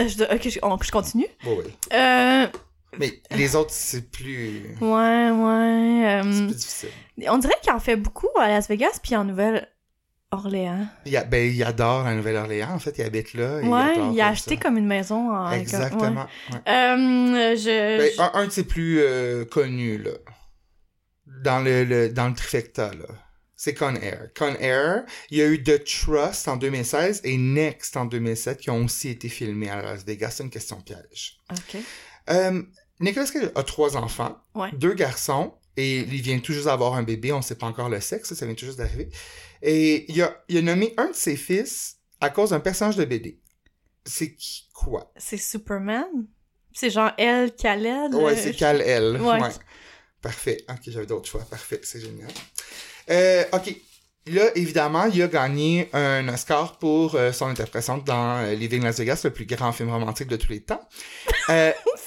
Euh, 0.00 0.06
je, 0.06 0.22
ok, 0.22 0.48
je, 0.48 0.60
on- 0.62 0.78
je 0.80 0.90
continue? 0.92 1.26
Oui, 1.44 1.54
oui. 1.64 1.72
Euh... 1.92 2.46
Mais 2.98 3.20
les 3.32 3.54
autres, 3.56 3.72
c'est 3.72 4.10
plus... 4.10 4.74
Ouais, 4.80 5.30
ouais... 5.30 6.22
C'est 6.22 6.40
euh, 6.40 6.46
plus 6.46 6.54
difficile. 6.54 6.88
On 7.28 7.38
dirait 7.38 7.54
qu'il 7.62 7.72
en 7.72 7.80
fait 7.80 7.96
beaucoup 7.96 8.28
à 8.38 8.48
Las 8.48 8.68
Vegas 8.68 8.98
puis 9.02 9.14
en 9.14 9.24
Nouvelle-Orléans. 9.24 10.86
Il, 11.04 11.16
a- 11.16 11.24
ben, 11.24 11.52
il 11.52 11.62
adore 11.64 12.04
la 12.04 12.14
Nouvelle-Orléans. 12.14 12.70
En 12.72 12.78
fait, 12.78 12.96
il 12.98 13.04
habite 13.04 13.34
là. 13.34 13.58
Ouais, 13.60 13.92
adore 13.92 14.12
il 14.12 14.20
a 14.20 14.28
acheté 14.28 14.54
ça. 14.54 14.60
comme 14.62 14.78
une 14.78 14.86
maison 14.86 15.30
en... 15.32 15.50
Exactement. 15.52 16.26
ouais. 16.50 16.54
ouais. 16.54 16.72
Euh, 16.72 17.56
je... 17.56 17.98
Ben, 17.98 18.10
un, 18.34 18.40
un 18.40 18.46
de 18.46 18.50
ses 18.52 18.64
plus 18.64 19.00
euh, 19.00 19.44
connus, 19.44 19.98
là. 19.98 20.12
Dans 21.44 21.60
le, 21.60 21.84
le- 21.84 22.08
dans 22.08 22.28
le 22.28 22.34
trifecta, 22.34 22.90
là. 22.94 23.06
C'est 23.60 23.74
Con 23.74 23.96
Air. 23.96 24.28
Con 24.38 24.54
Air, 24.60 25.02
il 25.30 25.38
y 25.38 25.42
a 25.42 25.46
eu 25.48 25.60
The 25.62 25.82
Trust 25.84 26.46
en 26.46 26.56
2016 26.56 27.22
et 27.24 27.36
Next 27.36 27.96
en 27.96 28.04
2007 28.04 28.58
qui 28.60 28.70
ont 28.70 28.84
aussi 28.84 29.08
été 29.08 29.28
filmés 29.28 29.68
à 29.68 29.82
Las 29.82 30.04
Vegas. 30.04 30.30
C'est 30.30 30.44
une 30.44 30.50
question 30.50 30.80
piège. 30.80 31.38
Ok. 31.50 31.80
Euh, 32.30 32.62
Nicolas 33.00 33.26
Cage 33.26 33.50
a 33.54 33.62
trois 33.62 33.96
enfants, 33.96 34.36
Ouais. 34.54 34.70
deux 34.72 34.94
garçons, 34.94 35.54
et 35.76 35.98
il 35.98 36.20
vient 36.22 36.38
tout 36.40 36.52
juste 36.52 36.66
d'avoir 36.66 36.94
un 36.94 37.02
bébé, 37.02 37.32
on 37.32 37.42
sait 37.42 37.54
pas 37.54 37.66
encore 37.66 37.88
le 37.88 38.00
sexe, 38.00 38.34
ça 38.34 38.44
vient 38.46 38.54
tout 38.54 38.66
juste 38.66 38.78
d'arriver. 38.78 39.08
Et 39.62 40.10
il 40.10 40.20
a, 40.22 40.42
il 40.48 40.58
a 40.58 40.62
nommé 40.62 40.94
un 40.96 41.10
de 41.10 41.14
ses 41.14 41.36
fils 41.36 41.96
à 42.20 42.30
cause 42.30 42.50
d'un 42.50 42.60
personnage 42.60 42.96
de 42.96 43.04
BD. 43.04 43.40
C'est 44.04 44.34
qui, 44.34 44.68
quoi? 44.74 45.12
C'est 45.16 45.36
Superman? 45.36 46.06
C'est 46.72 46.90
genre 46.90 47.12
Elle, 47.18 47.54
Khaled? 47.54 48.14
Ouais, 48.14 48.32
euh, 48.32 48.36
c'est 48.36 48.54
Kal-El. 48.54 49.20
Ouais. 49.20 49.40
Ouais. 49.40 49.48
Parfait. 50.22 50.64
Ok, 50.68 50.78
j'avais 50.86 51.06
d'autres 51.06 51.28
choix. 51.28 51.42
Parfait, 51.48 51.80
c'est 51.82 52.00
génial. 52.00 52.28
Euh, 53.10 53.44
ok. 53.52 53.74
Là, 54.26 54.50
évidemment, 54.56 55.06
il 55.06 55.22
a 55.22 55.28
gagné 55.28 55.88
un 55.94 56.28
Oscar 56.28 56.78
pour 56.78 57.14
euh, 57.14 57.32
son 57.32 57.46
interprétation 57.46 57.98
dans 57.98 58.38
euh, 58.44 58.54
Living 58.54 58.82
Las 58.82 58.98
Vegas, 58.98 59.22
le 59.24 59.30
plus 59.30 59.46
grand 59.46 59.72
film 59.72 59.90
romantique 59.90 60.28
de 60.28 60.36
tous 60.36 60.52
les 60.52 60.60
temps. 60.62 60.86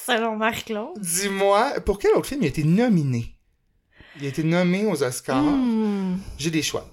Selon 0.06 0.36
Marc-Claude. 0.36 1.00
Dis-moi, 1.00 1.80
pour 1.86 2.00
quel 2.00 2.12
autre 2.14 2.28
film 2.28 2.42
il 2.42 2.46
a 2.46 2.50
été 2.50 2.64
nominé? 2.64 3.36
Il 4.20 4.26
a 4.26 4.30
été 4.30 4.44
nommé 4.44 4.86
aux 4.86 5.02
Oscars. 5.04 5.42
Hmm. 5.44 6.18
J'ai 6.38 6.52
des 6.52 6.62
choix. 6.62 6.88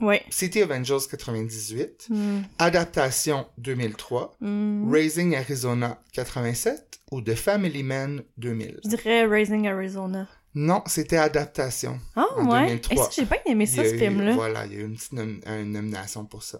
Ouais. 0.00 0.22
City 0.30 0.62
of 0.62 0.70
Angels 0.70 1.08
98, 1.10 2.06
Hmm. 2.10 2.42
Adaptation 2.58 3.46
2003, 3.58 4.36
Hmm. 4.40 4.90
Raising 4.92 5.34
Arizona 5.34 6.00
87 6.12 7.00
ou 7.10 7.20
The 7.20 7.34
Family 7.34 7.82
Man 7.82 8.22
2000. 8.36 8.80
Je 8.84 8.88
dirais 8.90 9.24
Raising 9.26 9.66
Arizona. 9.66 10.28
Non, 10.54 10.82
c'était 10.86 11.16
Adaptation. 11.16 11.98
Ah, 12.16 12.26
En 12.36 12.50
ouais? 12.50 12.66
2003. 12.66 12.96
Est-ce 12.96 13.08
que 13.08 13.14
j'ai 13.22 13.26
pas 13.26 13.36
aimé 13.46 13.66
ça, 13.66 13.84
ce 13.84 13.96
film-là? 13.96 14.34
Voilà, 14.34 14.66
il 14.66 14.72
y 14.72 14.76
a 14.76 14.78
eu 14.80 14.84
une 14.84 14.94
petite 14.96 15.12
nom- 15.12 15.40
une 15.46 15.72
nomination 15.72 16.24
pour 16.24 16.42
ça. 16.42 16.58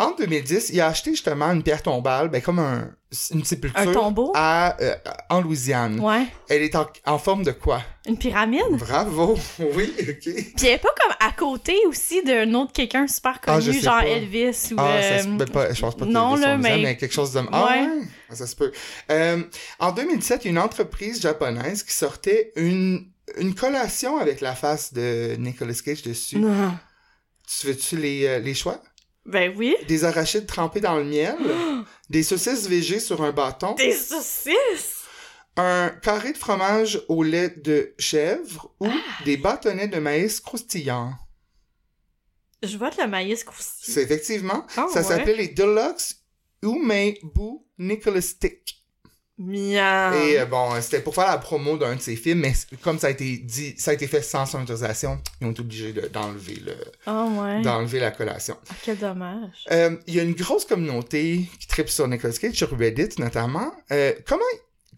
En 0.00 0.12
2010, 0.16 0.70
il 0.72 0.80
a 0.80 0.86
acheté 0.86 1.10
justement 1.10 1.50
une 1.52 1.62
pierre 1.62 1.82
tombale, 1.82 2.28
ben 2.28 2.40
comme 2.40 2.58
un, 2.58 2.90
une 3.32 3.44
sépulture 3.44 3.78
Un 3.78 3.92
tombeau? 3.92 4.32
à, 4.34 4.80
euh, 4.80 4.94
en 5.28 5.40
Louisiane. 5.42 6.00
Ouais. 6.00 6.26
Elle 6.48 6.62
est 6.62 6.74
en, 6.74 6.86
en 7.04 7.18
forme 7.18 7.42
de 7.44 7.50
quoi? 7.52 7.82
Une 8.06 8.16
pyramide? 8.16 8.62
Bravo! 8.78 9.38
Oui, 9.58 9.92
ok. 10.00 10.22
Puis 10.22 10.34
elle 10.62 10.66
est 10.68 10.78
pas 10.78 10.88
comme 11.02 11.14
à 11.20 11.32
côté 11.32 11.76
aussi 11.86 12.22
d'un 12.24 12.54
autre 12.54 12.72
quelqu'un 12.72 13.06
super 13.06 13.38
Ah, 13.46 13.60
je 13.60 13.66
connu, 13.66 13.78
sais 13.78 13.84
genre 13.84 14.00
pas. 14.00 14.06
Elvis 14.06 14.72
ou... 14.72 14.76
Ah, 14.78 15.02
ça 15.02 15.22
se 15.22 15.28
euh, 15.28 15.32
ben, 15.36 15.48
pas, 15.48 15.72
je 15.74 15.80
pense 15.82 15.94
pas 15.96 16.06
que 16.06 16.10
non, 16.10 16.34
là, 16.36 16.56
bizarres, 16.56 16.78
mais- 16.78 16.96
quelque 16.96 17.12
chose 17.14 17.32
de... 17.34 17.40
Ah, 17.52 17.66
Ouais. 17.66 17.82
ouais? 17.82 18.02
Ah, 18.30 18.34
Ça 18.36 18.46
se 18.46 18.56
peut. 18.56 18.72
Euh, 19.10 19.42
en 19.80 19.92
2017, 19.92 20.44
il 20.44 20.46
y 20.46 20.48
a 20.48 20.52
une 20.52 20.58
entreprise 20.58 21.20
japonaise 21.20 21.82
qui 21.82 21.92
sortait 21.92 22.52
une, 22.56 23.06
une 23.36 23.54
collation 23.54 24.16
avec 24.18 24.40
la 24.40 24.54
face 24.54 24.94
de 24.94 25.36
Nicolas 25.38 25.74
Cage 25.84 26.02
dessus. 26.02 26.38
Non. 26.38 26.72
Tu 27.58 27.66
veux-tu 27.66 27.96
les, 27.96 28.26
euh, 28.26 28.38
les 28.38 28.54
choix? 28.54 28.80
Ben 29.30 29.54
oui. 29.56 29.76
Des 29.88 30.04
arachides 30.04 30.46
trempés 30.46 30.80
dans 30.80 30.96
le 30.96 31.04
miel, 31.04 31.36
des 32.10 32.22
saucisses 32.22 32.66
végé 32.66 32.98
sur 33.00 33.22
un 33.22 33.32
bâton, 33.32 33.74
Des 33.74 33.92
saucisses! 33.94 34.96
un 35.56 35.90
carré 36.02 36.32
de 36.32 36.38
fromage 36.38 37.02
au 37.08 37.22
lait 37.22 37.50
de 37.50 37.94
chèvre 37.98 38.74
ou 38.80 38.86
Ah. 38.88 39.24
des 39.24 39.36
bâtonnets 39.36 39.88
de 39.88 39.98
maïs 39.98 40.40
croustillants. 40.40 41.12
Je 42.62 42.76
vote 42.76 42.96
le 42.98 43.06
maïs 43.06 43.42
croustillant. 43.44 43.94
C'est 43.94 44.02
effectivement, 44.02 44.66
Ah, 44.76 44.86
ça 44.92 45.00
ouais. 45.00 45.06
s'appelait 45.06 45.34
les 45.36 45.48
Deluxe 45.48 46.16
Umebu 46.62 47.60
Nicolas 47.78 48.20
Stick. 48.20 48.79
Miam. 49.40 50.12
Et 50.14 50.38
euh, 50.38 50.44
bon, 50.46 50.74
euh, 50.74 50.80
c'était 50.80 51.00
pour 51.00 51.14
faire 51.14 51.26
la 51.26 51.38
promo 51.38 51.76
d'un 51.78 51.96
de 51.96 52.00
ses 52.00 52.14
films, 52.16 52.40
mais 52.40 52.52
comme 52.82 52.98
ça 52.98 53.06
a 53.06 53.10
été 53.10 53.38
dit, 53.38 53.74
ça 53.78 53.90
a 53.90 53.94
été 53.94 54.06
fait 54.06 54.22
sans 54.22 54.44
son 54.46 54.62
autorisation, 54.62 55.18
ils 55.40 55.46
ont 55.46 55.50
été 55.52 55.60
obligés 55.60 55.92
de- 55.92 56.08
d'enlever 56.08 56.56
le, 56.64 56.74
Ah 57.06 57.24
ouais. 57.24 57.62
d'enlever 57.62 58.00
la 58.00 58.10
collation. 58.10 58.56
Ah, 58.70 58.74
quel 58.84 58.98
dommage. 58.98 59.64
Euh, 59.70 59.96
Il 60.06 60.14
y 60.14 60.20
a 60.20 60.22
une 60.22 60.34
grosse 60.34 60.64
communauté 60.66 61.48
qui 61.58 61.66
tripe 61.66 61.88
sur 61.88 62.06
Nicolas 62.06 62.34
Cage, 62.34 62.54
sur 62.54 62.70
Reddit 62.78 63.18
notamment. 63.18 63.72
Euh, 63.90 64.12
comment, 64.26 64.42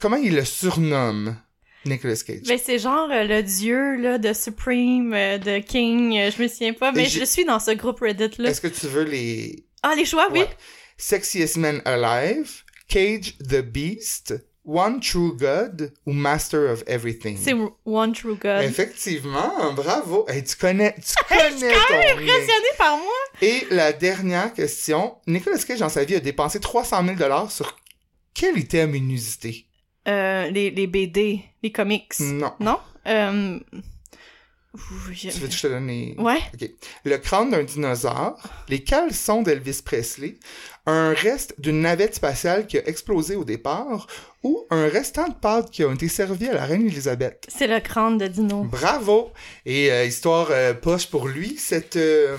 comment 0.00 0.16
il 0.16 0.34
le 0.34 0.44
surnomme? 0.44 1.36
Nicolas 1.84 2.14
Cage? 2.24 2.42
Ben, 2.46 2.58
c'est 2.64 2.78
genre 2.78 3.08
le 3.08 3.42
dieu 3.42 3.96
là, 4.00 4.18
de 4.18 4.32
Supreme, 4.32 5.10
de 5.10 5.58
King, 5.58 6.30
je 6.36 6.42
me 6.42 6.46
souviens 6.48 6.72
pas, 6.74 6.92
mais 6.92 7.06
je 7.06 7.24
suis 7.24 7.44
dans 7.44 7.58
ce 7.58 7.72
groupe 7.72 8.00
Reddit-là. 8.00 8.50
Est-ce 8.50 8.60
que 8.60 8.68
tu 8.68 8.86
veux 8.86 9.02
les... 9.04 9.64
Ah, 9.82 9.94
les 9.96 10.04
choix, 10.04 10.28
oui. 10.30 10.42
Sexiest 10.96 11.56
Man 11.56 11.82
Alive, 11.84 12.62
Cage 12.92 13.38
the 13.38 13.62
Beast, 13.62 14.34
One 14.66 15.00
True 15.00 15.34
God 15.34 15.92
ou 16.06 16.12
Master 16.12 16.70
of 16.70 16.84
Everything? 16.86 17.38
C'est 17.38 17.54
One 17.86 18.12
True 18.12 18.36
God. 18.36 18.62
Effectivement, 18.62 19.72
bravo. 19.72 20.26
Hey, 20.28 20.44
tu 20.44 20.56
connais, 20.56 20.94
tu 20.96 21.00
Je 21.02 21.14
suis 21.14 21.60
connais 21.60 21.72
quand 21.72 21.86
ton 21.88 21.94
même 21.94 22.18
nez. 22.18 22.30
impressionnée 22.30 22.76
par 22.76 22.96
moi. 22.98 23.06
Et 23.40 23.66
la 23.70 23.92
dernière 23.94 24.52
question, 24.52 25.14
Nicolas 25.26 25.56
Cage 25.56 25.78
dans 25.78 25.88
sa 25.88 26.04
vie 26.04 26.16
a 26.16 26.20
dépensé 26.20 26.60
300 26.60 27.02
000 27.04 27.16
dollars 27.16 27.50
sur 27.50 27.78
quel 28.34 28.58
item 28.58 28.94
inusité? 28.94 29.66
Euh, 30.06 30.50
les, 30.50 30.70
les 30.70 30.86
BD, 30.86 31.40
les 31.62 31.72
comics. 31.72 32.12
Non. 32.20 32.52
Non? 32.60 32.78
Euh... 33.06 33.58
Tu 34.74 35.28
veux 35.28 35.48
que 35.48 35.52
je 35.52 35.62
te 35.62 35.66
donne 35.66 35.88
les... 35.88 36.14
Ouais. 36.18 36.40
Ok. 36.54 36.70
Le 37.04 37.18
crâne 37.18 37.50
d'un 37.50 37.62
dinosaure, 37.62 38.40
les 38.68 38.82
caleçons 38.82 39.42
d'Elvis 39.42 39.82
Presley, 39.84 40.36
un 40.86 41.12
reste 41.12 41.54
d'une 41.58 41.82
navette 41.82 42.14
spatiale 42.14 42.66
qui 42.66 42.78
a 42.78 42.88
explosé 42.88 43.36
au 43.36 43.44
départ, 43.44 44.06
ou 44.42 44.66
un 44.70 44.88
restant 44.88 45.28
de 45.28 45.34
pâte 45.34 45.70
qui 45.70 45.84
a 45.84 45.92
été 45.92 46.08
servi 46.08 46.48
à 46.48 46.54
la 46.54 46.64
reine 46.64 46.86
Elisabeth. 46.86 47.46
C'est 47.48 47.66
le 47.66 47.80
crâne 47.80 48.16
de 48.16 48.26
Dino. 48.26 48.64
Bravo! 48.64 49.32
Et 49.66 49.92
euh, 49.92 50.06
histoire 50.06 50.48
euh, 50.50 50.72
poche 50.72 51.06
pour 51.06 51.28
lui, 51.28 51.56
cette, 51.58 51.96
euh, 51.96 52.36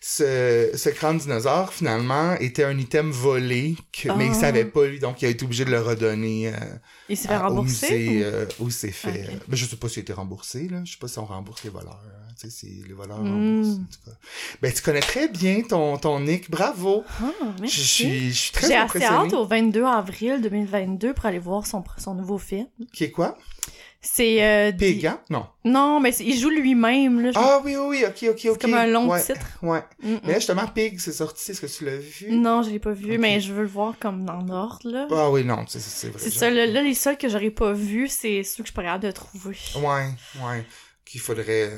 ce, 0.00 0.70
ce 0.74 0.88
crâne 0.90 1.18
dinosaure, 1.18 1.72
finalement, 1.72 2.34
était 2.34 2.64
un 2.64 2.78
item 2.78 3.10
volé, 3.10 3.76
que, 3.92 4.10
mais 4.16 4.26
il 4.26 4.32
Ah. 4.32 4.40
savait 4.40 4.64
pas, 4.64 4.86
lui, 4.86 4.98
donc 4.98 5.22
il 5.22 5.26
a 5.26 5.28
été 5.28 5.44
obligé 5.44 5.64
de 5.64 5.70
le 5.70 5.80
redonner 5.80 6.48
euh, 6.48 6.52
Il 7.08 7.16
s'est 7.16 7.28
fait 7.28 7.34
à- 7.34 7.46
au 7.46 7.48
rembourser? 7.48 7.98
musée 7.98 8.20
ou- 8.20 8.24
euh, 8.24 8.46
où 8.60 8.70
c'est 8.70 8.90
fait. 8.92 9.08
Ok. 9.08 9.16
euh, 9.34 9.38
ben, 9.48 9.56
je 9.56 9.64
sais 9.66 9.76
pas 9.76 9.88
s'il 9.88 10.00
a 10.00 10.02
été 10.02 10.12
remboursé, 10.12 10.68
là. 10.68 10.82
Je 10.84 10.92
sais 10.92 10.98
pas 10.98 11.08
si 11.08 11.18
on 11.18 11.24
rembourse 11.24 11.64
les 11.64 11.70
voleurs. 11.70 12.00
hein. 12.06 12.22
Tu 12.38 12.50
sais, 12.50 12.54
si 12.54 12.84
les 12.86 12.92
voleurs 12.92 13.18
Mm. 13.22 13.32
remboursent, 13.32 13.78
en 13.78 13.84
tout 13.84 14.10
cas. 14.10 14.16
Ben, 14.60 14.72
tu 14.72 14.82
connais 14.82 15.00
très 15.00 15.28
bien 15.28 15.62
ton, 15.62 15.96
ton 15.96 16.20
Nick. 16.20 16.50
Bravo! 16.50 17.02
Je 17.18 17.60
merci. 17.62 17.80
suis, 17.80 18.28
je 18.30 18.36
suis 18.38 18.52
très 18.52 18.68
J'ai 18.68 18.74
assez 18.76 19.02
hâte 19.02 19.32
au 19.32 19.46
22 19.46 19.84
avril 19.84 20.40
2022 20.42 21.14
pour 21.14 21.24
aller 21.26 21.38
voir 21.38 21.66
son, 21.66 21.82
son 21.96 22.14
nouveau 22.14 22.36
film. 22.38 22.66
Qui 22.92 23.04
est 23.04 23.10
quoi? 23.10 23.38
C'est... 24.00 24.42
Euh, 24.42 24.72
hein? 25.04 25.20
Non. 25.30 25.46
Non, 25.64 26.00
mais 26.00 26.14
il 26.20 26.38
joue 26.38 26.50
lui-même. 26.50 27.20
Là. 27.20 27.30
Ah 27.34 27.60
oui, 27.64 27.76
oui, 27.76 27.86
oui, 27.88 28.04
ok, 28.04 28.30
ok, 28.30 28.30
ok. 28.30 28.38
c'est 28.40 28.58
comme 28.60 28.74
un 28.74 28.86
long 28.86 29.08
ouais, 29.08 29.22
titre. 29.22 29.40
Ouais. 29.62 29.82
Mm, 30.02 30.12
mm. 30.12 30.20
Mais 30.24 30.32
là, 30.32 30.38
justement, 30.38 30.66
Pig, 30.66 30.98
c'est 31.00 31.12
sorti. 31.12 31.50
Est-ce 31.50 31.60
que 31.60 31.66
tu 31.66 31.84
l'as 31.84 31.96
vu? 31.96 32.30
Non, 32.30 32.62
je 32.62 32.70
l'ai 32.70 32.78
pas 32.78 32.92
vu, 32.92 33.18
mais 33.18 33.40
je 33.40 33.52
veux 33.52 33.62
le 33.62 33.68
voir 33.68 33.94
comme 33.98 34.28
en 34.28 34.48
ordre, 34.48 34.88
là. 34.88 35.08
Ah 35.10 35.30
oui, 35.30 35.44
non, 35.44 35.64
c'est 35.66 35.80
c'est 35.80 36.08
vrai. 36.08 36.18
c'est 36.22 36.30
ça, 36.30 36.50
là, 36.50 36.66
là, 36.66 36.82
les 36.82 36.94
seuls 36.94 37.18
que 37.18 37.28
j'aurais 37.28 37.50
pas 37.50 37.72
vus, 37.72 38.08
c'est 38.08 38.42
ceux 38.42 38.62
que 38.62 38.68
je 38.68 38.74
capable 38.74 39.02
de 39.02 39.10
trouver. 39.10 39.56
Ouais, 39.76 40.10
ouais. 40.44 40.64
Qu'il 41.04 41.20
faudrait, 41.20 41.72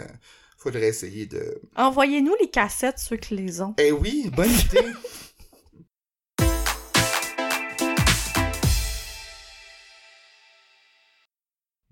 faudrait 0.59 0.89
essayer 0.89 1.27
de. 1.27 1.61
Envoyez-nous 1.77 2.35
les 2.41 2.49
cassettes, 2.49 2.99
ceux 2.99 3.17
qui 3.17 3.37
les 3.37 3.61
ont. 3.63 3.75
Eh 3.79 3.93
oui, 3.93 4.31
bonne 4.35 4.51
idée. 4.51 4.81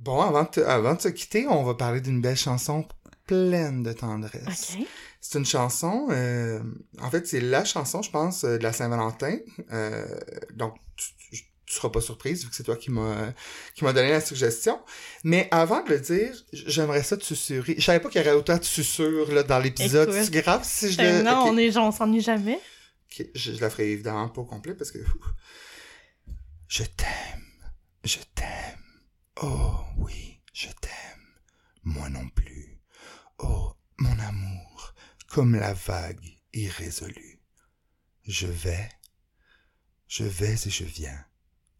Bon, 0.06 0.20
avant 0.20 0.44
de, 0.44 0.48
te- 0.48 0.60
avant 0.60 0.94
de 0.94 1.00
se 1.00 1.08
quitter, 1.08 1.46
on 1.48 1.64
va 1.64 1.74
parler 1.74 2.00
d'une 2.00 2.20
belle 2.20 2.36
chanson 2.36 2.86
pleine 3.26 3.82
de 3.82 3.92
tendresse. 3.92 4.76
C'est 5.20 5.38
une 5.38 5.44
chanson, 5.44 6.06
euh, 6.10 6.60
en 7.00 7.10
fait, 7.10 7.26
c'est 7.26 7.40
la 7.40 7.64
chanson, 7.64 8.00
je 8.02 8.10
pense, 8.12 8.44
euh, 8.44 8.56
de 8.58 8.62
la 8.62 8.72
Saint-Valentin. 8.72 9.38
Euh, 9.72 10.06
donc, 10.54 10.74
tu, 10.96 11.42
tu, 11.66 11.74
seras 11.74 11.88
pas 11.90 12.00
surprise 12.00 12.44
vu 12.44 12.50
que 12.50 12.54
c'est 12.54 12.62
toi 12.62 12.76
qui 12.76 12.92
m'as 12.92 13.32
qui 13.74 13.82
m'a 13.82 13.92
donné 13.92 14.10
la 14.10 14.20
suggestion. 14.20 14.78
Mais 15.24 15.48
avant 15.50 15.82
de 15.82 15.90
le 15.90 15.98
dire, 15.98 16.32
j'aimerais 16.52 17.02
ça 17.02 17.16
te 17.16 17.24
susurrer. 17.24 17.74
Je 17.76 17.82
savais 17.84 17.98
pas 17.98 18.08
qu'il 18.08 18.22
y 18.22 18.24
aurait 18.24 18.36
autant 18.36 18.56
de 18.58 18.62
susurres 18.62 19.32
là, 19.32 19.42
dans 19.42 19.58
l'épisode. 19.58 20.12
C'est 20.12 20.30
grave 20.30 20.62
si 20.64 20.92
je 20.92 21.00
Euh, 21.00 21.18
le... 21.18 21.24
non, 21.24 21.46
on 21.48 21.58
est 21.58 21.76
on 21.76 21.90
s'ennuie 21.90 22.20
jamais. 22.20 22.60
Je, 23.08 23.24
je 23.34 23.60
la 23.60 23.68
ferai 23.70 23.90
évidemment 23.90 24.28
pas 24.28 24.42
au 24.42 24.44
complet 24.44 24.74
parce 24.74 24.92
que... 24.92 24.98
ouf. 24.98 25.32
Je 26.68 26.84
t'aime. 26.84 27.42
Je 28.04 28.18
t'aime. 28.36 28.85
Oh 29.42 29.84
oui, 29.98 30.40
je 30.54 30.68
t'aime. 30.80 31.26
Moi 31.82 32.08
non 32.08 32.26
plus. 32.30 32.80
Oh, 33.38 33.76
mon 33.98 34.18
amour, 34.18 34.94
comme 35.28 35.54
la 35.54 35.74
vague 35.74 36.38
irrésolue. 36.54 37.38
Je 38.24 38.46
vais, 38.46 38.88
je 40.08 40.24
vais 40.24 40.54
et 40.54 40.70
je 40.70 40.84
viens, 40.84 41.26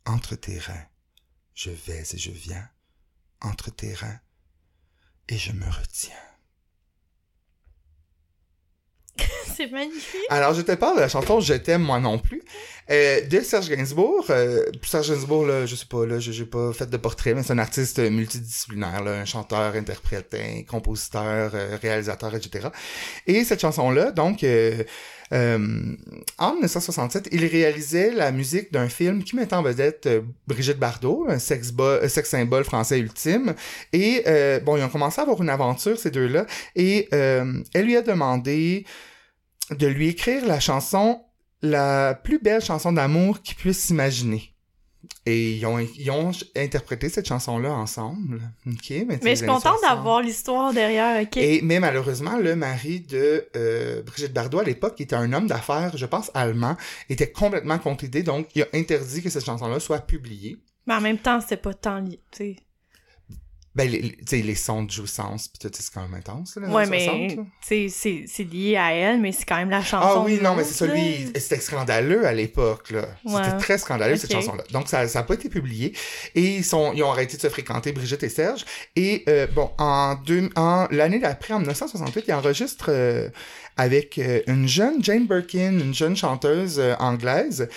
entre 0.05 0.37
tes 0.37 0.59
reins. 0.59 0.87
Je 1.55 1.71
vais 1.71 2.03
et 2.03 2.19
je 2.19 2.31
viens, 2.31 2.69
entre 3.41 3.71
tes 3.71 3.95
reins. 3.95 4.21
Et 5.29 5.39
je 5.39 5.53
me 5.53 5.69
retiens. 5.69 6.36
C'est 9.57 9.70
magnifique. 9.70 10.20
Alors, 10.30 10.55
je 10.55 10.62
te 10.62 10.72
parle 10.72 10.97
de 10.97 11.01
la 11.01 11.09
chanson 11.09 11.40
Je 11.40 11.55
t'aime, 11.55 11.82
moi 11.82 12.01
non 12.01 12.18
plus, 12.18 12.42
euh, 12.88 13.20
de 13.22 13.40
Serge 13.40 13.68
Gainsbourg. 13.68 14.26
Euh, 14.30 14.64
Serge 14.82 15.11
Gainsbourg, 15.11 15.44
là, 15.44 15.66
je 15.66 15.74
sais 15.74 15.86
pas, 15.86 16.07
là, 16.07 16.20
j'ai 16.20 16.44
pas 16.44 16.72
fait 16.72 16.88
de 16.88 16.97
portrait, 16.97 17.34
mais 17.34 17.42
c'est 17.42 17.53
un 17.53 17.59
artiste 17.59 17.99
multidisciplinaire, 17.99 19.05
un 19.07 19.24
chanteur, 19.24 19.74
interprète, 19.74 20.34
un 20.34 20.62
compositeur, 20.62 21.51
euh, 21.55 21.76
réalisateur, 21.82 22.34
etc. 22.34 22.68
Et 23.26 23.42
cette 23.44 23.61
chanson-là, 23.61 24.12
donc, 24.12 24.44
en 25.32 26.53
1967, 26.53 27.28
il 27.32 27.44
réalisait 27.47 28.12
la 28.12 28.30
musique 28.30 28.72
d'un 28.72 28.88
film 28.88 29.24
qui 29.24 29.34
mettait 29.34 29.57
en 29.57 29.62
vedette 29.62 30.09
Brigitte 30.47 30.78
Bardot, 30.78 31.26
un 31.28 31.40
sex, 31.40 31.72
sex 32.07 32.28
symbole 32.28 32.64
français 32.64 33.01
ultime. 33.01 33.55
Et, 33.92 34.22
bon, 34.64 34.76
ils 34.76 34.84
ont 34.84 34.88
commencé 34.88 35.20
à 35.20 35.22
avoir 35.22 35.42
une 35.42 35.51
aventure, 35.51 35.99
ces 35.99 36.12
deux-là, 36.12 36.47
et 36.76 37.09
elle 37.11 37.84
lui 37.84 37.97
a 37.97 38.03
demandé 38.03 38.84
de 39.71 39.87
lui 39.87 40.09
écrire 40.09 40.47
la 40.47 40.61
chanson, 40.61 41.23
la 41.62 42.14
plus 42.14 42.39
belle 42.39 42.62
chanson 42.62 42.93
d'amour 42.93 43.43
qu'il 43.43 43.57
puisse 43.57 43.79
s'imaginer. 43.79 44.53
Et 45.25 45.53
ils 45.53 45.67
ont, 45.67 45.79
ils 45.79 46.11
ont 46.11 46.33
interprété 46.57 47.09
cette 47.09 47.27
chanson-là 47.27 47.73
ensemble. 47.73 48.41
Mais 48.64 49.19
je 49.23 49.35
suis 49.35 49.47
contente 49.47 49.81
d'avoir 49.83 50.21
l'histoire 50.21 50.73
derrière? 50.73 51.25
Et, 51.37 51.61
mais 51.62 51.81
malheureusement, 51.81 52.37
le 52.39 52.57
mari 52.57 53.01
de 53.01 53.47
euh, 53.57 54.03
Brigitte 54.03 54.33
Bardot, 54.33 54.61
à 54.61 54.64
l'époque, 54.64 54.97
qui 54.97 55.05
était 55.05 55.17
un 55.17 55.33
homme 55.33 55.47
d'affaires, 55.47 55.97
je 55.97 56.07
pense, 56.07 56.31
allemand, 56.35 56.77
était 57.09 57.31
complètement 57.31 57.79
contre 57.79 58.05
l'idée, 58.05 58.23
donc 58.23 58.49
il 58.55 58.62
a 58.62 58.67
interdit 58.75 59.23
que 59.23 59.31
cette 59.31 59.45
chanson-là 59.45 59.81
soit 59.81 60.01
publiée. 60.01 60.59
Mais 60.87 60.95
en 60.95 61.01
même 61.01 61.19
temps, 61.19 61.41
c'était 61.41 61.57
pas 61.57 61.75
tant 61.75 61.99
lié. 61.99 62.21
Ben, 63.77 63.91
les, 63.91 64.16
les- 64.43 64.55
sons 64.55 64.85
de 64.85 64.91
jouissance, 64.91 65.49
pis 65.49 65.59
tout, 65.59 65.70
c'est 65.72 65.93
quand 65.93 66.01
même 66.01 66.14
intense, 66.14 66.57
là, 66.57 66.66
Ouais, 66.68 66.87
mais, 66.87 67.05
60, 67.05 67.37
là. 67.37 67.43
tu 67.61 67.89
sais, 67.91 68.24
c'est- 68.27 68.45
lié 68.45 68.77
à 68.79 68.93
elle, 68.95 69.20
mais 69.20 69.33
c'est 69.33 69.45
quand 69.45 69.57
même 69.57 69.68
la 69.68 69.83
chanson. 69.83 70.20
Ah 70.20 70.22
oui, 70.24 70.39
non, 70.43 70.55
mais 70.55 70.64
c'est 70.64 70.72
ça, 70.72 70.87
là. 70.87 70.95
lui, 70.95 71.31
c'était 71.37 71.61
scandaleux 71.61 72.27
à 72.27 72.33
l'époque, 72.33 72.91
là. 72.91 73.07
C'était 73.27 73.37
Ouais. 73.37 73.57
très 73.59 73.77
scandaleux, 73.77 74.16
cette 74.16 74.33
chanson-là. 74.33 74.64
Donc, 74.72 74.89
ça 74.89 75.05
n'a 75.05 75.22
pas 75.22 75.35
été 75.35 75.51
publié. 75.51 75.93
Et 76.35 76.57
ils, 76.57 76.64
sont, 76.64 76.93
ils 76.95 77.03
ont 77.03 77.11
arrêté 77.11 77.37
de 77.37 77.43
se 77.43 77.49
fréquenter, 77.51 77.93
Brigitte 77.93 78.22
et 78.22 78.31
Serge. 78.31 78.64
Et, 78.97 79.24
euh, 79.29 79.47
bon, 79.47 79.70
en, 79.79 80.14
deux, 80.14 80.49
en 80.57 80.89
l'année 80.91 81.18
d'après, 81.18 81.53
en 81.53 81.59
1968, 81.59 82.24
ils 82.29 82.33
enregistrent 82.33 82.87
euh, 82.89 83.29
avec 83.77 84.18
euh, 84.18 84.41
une 84.47 84.66
jeune 84.66 85.05
Jane 85.05 85.27
Birkin, 85.27 85.79
une 85.81 85.93
jeune 85.95 86.16
chanteuse 86.16 86.79
euh, 86.81 86.95
anglaise. 86.99 87.68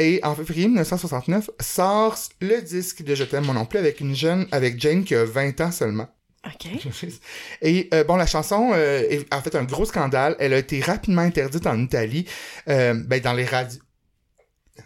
Et 0.00 0.18
en 0.24 0.34
février 0.34 0.66
1969, 0.66 1.50
sort 1.60 2.18
le 2.40 2.60
disque 2.62 3.02
de 3.02 3.14
Je 3.14 3.22
t'aime 3.24 3.44
moi 3.44 3.54
non 3.54 3.66
plus 3.66 3.78
avec 3.78 4.00
une 4.00 4.16
jeune, 4.16 4.48
avec 4.50 4.80
Jane 4.80 5.04
qui 5.04 5.14
a 5.14 5.24
20 5.24 5.60
ans 5.60 5.70
seulement. 5.70 6.08
OK. 6.46 6.68
Et 7.62 7.88
euh, 7.92 8.02
bon, 8.04 8.16
la 8.16 8.26
chanson 8.26 8.70
euh, 8.72 9.02
est- 9.10 9.26
a 9.30 9.42
fait 9.42 9.54
un 9.54 9.64
gros 9.64 9.84
scandale. 9.84 10.34
Elle 10.40 10.54
a 10.54 10.58
été 10.58 10.80
rapidement 10.80 11.20
interdite 11.20 11.66
en 11.66 11.78
Italie, 11.78 12.24
euh, 12.68 12.94
ben, 12.94 13.20
dans 13.20 13.34
les 13.34 13.44
radios. 13.44 13.82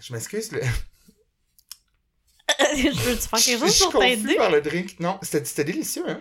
Je 0.01 0.13
m'excuse. 0.13 0.51
Le... 0.51 0.61
je 2.77 2.89
veux-tu 2.89 3.29
faire 3.29 3.39
quelque 3.39 3.73
chose 3.73 3.91
pour 3.91 4.01
t'aider? 4.01 4.35
par 4.35 4.51
le 4.51 4.61
drink. 4.61 4.99
Non, 4.99 5.19
c'était 5.23 5.45
c'était 5.45 5.65
délicieux. 5.65 6.03
Hein? 6.09 6.21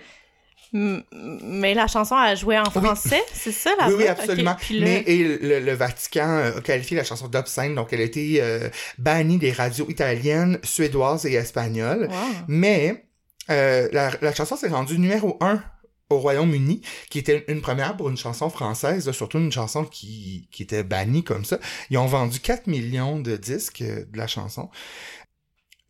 Mais 0.73 1.73
la 1.75 1.87
chanson 1.87 2.15
a 2.15 2.33
joué 2.35 2.57
en 2.57 2.65
français, 2.65 3.21
c'est 3.31 3.51
ça 3.51 3.69
la 3.79 3.87
oui, 3.89 3.93
oui, 3.99 4.07
absolument. 4.07 4.51
Là- 4.51 4.57
Mais 4.85 5.03
et 5.05 5.23
le, 5.23 5.59
le 5.59 5.73
Vatican 5.73 6.27
euh, 6.29 6.57
a 6.57 6.61
qualifié 6.61 6.97
la 6.97 7.03
chanson 7.03 7.27
d'obscène, 7.27 7.75
donc 7.75 7.93
elle 7.93 8.01
a 8.01 8.05
été 8.05 8.41
euh, 8.41 8.69
bannie 8.97 9.37
des 9.37 9.51
radios 9.51 9.87
italiennes, 9.89 10.57
suédoises 10.63 11.25
et 11.27 11.33
espagnoles. 11.33 12.07
Wow. 12.09 12.17
Mais 12.47 13.05
euh, 13.51 13.87
la, 13.91 14.11
la 14.21 14.33
chanson 14.33 14.55
s'est 14.55 14.67
rendue 14.69 14.97
numéro 14.97 15.37
un 15.41 15.63
au 16.09 16.17
Royaume-Uni, 16.19 16.81
qui 17.09 17.19
était 17.19 17.45
une 17.47 17.61
première 17.61 17.95
pour 17.97 18.09
une 18.09 18.17
chanson 18.17 18.49
française, 18.49 19.09
surtout 19.11 19.37
une 19.39 19.51
chanson 19.51 19.83
qui, 19.85 20.47
qui 20.51 20.63
était 20.63 20.83
bannie 20.83 21.23
comme 21.23 21.45
ça. 21.45 21.59
Ils 21.89 21.97
ont 21.97 22.05
vendu 22.07 22.39
4 22.39 22.67
millions 22.67 23.19
de 23.19 23.35
disques 23.37 23.81
euh, 23.81 24.05
de 24.11 24.17
la 24.17 24.27
chanson. 24.27 24.69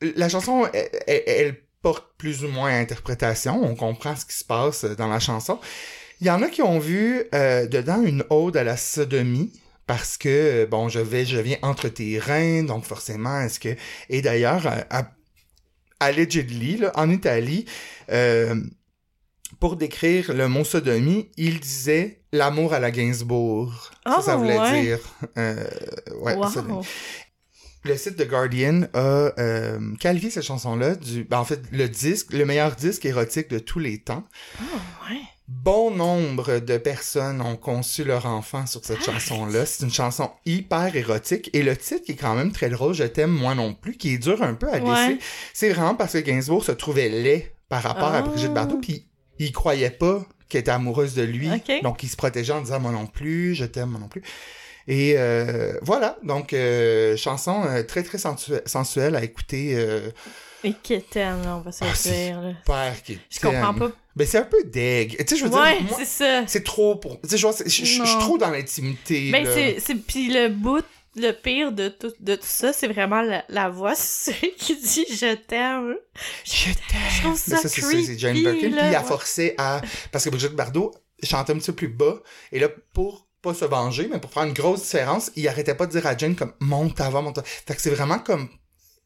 La 0.01 0.27
chanson, 0.29 0.67
elle- 0.73 1.23
elle 1.27 1.55
porte 1.83 2.05
plus 2.17 2.43
ou 2.43 2.47
moins 2.47 2.71
à 2.71 2.77
interprétation. 2.77 3.61
On 3.63 3.75
comprend 3.75 4.15
ce 4.15 4.25
qui 4.25 4.35
se 4.35 4.43
passe 4.45 4.83
dans 4.85 5.07
la 5.07 5.19
chanson. 5.19 5.59
Il 6.21 6.27
y 6.27 6.31
en 6.31 6.41
a 6.41 6.47
qui 6.49 6.63
ont 6.63 6.79
vu 6.79 7.23
euh, 7.35 7.67
dedans 7.67 8.01
une 8.01 8.23
ode 8.31 8.57
à 8.57 8.63
la 8.63 8.77
sodomie. 8.77 9.51
Parce 9.85 10.17
que, 10.17 10.63
bon, 10.65 10.87
je 10.87 11.01
vais, 11.01 11.25
je 11.25 11.37
viens 11.37 11.57
entre 11.61 11.89
tes 11.89 12.17
reins, 12.17 12.63
donc 12.63 12.85
forcément, 12.85 13.41
est-ce 13.41 13.59
que... 13.59 13.75
Et 14.09 14.21
d'ailleurs, 14.21 14.65
à- 14.89 15.11
allegedly, 15.99 16.77
là, 16.77 16.93
en 16.95 17.09
Italie, 17.09 17.65
euh, 18.09 18.55
pour 19.59 19.75
décrire 19.75 20.33
le 20.33 20.47
mot 20.47 20.63
sodomie, 20.63 21.31
il 21.35 21.59
disait 21.59 22.21
l'amour 22.31 22.73
à 22.73 22.79
la 22.79 22.91
Gainsbourg. 22.91 23.91
ça, 24.07 24.21
ça 24.21 24.35
Oh, 24.35 24.39
voulait 24.39 24.57
ouais. 24.57 24.81
dire. 24.83 24.99
euh, 25.37 25.63
ouais, 26.21 26.35
wow. 26.35 26.81
Le 27.85 27.97
site 27.97 28.17
de 28.17 28.23
Guardian 28.23 28.83
a 28.93 29.31
euh, 29.39 29.95
qualifié 29.99 30.29
cette 30.29 30.43
chanson-là 30.43 30.95
du. 30.95 31.23
Ben, 31.25 31.39
en 31.39 31.43
fait, 31.45 31.61
le 31.71 31.89
disque, 31.89 32.31
le 32.31 32.45
meilleur 32.45 32.75
disque 32.75 33.05
érotique 33.05 33.49
de 33.49 33.59
tous 33.59 33.79
les 33.79 33.97
temps. 33.99 34.23
Oh, 34.61 34.63
ouais. 35.09 35.19
Bon 35.49 35.91
nombre 35.91 36.59
de 36.59 36.77
personnes 36.77 37.41
ont 37.41 37.57
conçu 37.57 38.05
leur 38.05 38.25
enfant 38.25 38.65
sur 38.65 38.83
cette 38.85 39.03
chanson-là. 39.03 39.65
C'est 39.65 39.83
une 39.83 39.91
chanson 39.91 40.31
hyper 40.45 40.95
érotique. 40.95 41.49
Et 41.51 41.61
le 41.63 41.75
titre 41.75 42.05
qui 42.05 42.13
est 42.13 42.15
quand 42.15 42.33
même 42.35 42.53
très 42.53 42.69
drôle, 42.69 42.93
Je 42.93 43.03
t'aime 43.03 43.31
moi 43.31 43.53
non 43.53 43.73
plus, 43.73 43.97
qui 43.97 44.13
est 44.13 44.17
dur 44.17 44.41
un 44.41 44.53
peu 44.53 44.69
à 44.69 44.77
Ouais. 44.79 45.07
laisser. 45.09 45.19
C'est 45.53 45.69
vraiment 45.69 45.95
parce 45.95 46.13
que 46.13 46.19
Gainsbourg 46.19 46.63
se 46.63 46.71
trouvait 46.71 47.09
laid 47.09 47.53
par 47.67 47.83
rapport 47.83 48.13
à 48.13 48.19
Ah. 48.19 48.21
Brigitte 48.21 48.53
Bardot, 48.53 48.77
puis 48.77 49.05
il 49.39 49.51
croyait 49.51 49.89
pas 49.89 50.25
qu'elle 50.47 50.61
était 50.61 50.71
amoureuse 50.71 51.13
de 51.15 51.23
lui. 51.23 51.49
Donc 51.83 52.01
il 52.03 52.09
se 52.09 52.15
protégeait 52.15 52.53
en 52.53 52.61
disant 52.61 52.79
moi 52.79 52.91
non 52.93 53.07
plus, 53.07 53.53
je 53.55 53.65
t'aime 53.65 53.89
moi 53.89 53.99
non 53.99 54.07
plus. 54.07 54.23
Et 54.87 55.13
euh, 55.17 55.73
voilà, 55.81 56.17
donc 56.23 56.53
euh, 56.53 57.15
chanson 57.17 57.63
euh, 57.65 57.83
très 57.83 58.03
très 58.03 58.17
sensu- 58.17 58.61
sensuelle 58.65 59.15
à 59.15 59.23
écouter. 59.23 59.75
Euh, 59.75 60.09
Et 60.65 60.73
là, 61.15 61.35
on 61.57 61.61
va 61.61 61.71
se 61.71 61.83
Ah, 61.83 61.93
dire, 61.93 63.03
qui 63.03 63.19
Je 63.29 63.39
comprends 63.39 63.73
pas. 63.73 63.91
Ben 64.15 64.27
c'est 64.27 64.37
un 64.37 64.43
peu 64.43 64.63
deg. 64.65 65.17
Tu 65.17 65.25
sais, 65.27 65.35
je 65.37 65.45
veux 65.45 65.51
Ouais, 65.55 65.81
dire, 65.81 65.95
c'est 65.97 66.05
ça. 66.05 66.43
c'est 66.47 66.63
trop 66.63 66.95
pour. 66.95 67.19
Tu 67.21 67.29
sais, 67.29 67.37
je 67.37 67.47
je 67.47 67.69
je- 67.69 67.85
je 67.85 68.05
suis 68.05 68.19
trop 68.19 68.37
dans 68.37 68.49
l'intimité. 68.51 69.31
Ben, 69.31 69.45
c'est, 69.45 69.77
c'est, 69.79 69.95
pis 69.95 70.31
le 70.31 70.49
bout, 70.49 70.85
le 71.15 71.31
pire 71.31 71.71
de 71.71 71.89
tout, 71.89 72.11
de 72.19 72.35
tout 72.35 72.41
ça, 72.43 72.73
c'est 72.73 72.87
vraiment 72.87 73.21
la, 73.23 73.43
la 73.49 73.69
voix, 73.69 73.93
qui 74.57 74.75
dit 74.75 75.05
je 75.09 75.33
t'aime. 75.35 75.95
Je 76.43 76.69
Mais 76.69 77.35
ça, 77.35 77.57
ça, 77.57 77.67
c'est 77.69 77.81
ça, 77.81 77.87
creepy, 77.87 78.05
c'est 78.05 78.19
Jane 78.19 78.35
Birkin. 78.35 78.69
Puis 78.69 78.87
il 78.89 78.95
a 78.95 79.01
forcé 79.03 79.55
à. 79.57 79.81
Parce 80.11 80.25
que 80.25 80.29
Brigitte 80.29 80.53
Bardot 80.55 80.93
chantait 81.23 81.53
un 81.53 81.57
petit 81.57 81.71
peu 81.71 81.75
plus 81.75 81.87
bas. 81.87 82.21
Et 82.51 82.59
là, 82.59 82.67
pour 82.93 83.27
pas 83.43 83.53
se 83.53 83.65
venger, 83.65 84.09
mais 84.11 84.19
pour 84.19 84.31
faire 84.31 84.43
une 84.43 84.53
grosse 84.53 84.81
différence, 84.83 85.29
il 85.35 85.47
arrêtait 85.47 85.75
pas 85.75 85.85
de 85.85 85.91
dire 85.91 86.07
à 86.07 86.17
Jane 86.17 86.35
comme 86.35 86.53
monte 86.59 86.99
voix, 86.99 87.21
monte 87.21 87.35
ta 87.35 87.43
Fait 87.43 87.75
que 87.75 87.81
c'est 87.81 87.91
vraiment 87.91 88.17
comme. 88.17 88.47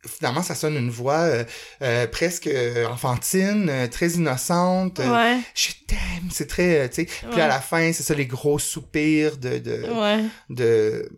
Finalement, 0.07 0.43
ça 0.43 0.53
sonne 0.55 0.75
une 0.77 0.91
voix 0.91 1.21
euh, 1.21 1.43
euh, 1.81 2.05
presque 2.07 2.47
euh, 2.47 2.85
enfantine, 2.87 3.67
euh, 3.69 3.87
très 3.87 4.09
innocente. 4.11 4.99
euh, 4.99 5.11
Ouais, 5.11 5.39
Je 5.55 5.69
t'aime. 5.87 6.29
C'est 6.31 6.47
très. 6.47 6.87
tu 6.87 6.95
sais. 6.95 7.05
Puis 7.05 7.35
Ouais. 7.35 7.41
à 7.41 7.47
la 7.47 7.59
fin, 7.59 7.91
c'est 7.91 8.03
ça, 8.03 8.13
les 8.13 8.27
gros 8.27 8.59
soupirs 8.59 9.37
de. 9.37 9.57
de 9.57 9.83
ouais. 9.91 10.23
de, 10.49 11.09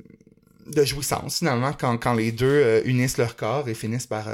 de 0.67 0.83
jouissance, 0.85 1.39
finalement, 1.39 1.73
quand, 1.73 1.97
quand 1.97 2.13
les 2.13 2.31
deux 2.31 2.81
unissent 2.85 3.17
leur 3.17 3.35
corps 3.35 3.67
et 3.67 3.73
finissent 3.73 4.07
par 4.07 4.27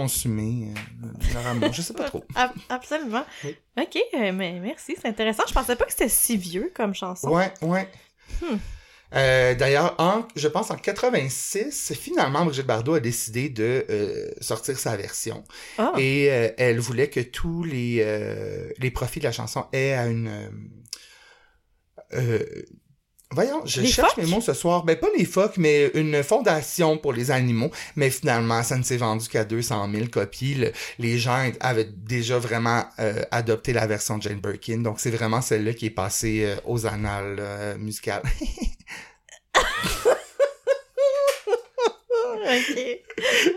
consumer 0.00 0.68
euh, 1.04 1.08
leur 1.32 1.46
amour. 1.46 1.72
Je 1.72 1.80
sais 1.80 1.94
pas 1.94 2.04
trop. 2.04 2.22
Ab- 2.34 2.50
absolument. 2.68 3.24
Oui. 3.44 3.56
Ok, 3.78 3.96
euh, 4.14 4.30
mais 4.32 4.60
merci, 4.60 4.94
c'est 5.00 5.08
intéressant. 5.08 5.44
Je 5.48 5.54
pensais 5.54 5.74
pas 5.74 5.86
que 5.86 5.90
c'était 5.92 6.10
si 6.10 6.36
vieux 6.36 6.70
comme 6.74 6.94
chanson. 6.94 7.30
Ouais, 7.30 7.50
ouais. 7.62 7.88
Hmm. 8.42 8.56
Euh, 9.14 9.54
D'ailleurs, 9.54 9.96
je 10.34 10.48
pense 10.48 10.70
en 10.70 10.76
86, 10.76 11.94
finalement, 11.98 12.44
Brigitte 12.44 12.66
Bardot 12.66 12.94
a 12.94 13.00
décidé 13.00 13.48
de 13.48 13.86
euh, 13.88 14.30
sortir 14.42 14.78
sa 14.78 14.96
version. 14.96 15.44
Ah, 15.78 15.92
Et 15.96 16.30
euh, 16.30 16.50
elle 16.58 16.78
voulait 16.78 17.08
que 17.08 17.20
tous 17.20 17.64
les, 17.64 18.04
les 18.78 18.90
profits 18.90 19.20
de 19.20 19.24
la 19.24 19.32
chanson 19.32 19.64
aient 19.72 19.94
à 19.94 20.06
une... 20.08 20.30
voyons, 23.32 23.62
je 23.66 23.80
Les 23.80 23.88
cherche 23.88 24.16
mes 24.16 24.26
mots 24.26 24.40
ce 24.40 24.54
soir. 24.54 24.84
Ben, 24.84 24.96
pas 24.96 25.08
les 25.18 25.24
phoques, 25.24 25.56
mais 25.56 25.90
une 25.94 26.22
fondation 26.22 26.96
pour 26.98 27.12
les 27.12 27.30
animaux. 27.30 27.70
Mais 27.96 28.10
finalement, 28.10 28.62
ça 28.62 28.76
ne 28.76 28.82
s'est 28.82 28.96
vendu 28.96 29.28
qu'à 29.28 29.44
200 29.44 29.88
000 29.92 30.06
copies. 30.08 30.54
Le- 30.54 30.72
les 30.98 31.18
gens 31.18 31.50
avaient 31.60 31.88
déjà 31.96 32.38
vraiment 32.38 32.84
euh, 32.98 33.22
adopté 33.30 33.72
la 33.72 33.86
version 33.86 34.18
de 34.18 34.22
Jane 34.22 34.40
Birkin. 34.40 34.78
Donc, 34.78 35.00
c'est 35.00 35.10
vraiment 35.10 35.40
celle-là 35.42 35.74
qui 35.74 35.86
est 35.86 35.90
passée 35.90 36.44
euh, 36.44 36.56
aux 36.64 36.86
annales 36.86 37.36
euh, 37.38 37.76
musicales. 37.78 38.22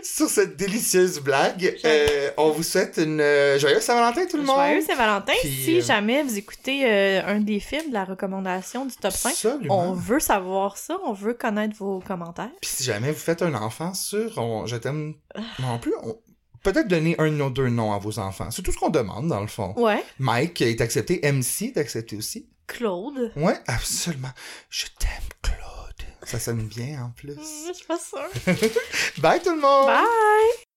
Sur 0.02 0.28
cette 0.28 0.56
délicieuse 0.56 1.20
blague, 1.20 1.76
euh, 1.84 2.30
on 2.36 2.50
vous 2.50 2.62
souhaite 2.62 2.98
une 2.98 3.20
euh, 3.20 3.58
joyeuse 3.58 3.82
Saint-Valentin, 3.82 4.26
tout 4.26 4.36
le 4.36 4.42
monde! 4.44 4.56
Joyeux 4.56 4.80
Saint-Valentin. 4.82 5.32
Si 5.42 5.78
euh, 5.78 5.82
jamais 5.82 6.22
vous 6.22 6.36
écoutez 6.38 6.84
euh, 6.90 7.22
un 7.26 7.40
des 7.40 7.60
films 7.60 7.88
de 7.88 7.94
la 7.94 8.04
recommandation 8.04 8.86
du 8.86 8.94
top 8.96 9.12
5, 9.12 9.30
Absolument. 9.30 9.88
on 9.90 9.92
veut 9.92 10.20
savoir 10.20 10.76
ça, 10.76 10.96
on 11.04 11.12
veut 11.12 11.34
connaître 11.34 11.76
vos 11.76 12.00
commentaires. 12.00 12.50
Puis 12.60 12.70
si 12.70 12.84
jamais 12.84 13.10
vous 13.12 13.18
faites 13.18 13.42
un 13.42 13.54
enfant 13.54 13.94
sur 13.94 14.38
on- 14.38 14.66
Je 14.66 14.76
t'aime 14.76 15.14
non 15.60 15.78
plus, 15.78 15.92
on- 16.02 16.18
peut-être 16.62 16.88
donner 16.88 17.14
un 17.18 17.38
ou 17.40 17.50
deux 17.50 17.68
noms 17.68 17.92
à 17.92 17.98
vos 17.98 18.18
enfants. 18.18 18.50
C'est 18.50 18.62
tout 18.62 18.72
ce 18.72 18.78
qu'on 18.78 18.90
demande, 18.90 19.28
dans 19.28 19.40
le 19.40 19.46
fond. 19.46 19.72
Ouais, 19.76 20.02
Mike 20.18 20.60
est 20.62 20.80
accepté, 20.80 21.20
MC 21.22 21.72
est 21.74 21.78
accepté 21.78 22.16
aussi. 22.16 22.48
Claude. 22.66 23.32
Ouais, 23.36 23.56
absolument. 23.66 24.28
Je 24.68 24.86
t'aime, 24.98 25.08
Claude. 25.42 25.56
Ça 26.22 26.38
sonne 26.38 26.66
bien, 26.66 27.04
en 27.04 27.10
plus. 27.10 27.36
Je 27.68 27.72
suis 27.72 27.86
pas 27.86 27.98
sûre. 27.98 28.28
Bye, 29.18 29.40
tout 29.42 29.54
le 29.54 29.60
monde! 29.60 29.86
Bye! 29.86 30.69